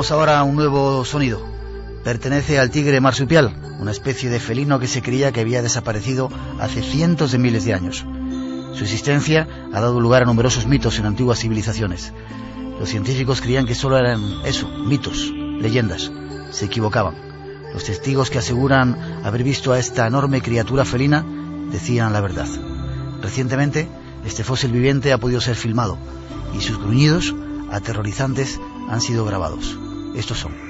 [0.00, 1.46] Oigamos ahora un nuevo sonido.
[2.02, 6.80] Pertenece al tigre marsupial, una especie de felino que se creía que había desaparecido hace
[6.80, 8.06] cientos de miles de años.
[8.72, 12.14] Su existencia ha dado lugar a numerosos mitos en antiguas civilizaciones.
[12.78, 16.10] Los científicos creían que solo eran eso, mitos, leyendas.
[16.50, 17.16] Se equivocaban.
[17.74, 21.26] Los testigos que aseguran haber visto a esta enorme criatura felina
[21.70, 22.48] decían la verdad.
[23.20, 23.86] Recientemente,
[24.24, 25.98] este fósil viviente ha podido ser filmado
[26.56, 27.34] y sus gruñidos
[27.70, 28.58] aterrorizantes
[28.88, 29.76] han sido grabados.
[30.14, 30.69] Estos son.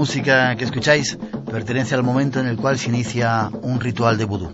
[0.00, 4.50] Música que escucháis pertenece al momento en el cual se inicia un ritual de vudú.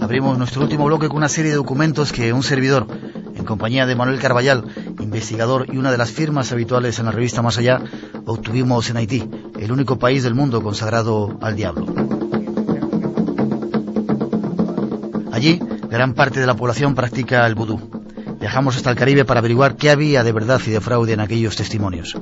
[0.00, 2.86] Abrimos nuestro último bloque con una serie de documentos que un servidor,
[3.36, 4.64] en compañía de Manuel Carballal,
[5.00, 7.78] investigador y una de las firmas habituales en la revista Más Allá,
[8.24, 9.28] obtuvimos en Haití,
[9.58, 11.84] el único país del mundo consagrado al diablo.
[15.30, 15.60] Allí,
[15.90, 17.89] gran parte de la población practica el vudú.
[18.40, 21.56] Viajamos hasta el Caribe para averiguar qué había de verdad y de fraude en aquellos
[21.56, 22.16] testimonios.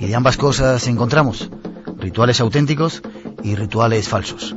[0.00, 1.48] Y de ambas cosas encontramos
[1.96, 3.02] rituales auténticos
[3.44, 4.56] y rituales falsos.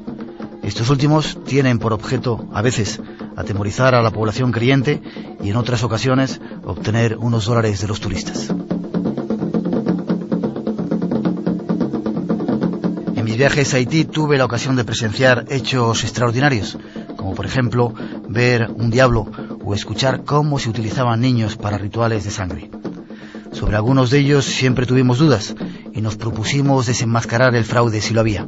[0.63, 2.99] Estos últimos tienen por objeto, a veces,
[3.35, 5.01] atemorizar a la población creyente
[5.43, 8.49] y en otras ocasiones obtener unos dólares de los turistas.
[13.15, 16.77] En mis viajes a Haití tuve la ocasión de presenciar hechos extraordinarios,
[17.17, 17.93] como por ejemplo
[18.29, 19.27] ver un diablo
[19.75, 22.69] escuchar cómo se utilizaban niños para rituales de sangre.
[23.51, 25.55] Sobre algunos de ellos siempre tuvimos dudas
[25.93, 28.47] y nos propusimos desenmascarar el fraude si lo había.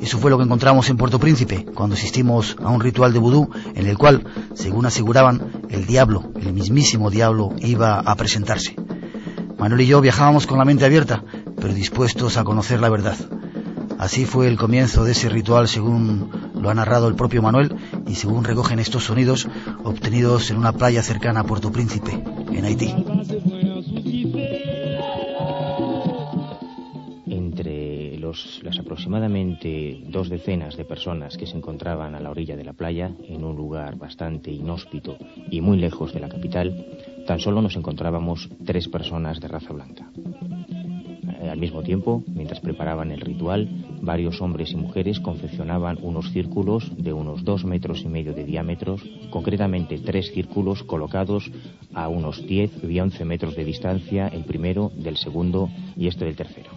[0.00, 3.50] Eso fue lo que encontramos en Puerto Príncipe cuando asistimos a un ritual de vudú
[3.74, 4.24] en el cual,
[4.54, 8.76] según aseguraban, el diablo, el mismísimo diablo, iba a presentarse.
[9.58, 11.24] Manuel y yo viajábamos con la mente abierta,
[11.60, 13.16] pero dispuestos a conocer la verdad.
[13.98, 17.74] Así fue el comienzo de ese ritual según lo ha narrado el propio Manuel
[18.06, 19.48] y según recogen estos sonidos
[19.84, 22.12] obtenidos en una playa cercana a Puerto Príncipe,
[22.52, 22.94] en Haití.
[27.26, 32.64] Entre los, las aproximadamente dos decenas de personas que se encontraban a la orilla de
[32.64, 35.16] la playa, en un lugar bastante inhóspito
[35.50, 36.86] y muy lejos de la capital,
[37.26, 40.10] tan solo nos encontrábamos tres personas de raza blanca.
[41.50, 47.12] Al mismo tiempo, mientras preparaban el ritual, varios hombres y mujeres confeccionaban unos círculos de
[47.12, 51.50] unos dos metros y medio de diámetros, concretamente tres círculos colocados
[51.94, 56.36] a unos 10 y 11 metros de distancia, el primero del segundo y este del
[56.36, 56.70] tercero.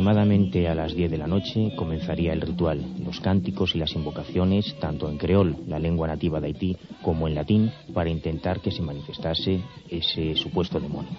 [0.00, 2.82] Aproximadamente a las 10 de la noche comenzaría el ritual.
[3.04, 7.34] Los cánticos y las invocaciones, tanto en creol, la lengua nativa de Haití, como en
[7.34, 9.60] latín, para intentar que se manifestase
[9.90, 11.10] ese supuesto demonio.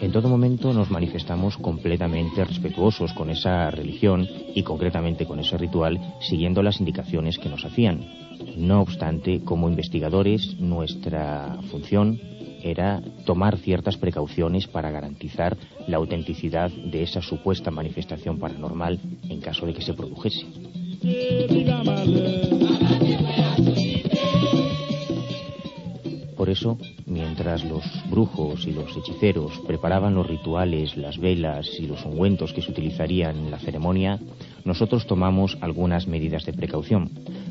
[0.00, 6.00] En todo momento nos manifestamos completamente respetuosos con esa religión y concretamente con ese ritual,
[6.20, 8.00] siguiendo las indicaciones que nos hacían.
[8.56, 12.18] No obstante, como investigadores, nuestra función
[12.64, 19.66] era tomar ciertas precauciones para garantizar la autenticidad de esa supuesta manifestación paranormal en caso
[19.66, 20.46] de que se produjese.
[26.36, 32.04] Por eso, mientras los brujos y los hechiceros preparaban los rituales, las velas y los
[32.04, 34.18] ungüentos que se utilizarían en la ceremonia,
[34.64, 37.10] nosotros tomamos algunas medidas de precaución.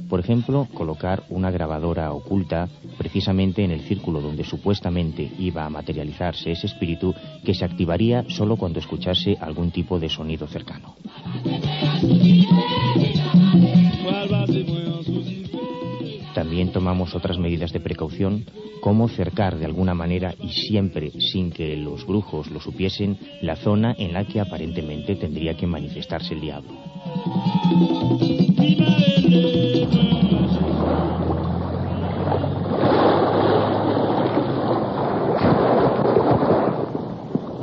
[0.10, 6.52] Por ejemplo, colocar una grabadora oculta precisamente en el círculo donde supuestamente iba a materializarse
[6.52, 7.14] ese espíritu
[7.44, 10.96] que se activaría solo cuando escuchase algún tipo de sonido cercano.
[16.34, 18.46] También tomamos otras medidas de precaución,
[18.82, 23.96] como cercar de alguna manera y siempre sin que los brujos lo supiesen la zona
[23.98, 26.93] en la que aparentemente tendría que manifestarse el diablo.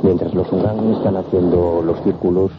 [0.01, 2.49] Mientras los unganos están haciendo los círculos,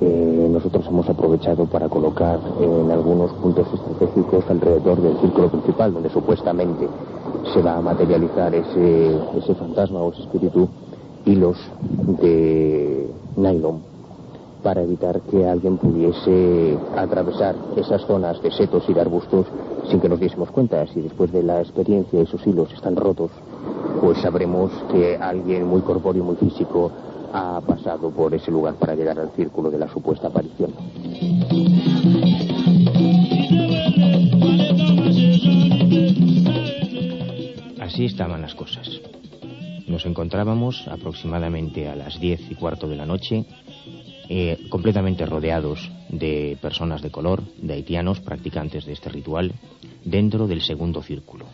[0.00, 6.10] eh, nosotros hemos aprovechado para colocar en algunos puntos estratégicos alrededor del círculo principal, donde
[6.10, 6.88] supuestamente
[7.54, 10.68] se va a materializar ese, ese fantasma o ese espíritu,
[11.24, 11.56] hilos
[12.20, 13.91] de nylon
[14.62, 19.46] para evitar que alguien pudiese atravesar esas zonas de setos y de arbustos
[19.90, 20.86] sin que nos diésemos cuenta.
[20.86, 23.30] Si después de la experiencia esos hilos están rotos,
[24.00, 26.90] pues sabremos que alguien muy corpóreo, muy físico,
[27.32, 30.72] ha pasado por ese lugar para llegar al círculo de la supuesta aparición.
[37.80, 38.88] Así estaban las cosas.
[39.86, 43.44] Nos encontrábamos aproximadamente a las diez y cuarto de la noche
[44.34, 49.52] eh, completamente rodeados de personas de color, de haitianos practicantes de este ritual,
[50.06, 51.44] dentro del segundo círculo.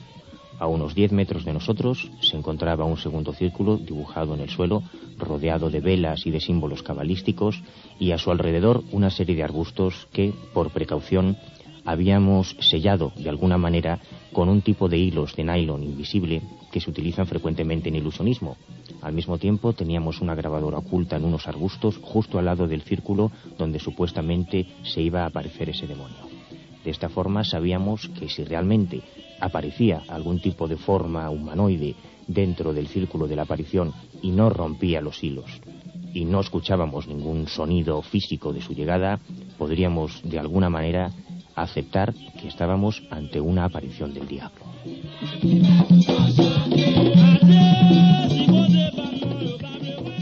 [0.61, 4.85] A unos 10 metros de nosotros se encontraba un segundo círculo dibujado en el suelo,
[5.17, 7.61] rodeado de velas y de símbolos cabalísticos,
[7.99, 11.37] y a su alrededor una serie de arbustos que, por precaución,
[11.85, 13.99] habíamos sellado de alguna manera
[14.33, 16.43] con un tipo de hilos de nylon invisible
[16.79, 18.57] que se utilizan frecuentemente en ilusionismo.
[19.03, 23.33] Al mismo tiempo teníamos una grabadora oculta en unos arbustos justo al lado del círculo
[23.59, 26.19] donde supuestamente se iba a aparecer ese demonio.
[26.85, 29.03] De esta forma sabíamos que si realmente
[29.41, 31.97] aparecía algún tipo de forma humanoide
[32.29, 33.93] dentro del círculo de la aparición
[34.23, 35.51] y no rompía los hilos
[36.15, 39.19] y no escuchábamos ningún sonido físico de su llegada,
[39.59, 41.11] podríamos de alguna manera
[41.63, 44.65] aceptar que estábamos ante una aparición del diablo.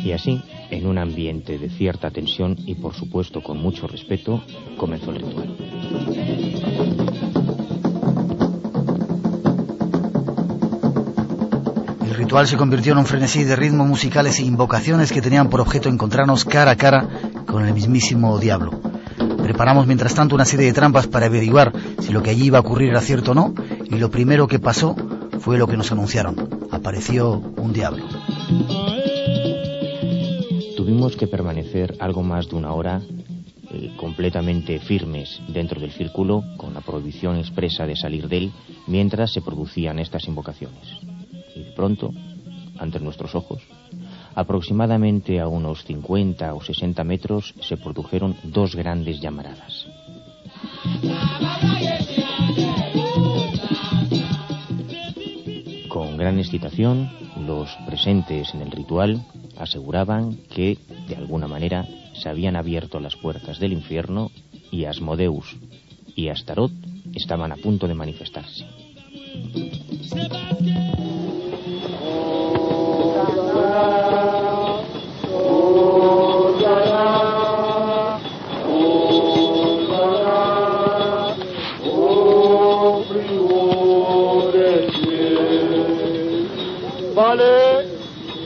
[0.04, 0.40] Y así,
[0.70, 4.42] en un ambiente de cierta tensión y por supuesto con mucho respeto,
[4.76, 5.56] comenzó el ritual.
[12.02, 15.60] El ritual se convirtió en un frenesí de ritmos musicales e invocaciones que tenían por
[15.60, 17.08] objeto encontrarnos cara a cara
[17.46, 18.95] con el mismísimo diablo.
[19.46, 22.62] Preparamos mientras tanto una serie de trampas para averiguar si lo que allí iba a
[22.62, 23.54] ocurrir era cierto o no,
[23.84, 24.96] y lo primero que pasó
[25.38, 26.66] fue lo que nos anunciaron.
[26.72, 28.04] Apareció un diablo.
[30.76, 33.00] Tuvimos que permanecer algo más de una hora
[33.70, 38.52] eh, completamente firmes dentro del círculo, con la prohibición expresa de salir de él,
[38.88, 40.82] mientras se producían estas invocaciones.
[41.54, 42.10] Y de pronto,
[42.80, 43.62] ante nuestros ojos,
[44.36, 49.88] Aproximadamente a unos 50 o 60 metros se produjeron dos grandes llamaradas.
[55.88, 57.08] Con gran excitación,
[57.46, 59.24] los presentes en el ritual
[59.56, 60.76] aseguraban que,
[61.08, 64.30] de alguna manera, se habían abierto las puertas del infierno
[64.70, 65.56] y Asmodeus
[66.14, 66.72] y Astarot
[67.14, 68.66] estaban a punto de manifestarse.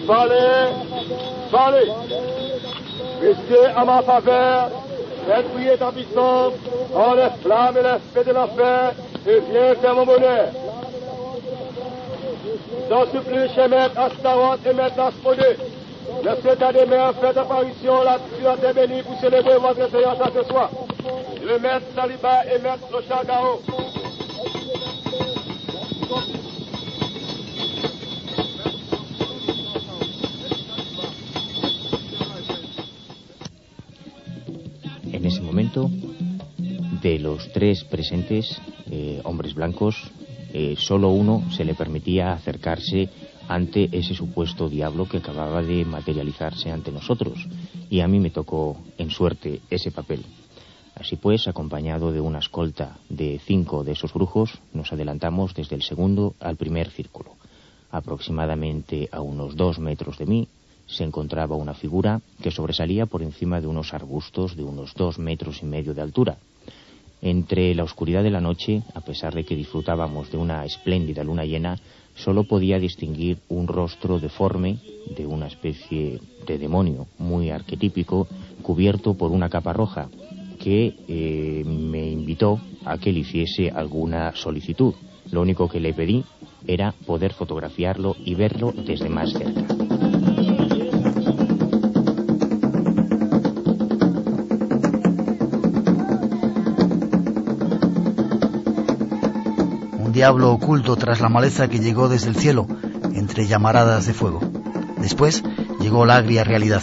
[0.07, 1.93] Parlez
[3.21, 4.71] Restez à ma faveur,
[5.27, 6.55] faites prier ta puissance,
[6.95, 8.93] en les flammes et l'esprit de l'enfer,
[9.27, 10.49] et viens faire mon bonheur.
[12.89, 15.57] Dans ce plus chez Maître Astaroth et Maître Aspodé,
[16.25, 20.31] le secrétaire des mers fait apparition là sur la terre bénie pour célébrer votre à
[20.35, 20.71] ce soir.
[21.45, 23.61] Le Maître Saliba et Maître Rochagao.
[37.03, 38.61] De los tres presentes
[38.91, 40.11] eh, hombres blancos,
[40.53, 43.09] eh, solo uno se le permitía acercarse
[43.47, 47.47] ante ese supuesto diablo que acababa de materializarse ante nosotros.
[47.89, 50.25] Y a mí me tocó, en suerte, ese papel.
[50.95, 55.83] Así pues, acompañado de una escolta de cinco de esos brujos, nos adelantamos desde el
[55.83, 57.37] segundo al primer círculo.
[57.91, 60.49] Aproximadamente a unos dos metros de mí
[60.91, 65.63] se encontraba una figura que sobresalía por encima de unos arbustos de unos dos metros
[65.63, 66.39] y medio de altura.
[67.23, 71.45] Entre la oscuridad de la noche, a pesar de que disfrutábamos de una espléndida luna
[71.45, 71.79] llena,
[72.15, 74.79] solo podía distinguir un rostro deforme
[75.17, 78.27] de una especie de demonio muy arquetípico,
[78.63, 80.09] cubierto por una capa roja,
[80.59, 84.95] que eh, me invitó a que le hiciese alguna solicitud.
[85.31, 86.25] Lo único que le pedí
[86.67, 89.90] era poder fotografiarlo y verlo desde más cerca.
[100.21, 102.67] Diablo oculto tras la maleza que llegó desde el cielo,
[103.15, 104.43] entre llamaradas de fuego.
[104.99, 105.43] Después
[105.81, 106.83] llegó la agria realidad.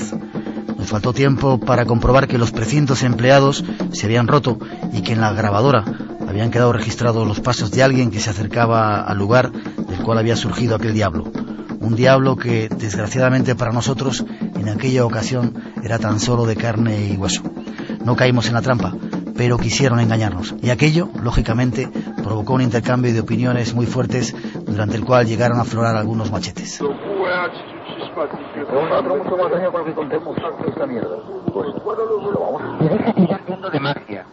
[0.76, 4.57] Nos faltó tiempo para comprobar que los precintos empleados se habían roto
[4.91, 5.85] y que en la grabadora
[6.27, 10.35] habían quedado registrados los pasos de alguien que se acercaba al lugar del cual había
[10.35, 11.31] surgido aquel diablo.
[11.80, 15.53] Un diablo que, desgraciadamente para nosotros, en aquella ocasión
[15.84, 17.43] era tan solo de carne y hueso.
[18.03, 18.95] No caímos en la trampa,
[19.38, 20.55] pero quisieron engañarnos.
[20.61, 21.88] Y aquello, lógicamente,
[22.28, 24.36] provocó un intercambio de opiniones muy fuertes
[24.66, 26.80] durante el cual llegaron a aflorar algunos machetes.
[33.72, 34.26] de magia.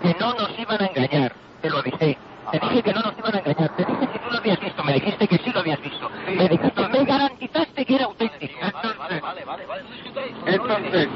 [0.00, 1.32] Que no nos iban a engañar.
[1.60, 2.16] Te lo avisé.
[2.52, 3.76] Te dije que no nos iban a engañar.
[3.76, 4.84] Te dije que tú lo habías visto.
[4.84, 6.08] Me dijiste que sí lo habías visto.
[6.26, 8.54] Me dijiste, me garantizaste que era auténtico.
[8.62, 9.22] Entonces,
[10.46, 11.08] entonces,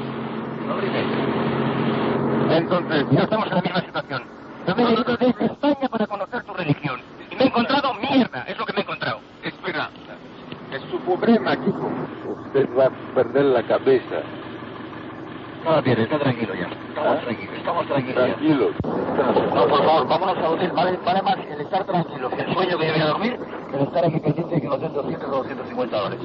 [2.49, 4.44] entonces, ya estamos en la misma situación.
[4.67, 6.99] Yo me he venido desde España para conocer tu religión.
[7.31, 8.43] Y me he encontrado mierda.
[8.47, 9.19] Es lo que me he encontrado.
[9.43, 9.89] Espera.
[10.71, 11.89] Es su problema, chico.
[12.45, 14.21] Usted va a perder la cabeza.
[15.63, 16.67] No, bien, está tranquilo ya.
[16.89, 18.15] Estamos tranquilos, estamos tranquilos.
[18.15, 18.33] ya.
[18.35, 18.71] Tranquilos.
[19.53, 20.71] No, por favor, vámonos al hotel.
[20.71, 23.39] Vale, vale más el estar tranquilos, el sueño que yo voy a dormir,
[23.71, 26.19] que el estar aquí pendiente que nos den 200 o 250 dólares.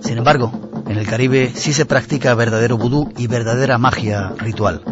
[0.00, 0.50] Sin embargo,
[0.92, 4.82] en el Caribe sí se practica verdadero vudú y verdadera magia ritual.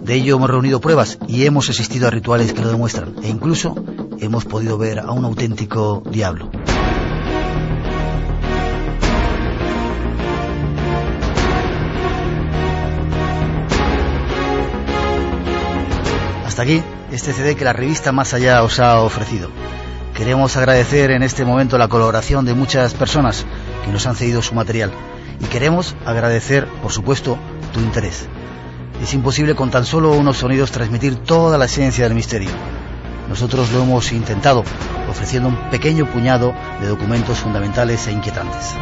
[0.00, 3.16] De ello hemos reunido pruebas y hemos asistido a rituales que lo demuestran.
[3.24, 3.74] E incluso
[4.20, 6.48] hemos podido ver a un auténtico diablo.
[16.46, 19.50] Hasta aquí este CD que la revista Más Allá os ha ofrecido.
[20.14, 23.44] Queremos agradecer en este momento la colaboración de muchas personas
[23.84, 24.92] que nos han cedido su material
[25.40, 27.38] y queremos agradecer, por supuesto,
[27.72, 28.28] tu interés.
[29.02, 32.50] Es imposible con tan solo unos sonidos transmitir toda la esencia del misterio.
[33.28, 34.64] Nosotros lo hemos intentado,
[35.08, 38.74] ofreciendo un pequeño puñado de documentos fundamentales e inquietantes.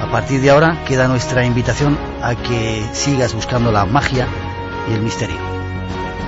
[0.00, 4.28] A partir de ahora queda nuestra invitación a que sigas buscando la magia
[4.88, 5.38] y el misterio.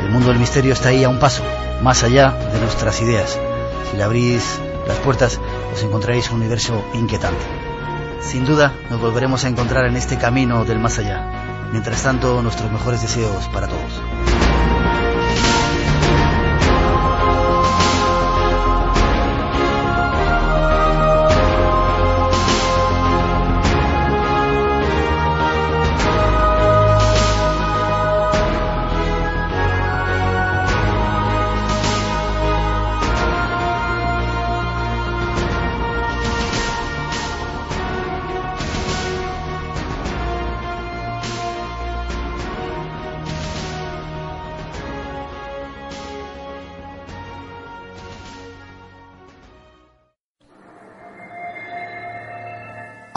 [0.03, 1.45] El mundo del misterio está ahí a un paso,
[1.83, 3.39] más allá de nuestras ideas.
[3.91, 4.59] Si le abrís
[4.89, 5.39] las puertas,
[5.73, 7.45] os encontraréis un universo inquietante.
[8.21, 11.69] Sin duda, nos volveremos a encontrar en este camino del más allá.
[11.73, 14.03] Mientras tanto, nuestros mejores deseos para todos.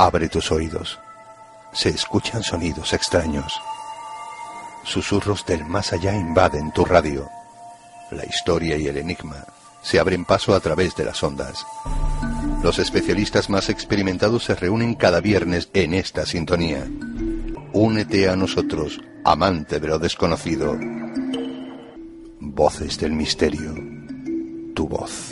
[0.09, 0.97] Abre tus oídos.
[1.71, 3.61] Se escuchan sonidos extraños.
[4.83, 7.29] Susurros del más allá invaden tu radio.
[8.09, 9.45] La historia y el enigma
[9.83, 11.63] se abren paso a través de las ondas.
[12.63, 16.87] Los especialistas más experimentados se reúnen cada viernes en esta sintonía.
[17.71, 20.75] Únete a nosotros, amante de lo desconocido.
[22.39, 23.75] Voces del misterio.
[24.73, 25.29] Tu voz.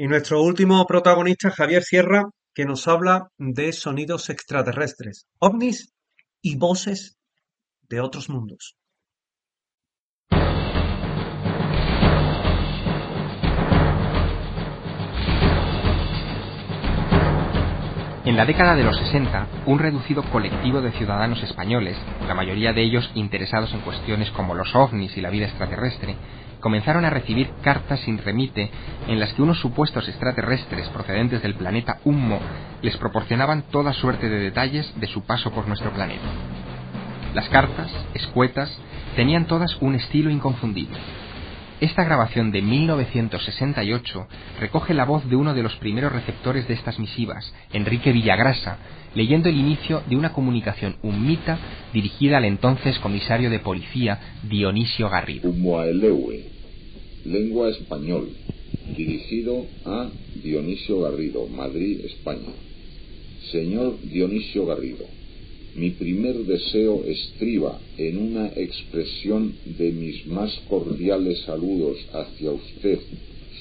[0.00, 2.22] Y nuestro último protagonista, Javier Sierra,
[2.54, 5.92] que nos habla de sonidos extraterrestres, ovnis
[6.40, 7.18] y voces
[7.88, 8.76] de otros mundos.
[18.24, 22.84] En la década de los 60, un reducido colectivo de ciudadanos españoles, la mayoría de
[22.84, 26.14] ellos interesados en cuestiones como los ovnis y la vida extraterrestre,
[26.60, 28.70] comenzaron a recibir cartas sin remite
[29.06, 32.40] en las que unos supuestos extraterrestres procedentes del planeta Hummo
[32.82, 36.26] les proporcionaban toda suerte de detalles de su paso por nuestro planeta.
[37.34, 38.70] Las cartas, escuetas,
[39.16, 40.98] tenían todas un estilo inconfundible.
[41.80, 44.26] Esta grabación de 1968
[44.60, 48.78] recoge la voz de uno de los primeros receptores de estas misivas, Enrique Villagrasa,
[49.14, 51.58] leyendo el inicio de una comunicación humita
[51.92, 55.50] dirigida al entonces comisario de policía Dionisio Garrido.
[55.50, 56.44] Humoaelewe,
[57.24, 58.28] lengua español,
[58.96, 60.10] dirigido a
[60.42, 62.52] Dionisio Garrido, Madrid, España.
[63.50, 65.06] Señor Dionisio Garrido,
[65.74, 72.98] mi primer deseo estriba en una expresión de mis más cordiales saludos hacia usted,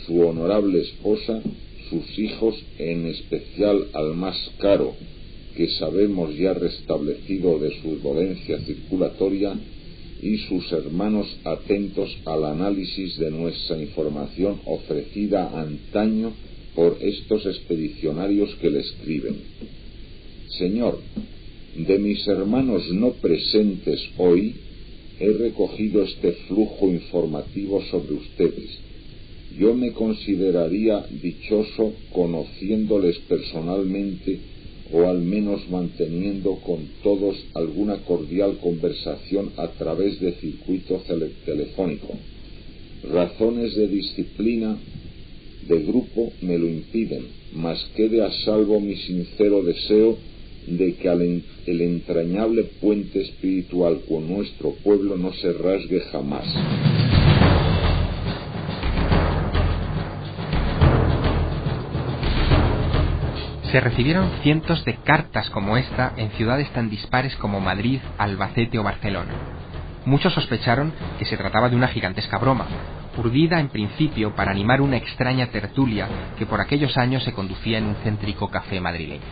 [0.06, 1.42] su honorable esposa,
[1.90, 4.96] sus hijos, en especial al más caro,
[5.58, 9.56] que sabemos ya restablecido de su dolencia circulatoria
[10.22, 16.32] y sus hermanos atentos al análisis de nuestra información ofrecida antaño
[16.76, 19.36] por estos expedicionarios que le escriben.
[20.60, 21.00] Señor,
[21.76, 24.54] de mis hermanos no presentes hoy,
[25.20, 28.78] he recogido este flujo informativo sobre ustedes.
[29.58, 34.57] Yo me consideraría dichoso conociéndoles personalmente
[34.92, 41.02] o al menos manteniendo con todos alguna cordial conversación a través de circuito
[41.46, 42.08] telefónico.
[43.12, 44.78] Razones de disciplina
[45.68, 50.18] de grupo me lo impiden, mas quede a salvo mi sincero deseo
[50.68, 56.46] de que el entrañable puente espiritual con nuestro pueblo no se rasgue jamás.
[63.72, 68.84] Se recibieron cientos de cartas como esta en ciudades tan dispares como Madrid, Albacete o
[68.84, 69.34] Barcelona.
[70.06, 72.66] Muchos sospecharon que se trataba de una gigantesca broma,
[73.18, 76.08] urdida en principio para animar una extraña tertulia
[76.38, 79.26] que por aquellos años se conducía en un céntrico café madrileño.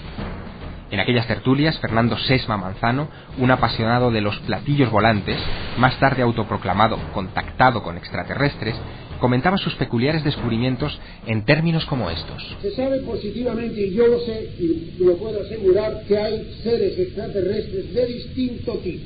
[0.91, 3.07] En aquellas tertulias, Fernando Sesma Manzano,
[3.37, 5.37] un apasionado de los platillos volantes,
[5.77, 8.75] más tarde autoproclamado contactado con extraterrestres,
[9.19, 12.55] comentaba sus peculiares descubrimientos en términos como estos.
[12.61, 17.93] Se sabe positivamente, y yo lo sé y lo puedo asegurar, que hay seres extraterrestres
[17.93, 19.03] de distinto tipo.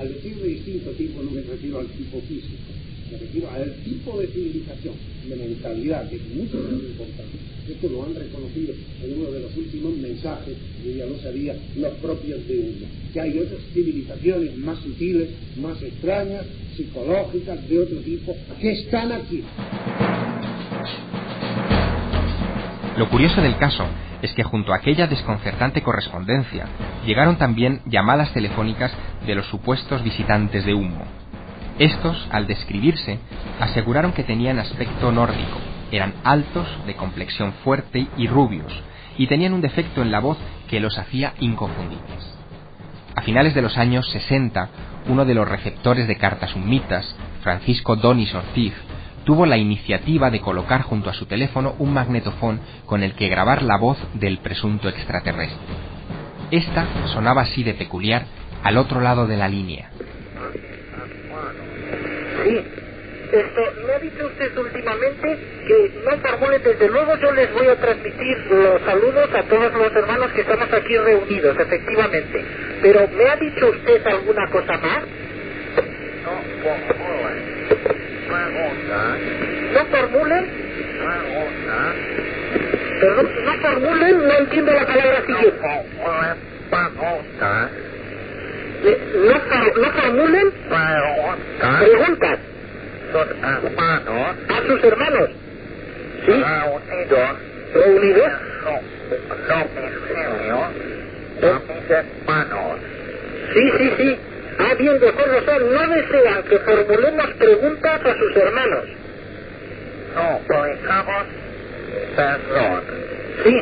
[0.00, 2.72] Al decir de distinto tipo no me refiero al tipo físico,
[3.10, 4.94] me refiero al tipo de civilización,
[5.28, 7.38] de mentalidad, que es mucho más importante.
[7.68, 11.92] Esto lo han reconocido en uno de los últimos mensajes, yo ya lo sabía, los
[11.94, 15.28] propios de uno, que hay otras civilizaciones más sutiles,
[15.58, 19.42] más extrañas, psicológicas, de otro tipo, que están aquí.
[22.96, 23.84] Lo curioso del caso
[24.22, 26.66] es que junto a aquella desconcertante correspondencia
[27.06, 28.92] llegaron también llamadas telefónicas
[29.26, 31.04] de los supuestos visitantes de humo.
[31.78, 33.20] Estos, al describirse,
[33.60, 35.58] aseguraron que tenían aspecto nórdico,
[35.92, 38.72] eran altos, de complexión fuerte y rubios,
[39.16, 40.38] y tenían un defecto en la voz
[40.68, 42.36] que los hacía inconfundibles.
[43.14, 44.68] A finales de los años 60,
[45.08, 48.74] uno de los receptores de cartas humitas, Francisco Donis Ortiz,
[49.24, 53.62] tuvo la iniciativa de colocar junto a su teléfono un magnetofón con el que grabar
[53.62, 55.58] la voz del presunto extraterrestre.
[56.50, 58.24] Esta sonaba así de peculiar
[58.64, 59.90] al otro lado de la línea.
[62.44, 62.64] Sí,
[63.32, 67.76] esto, me ha dicho usted últimamente que no formule, desde luego yo les voy a
[67.76, 72.44] transmitir los saludos a todos los hermanos que estamos aquí reunidos, efectivamente.
[72.80, 75.02] Pero ¿me ha dicho usted alguna cosa más?
[76.24, 76.30] No
[76.62, 77.58] formulen.
[78.28, 79.16] Pregunta.
[79.72, 80.44] ¿No formulen?
[80.98, 81.94] Pregunta.
[83.00, 85.68] Perdón, no formulen, no entiendo la palabra siguiente.
[86.70, 87.70] Pregunta.
[88.82, 90.52] ¿No, no formulen?
[90.68, 91.78] Pregunta.
[91.80, 92.38] Preguntas
[93.12, 95.30] Sus hermanos a sus hermanos.
[96.26, 96.32] ¿Sí?
[96.32, 97.22] reunidos
[97.74, 98.32] ¿Reunidos?
[101.40, 102.78] de mis hermanos.
[103.54, 104.18] Sí, sí, sí.
[104.58, 108.84] Ah, bien, de acuerdo, o sea, no desean que formulemos preguntas a sus hermanos.
[110.46, 111.26] Suplicamos
[112.16, 112.82] perdón.
[113.44, 113.60] Sí,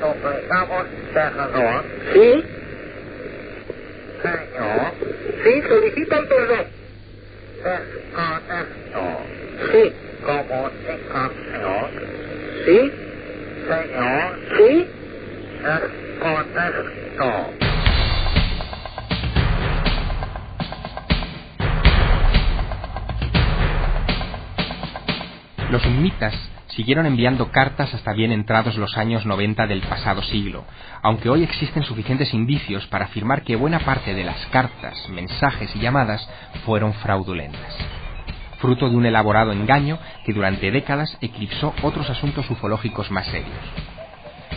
[0.00, 1.82] Suplicamos perdón,
[2.12, 2.44] sí,
[4.22, 4.92] Señor,
[5.44, 6.66] sí, solicitan perdón.
[7.64, 9.02] desconecto.
[9.72, 9.92] Sí,
[10.24, 11.90] Comunicación,
[12.64, 12.92] sí,
[13.68, 14.88] Señor, sí.
[15.62, 17.30] desconecto.
[25.70, 26.34] Los humitas
[26.76, 30.64] siguieron enviando cartas hasta bien entrados los años 90 del pasado siglo,
[31.02, 35.80] aunque hoy existen suficientes indicios para afirmar que buena parte de las cartas, mensajes y
[35.80, 36.28] llamadas
[36.66, 37.74] fueron fraudulentas.
[38.58, 43.56] Fruto de un elaborado engaño que durante décadas eclipsó otros asuntos ufológicos más serios.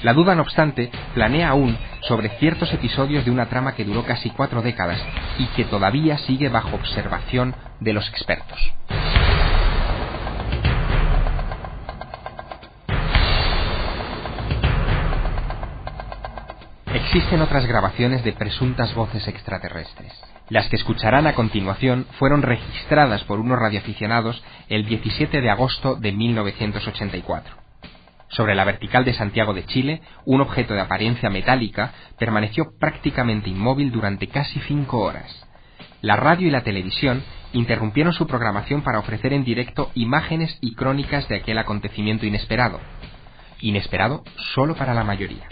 [0.04, 4.30] La duda, no obstante, planea aún sobre ciertos episodios de una trama que duró casi
[4.30, 5.00] cuatro décadas
[5.38, 8.60] y que todavía sigue bajo observación de los expertos.
[16.94, 20.12] Existen otras grabaciones de presuntas voces extraterrestres.
[20.50, 26.12] Las que escucharán a continuación fueron registradas por unos radioaficionados el 17 de agosto de
[26.12, 27.56] 1984.
[28.30, 33.92] Sobre la vertical de Santiago de Chile, un objeto de apariencia metálica permaneció prácticamente inmóvil
[33.92, 35.46] durante casi cinco horas.
[36.02, 41.28] La radio y la televisión interrumpieron su programación para ofrecer en directo imágenes y crónicas
[41.28, 42.80] de aquel acontecimiento inesperado.
[43.60, 44.24] Inesperado
[44.56, 45.48] solo para la mayoría.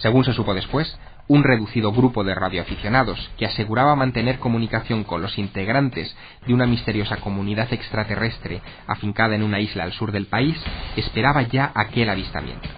[0.00, 0.98] Según se supo después,
[1.28, 6.14] un reducido grupo de radioaficionados que aseguraba mantener comunicación con los integrantes
[6.46, 10.56] de una misteriosa comunidad extraterrestre afincada en una isla al sur del país
[10.96, 12.68] esperaba ya aquel avistamiento.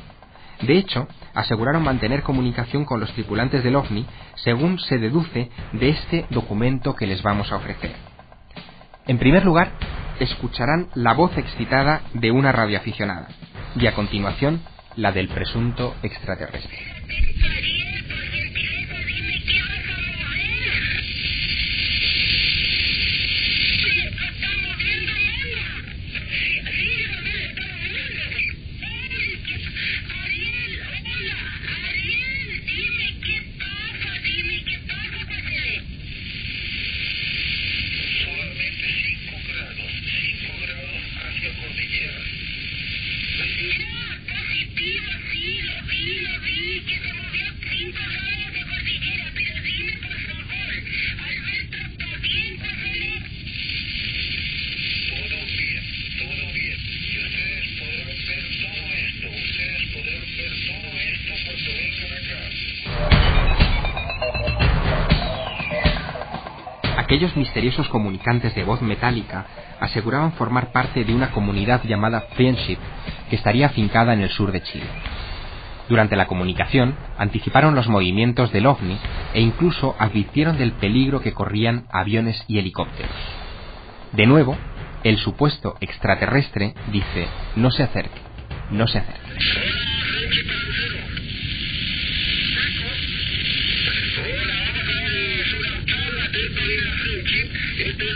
[0.62, 6.26] De hecho, aseguraron mantener comunicación con los tripulantes del OVNI según se deduce de este
[6.30, 7.92] documento que les vamos a ofrecer.
[9.06, 9.72] En primer lugar,
[10.18, 13.28] escucharán la voz excitada de una radioaficionada
[13.76, 14.60] y a continuación
[14.96, 16.78] la del presunto extraterrestre.
[67.50, 69.44] Misteriosos comunicantes de voz metálica
[69.80, 72.78] aseguraban formar parte de una comunidad llamada Friendship,
[73.28, 74.86] que estaría afincada en el sur de Chile.
[75.88, 78.96] Durante la comunicación, anticiparon los movimientos del ovni
[79.34, 83.10] e incluso advirtieron del peligro que corrían aviones y helicópteros.
[84.12, 84.56] De nuevo,
[85.02, 88.20] el supuesto extraterrestre dice, no se acerque,
[88.70, 89.30] no se acerque.
[97.82, 98.09] Thank you.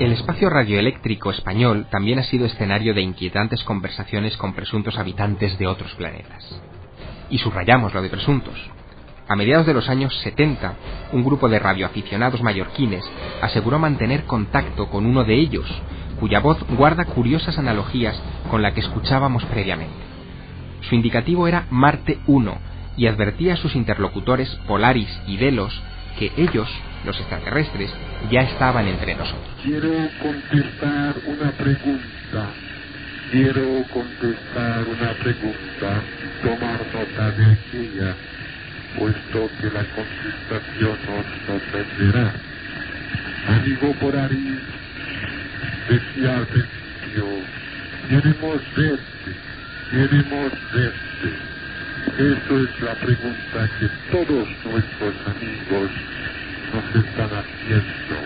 [0.00, 5.66] El espacio radioeléctrico español también ha sido escenario de inquietantes conversaciones con presuntos habitantes de
[5.66, 6.58] otros planetas.
[7.28, 8.54] Y subrayamos lo de presuntos.
[9.28, 10.72] A mediados de los años 70,
[11.12, 13.04] un grupo de radioaficionados mallorquines
[13.42, 15.70] aseguró mantener contacto con uno de ellos,
[16.18, 18.18] cuya voz guarda curiosas analogías
[18.50, 19.92] con la que escuchábamos previamente.
[20.88, 22.58] Su indicativo era Marte 1
[22.96, 25.78] y advertía a sus interlocutores Polaris y Delos
[26.20, 26.68] que ellos,
[27.06, 27.90] los extraterrestres,
[28.30, 29.48] ya estaban entre nosotros.
[29.62, 29.90] Quiero
[30.22, 32.50] contestar una pregunta.
[33.32, 36.02] Quiero contestar una pregunta.
[36.42, 38.14] Tomar nota de ella,
[38.98, 42.34] puesto que la contestación nos sorprenderá.
[43.48, 44.60] Amigo por ahí,
[45.88, 47.26] decía al principio,
[48.10, 49.32] queremos verte,
[49.90, 51.59] queremos verte.
[52.18, 55.90] Eso es la pregunta que todos nuestros amigos
[56.74, 58.16] nos están haciendo.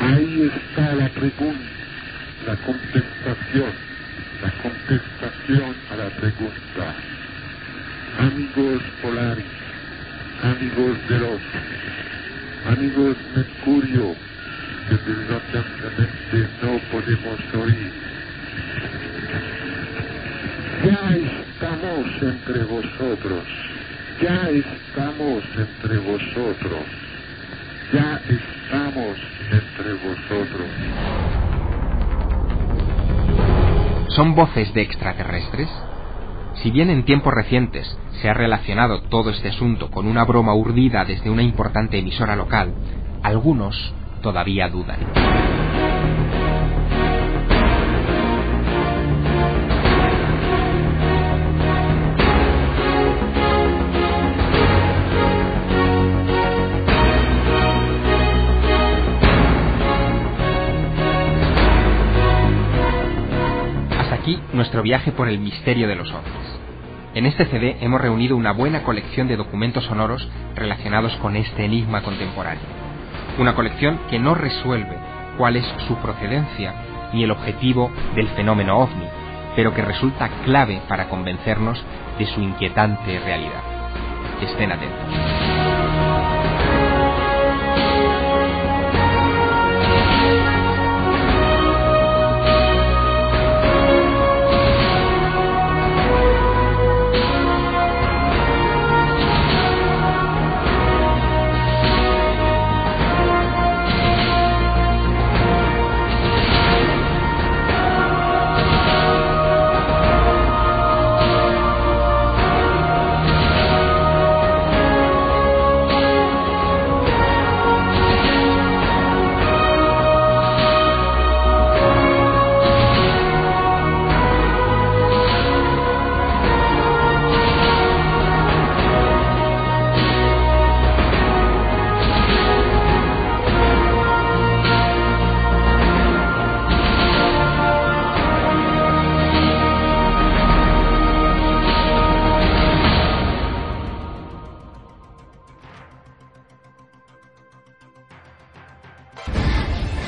[0.00, 1.70] Ahí está la pregunta,
[2.46, 3.72] la contestación,
[4.42, 6.94] la contestación a la pregunta.
[8.18, 9.44] Amigos Polaris,
[10.42, 11.40] amigos de los,
[12.66, 14.14] amigos Mercurio,
[14.88, 17.92] que desgraciadamente no podemos oír.
[20.84, 23.44] Ya estamos entre vosotros,
[24.20, 26.84] ya estamos entre vosotros,
[27.94, 29.16] ya estamos
[29.50, 30.68] entre vosotros.
[34.08, 35.70] ¿Son voces de extraterrestres?
[36.62, 37.86] Si bien en tiempos recientes
[38.20, 42.74] se ha relacionado todo este asunto con una broma urdida desde una importante emisora local,
[43.22, 44.98] algunos todavía dudan.
[64.56, 66.60] Nuestro viaje por el misterio de los ovnis.
[67.14, 72.02] En este CD hemos reunido una buena colección de documentos sonoros relacionados con este enigma
[72.02, 72.64] contemporáneo.
[73.38, 74.96] Una colección que no resuelve
[75.38, 76.74] cuál es su procedencia
[77.12, 79.06] ni el objetivo del fenómeno ovni,
[79.54, 81.82] pero que resulta clave para convencernos
[82.18, 83.62] de su inquietante realidad.
[84.42, 85.65] Estén atentos.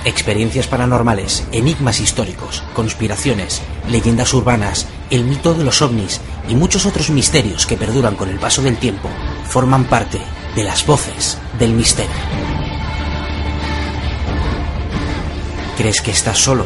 [0.09, 3.61] Experiencias paranormales, enigmas históricos, conspiraciones,
[3.91, 8.39] leyendas urbanas, el mito de los ovnis y muchos otros misterios que perduran con el
[8.39, 9.11] paso del tiempo
[9.45, 10.19] forman parte
[10.57, 12.11] de las voces del misterio.
[15.77, 16.65] ¿Crees que estás solo?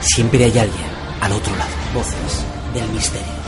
[0.00, 0.86] Siempre hay alguien
[1.20, 1.70] al otro lado.
[1.94, 2.44] Voces
[2.74, 3.43] del misterio.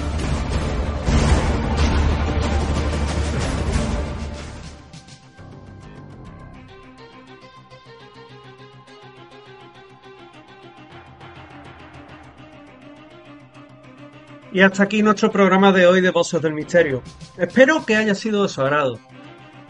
[14.56, 17.02] Y hasta aquí nuestro programa de hoy de Voces del Misterio.
[17.36, 18.98] Espero que haya sido de su agrado.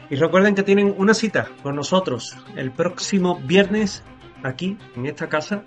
[0.09, 4.05] Y recuerden que tienen una cita con nosotros el próximo viernes
[4.45, 5.65] aquí, en esta casa,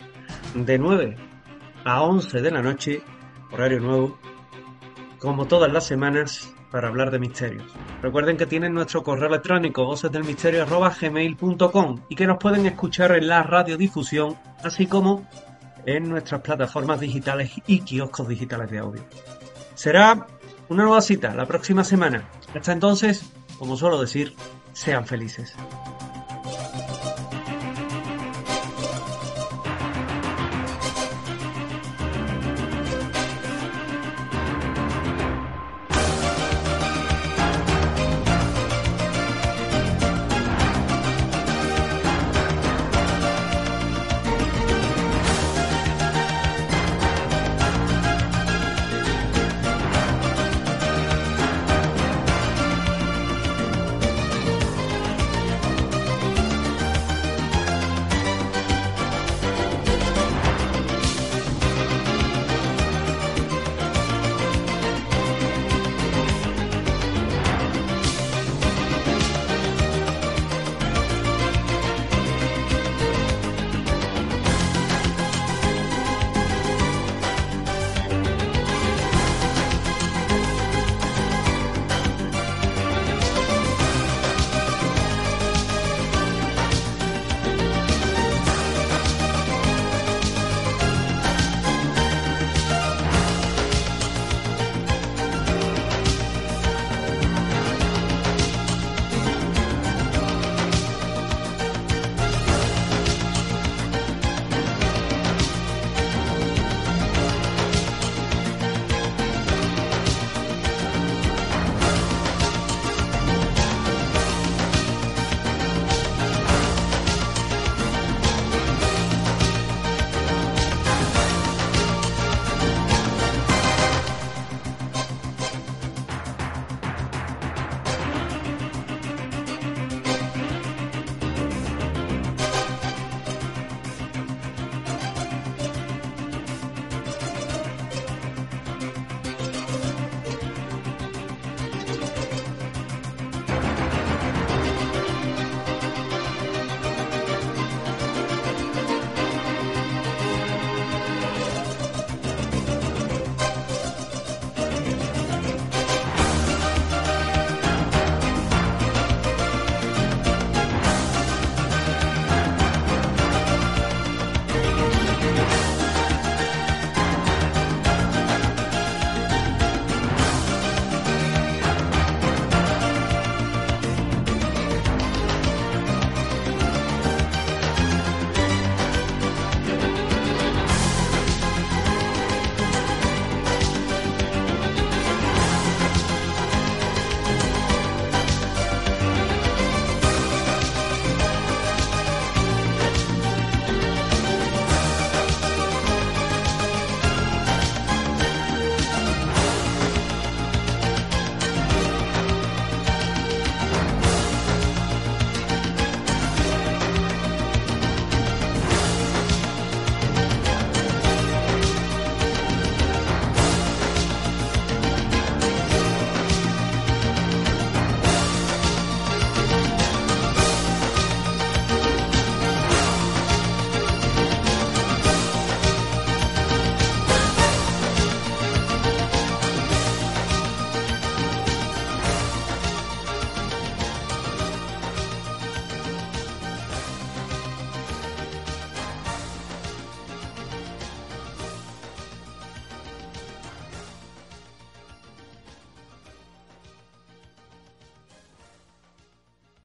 [0.55, 1.17] de 9
[1.83, 3.03] a 11 de la noche,
[3.51, 4.17] horario nuevo,
[5.17, 7.69] como todas las semanas, para hablar de misterios.
[8.01, 14.37] Recuerden que tienen nuestro correo electrónico vocesdelmisterio.gmail.com y que nos pueden escuchar en la radiodifusión,
[14.63, 15.27] así como
[15.85, 19.01] en nuestras plataformas digitales y kioscos digitales de audio.
[19.75, 20.27] Será
[20.69, 22.29] una nueva cita la próxima semana.
[22.53, 23.23] Hasta entonces,
[23.57, 24.35] como suelo decir,
[24.73, 25.55] sean felices.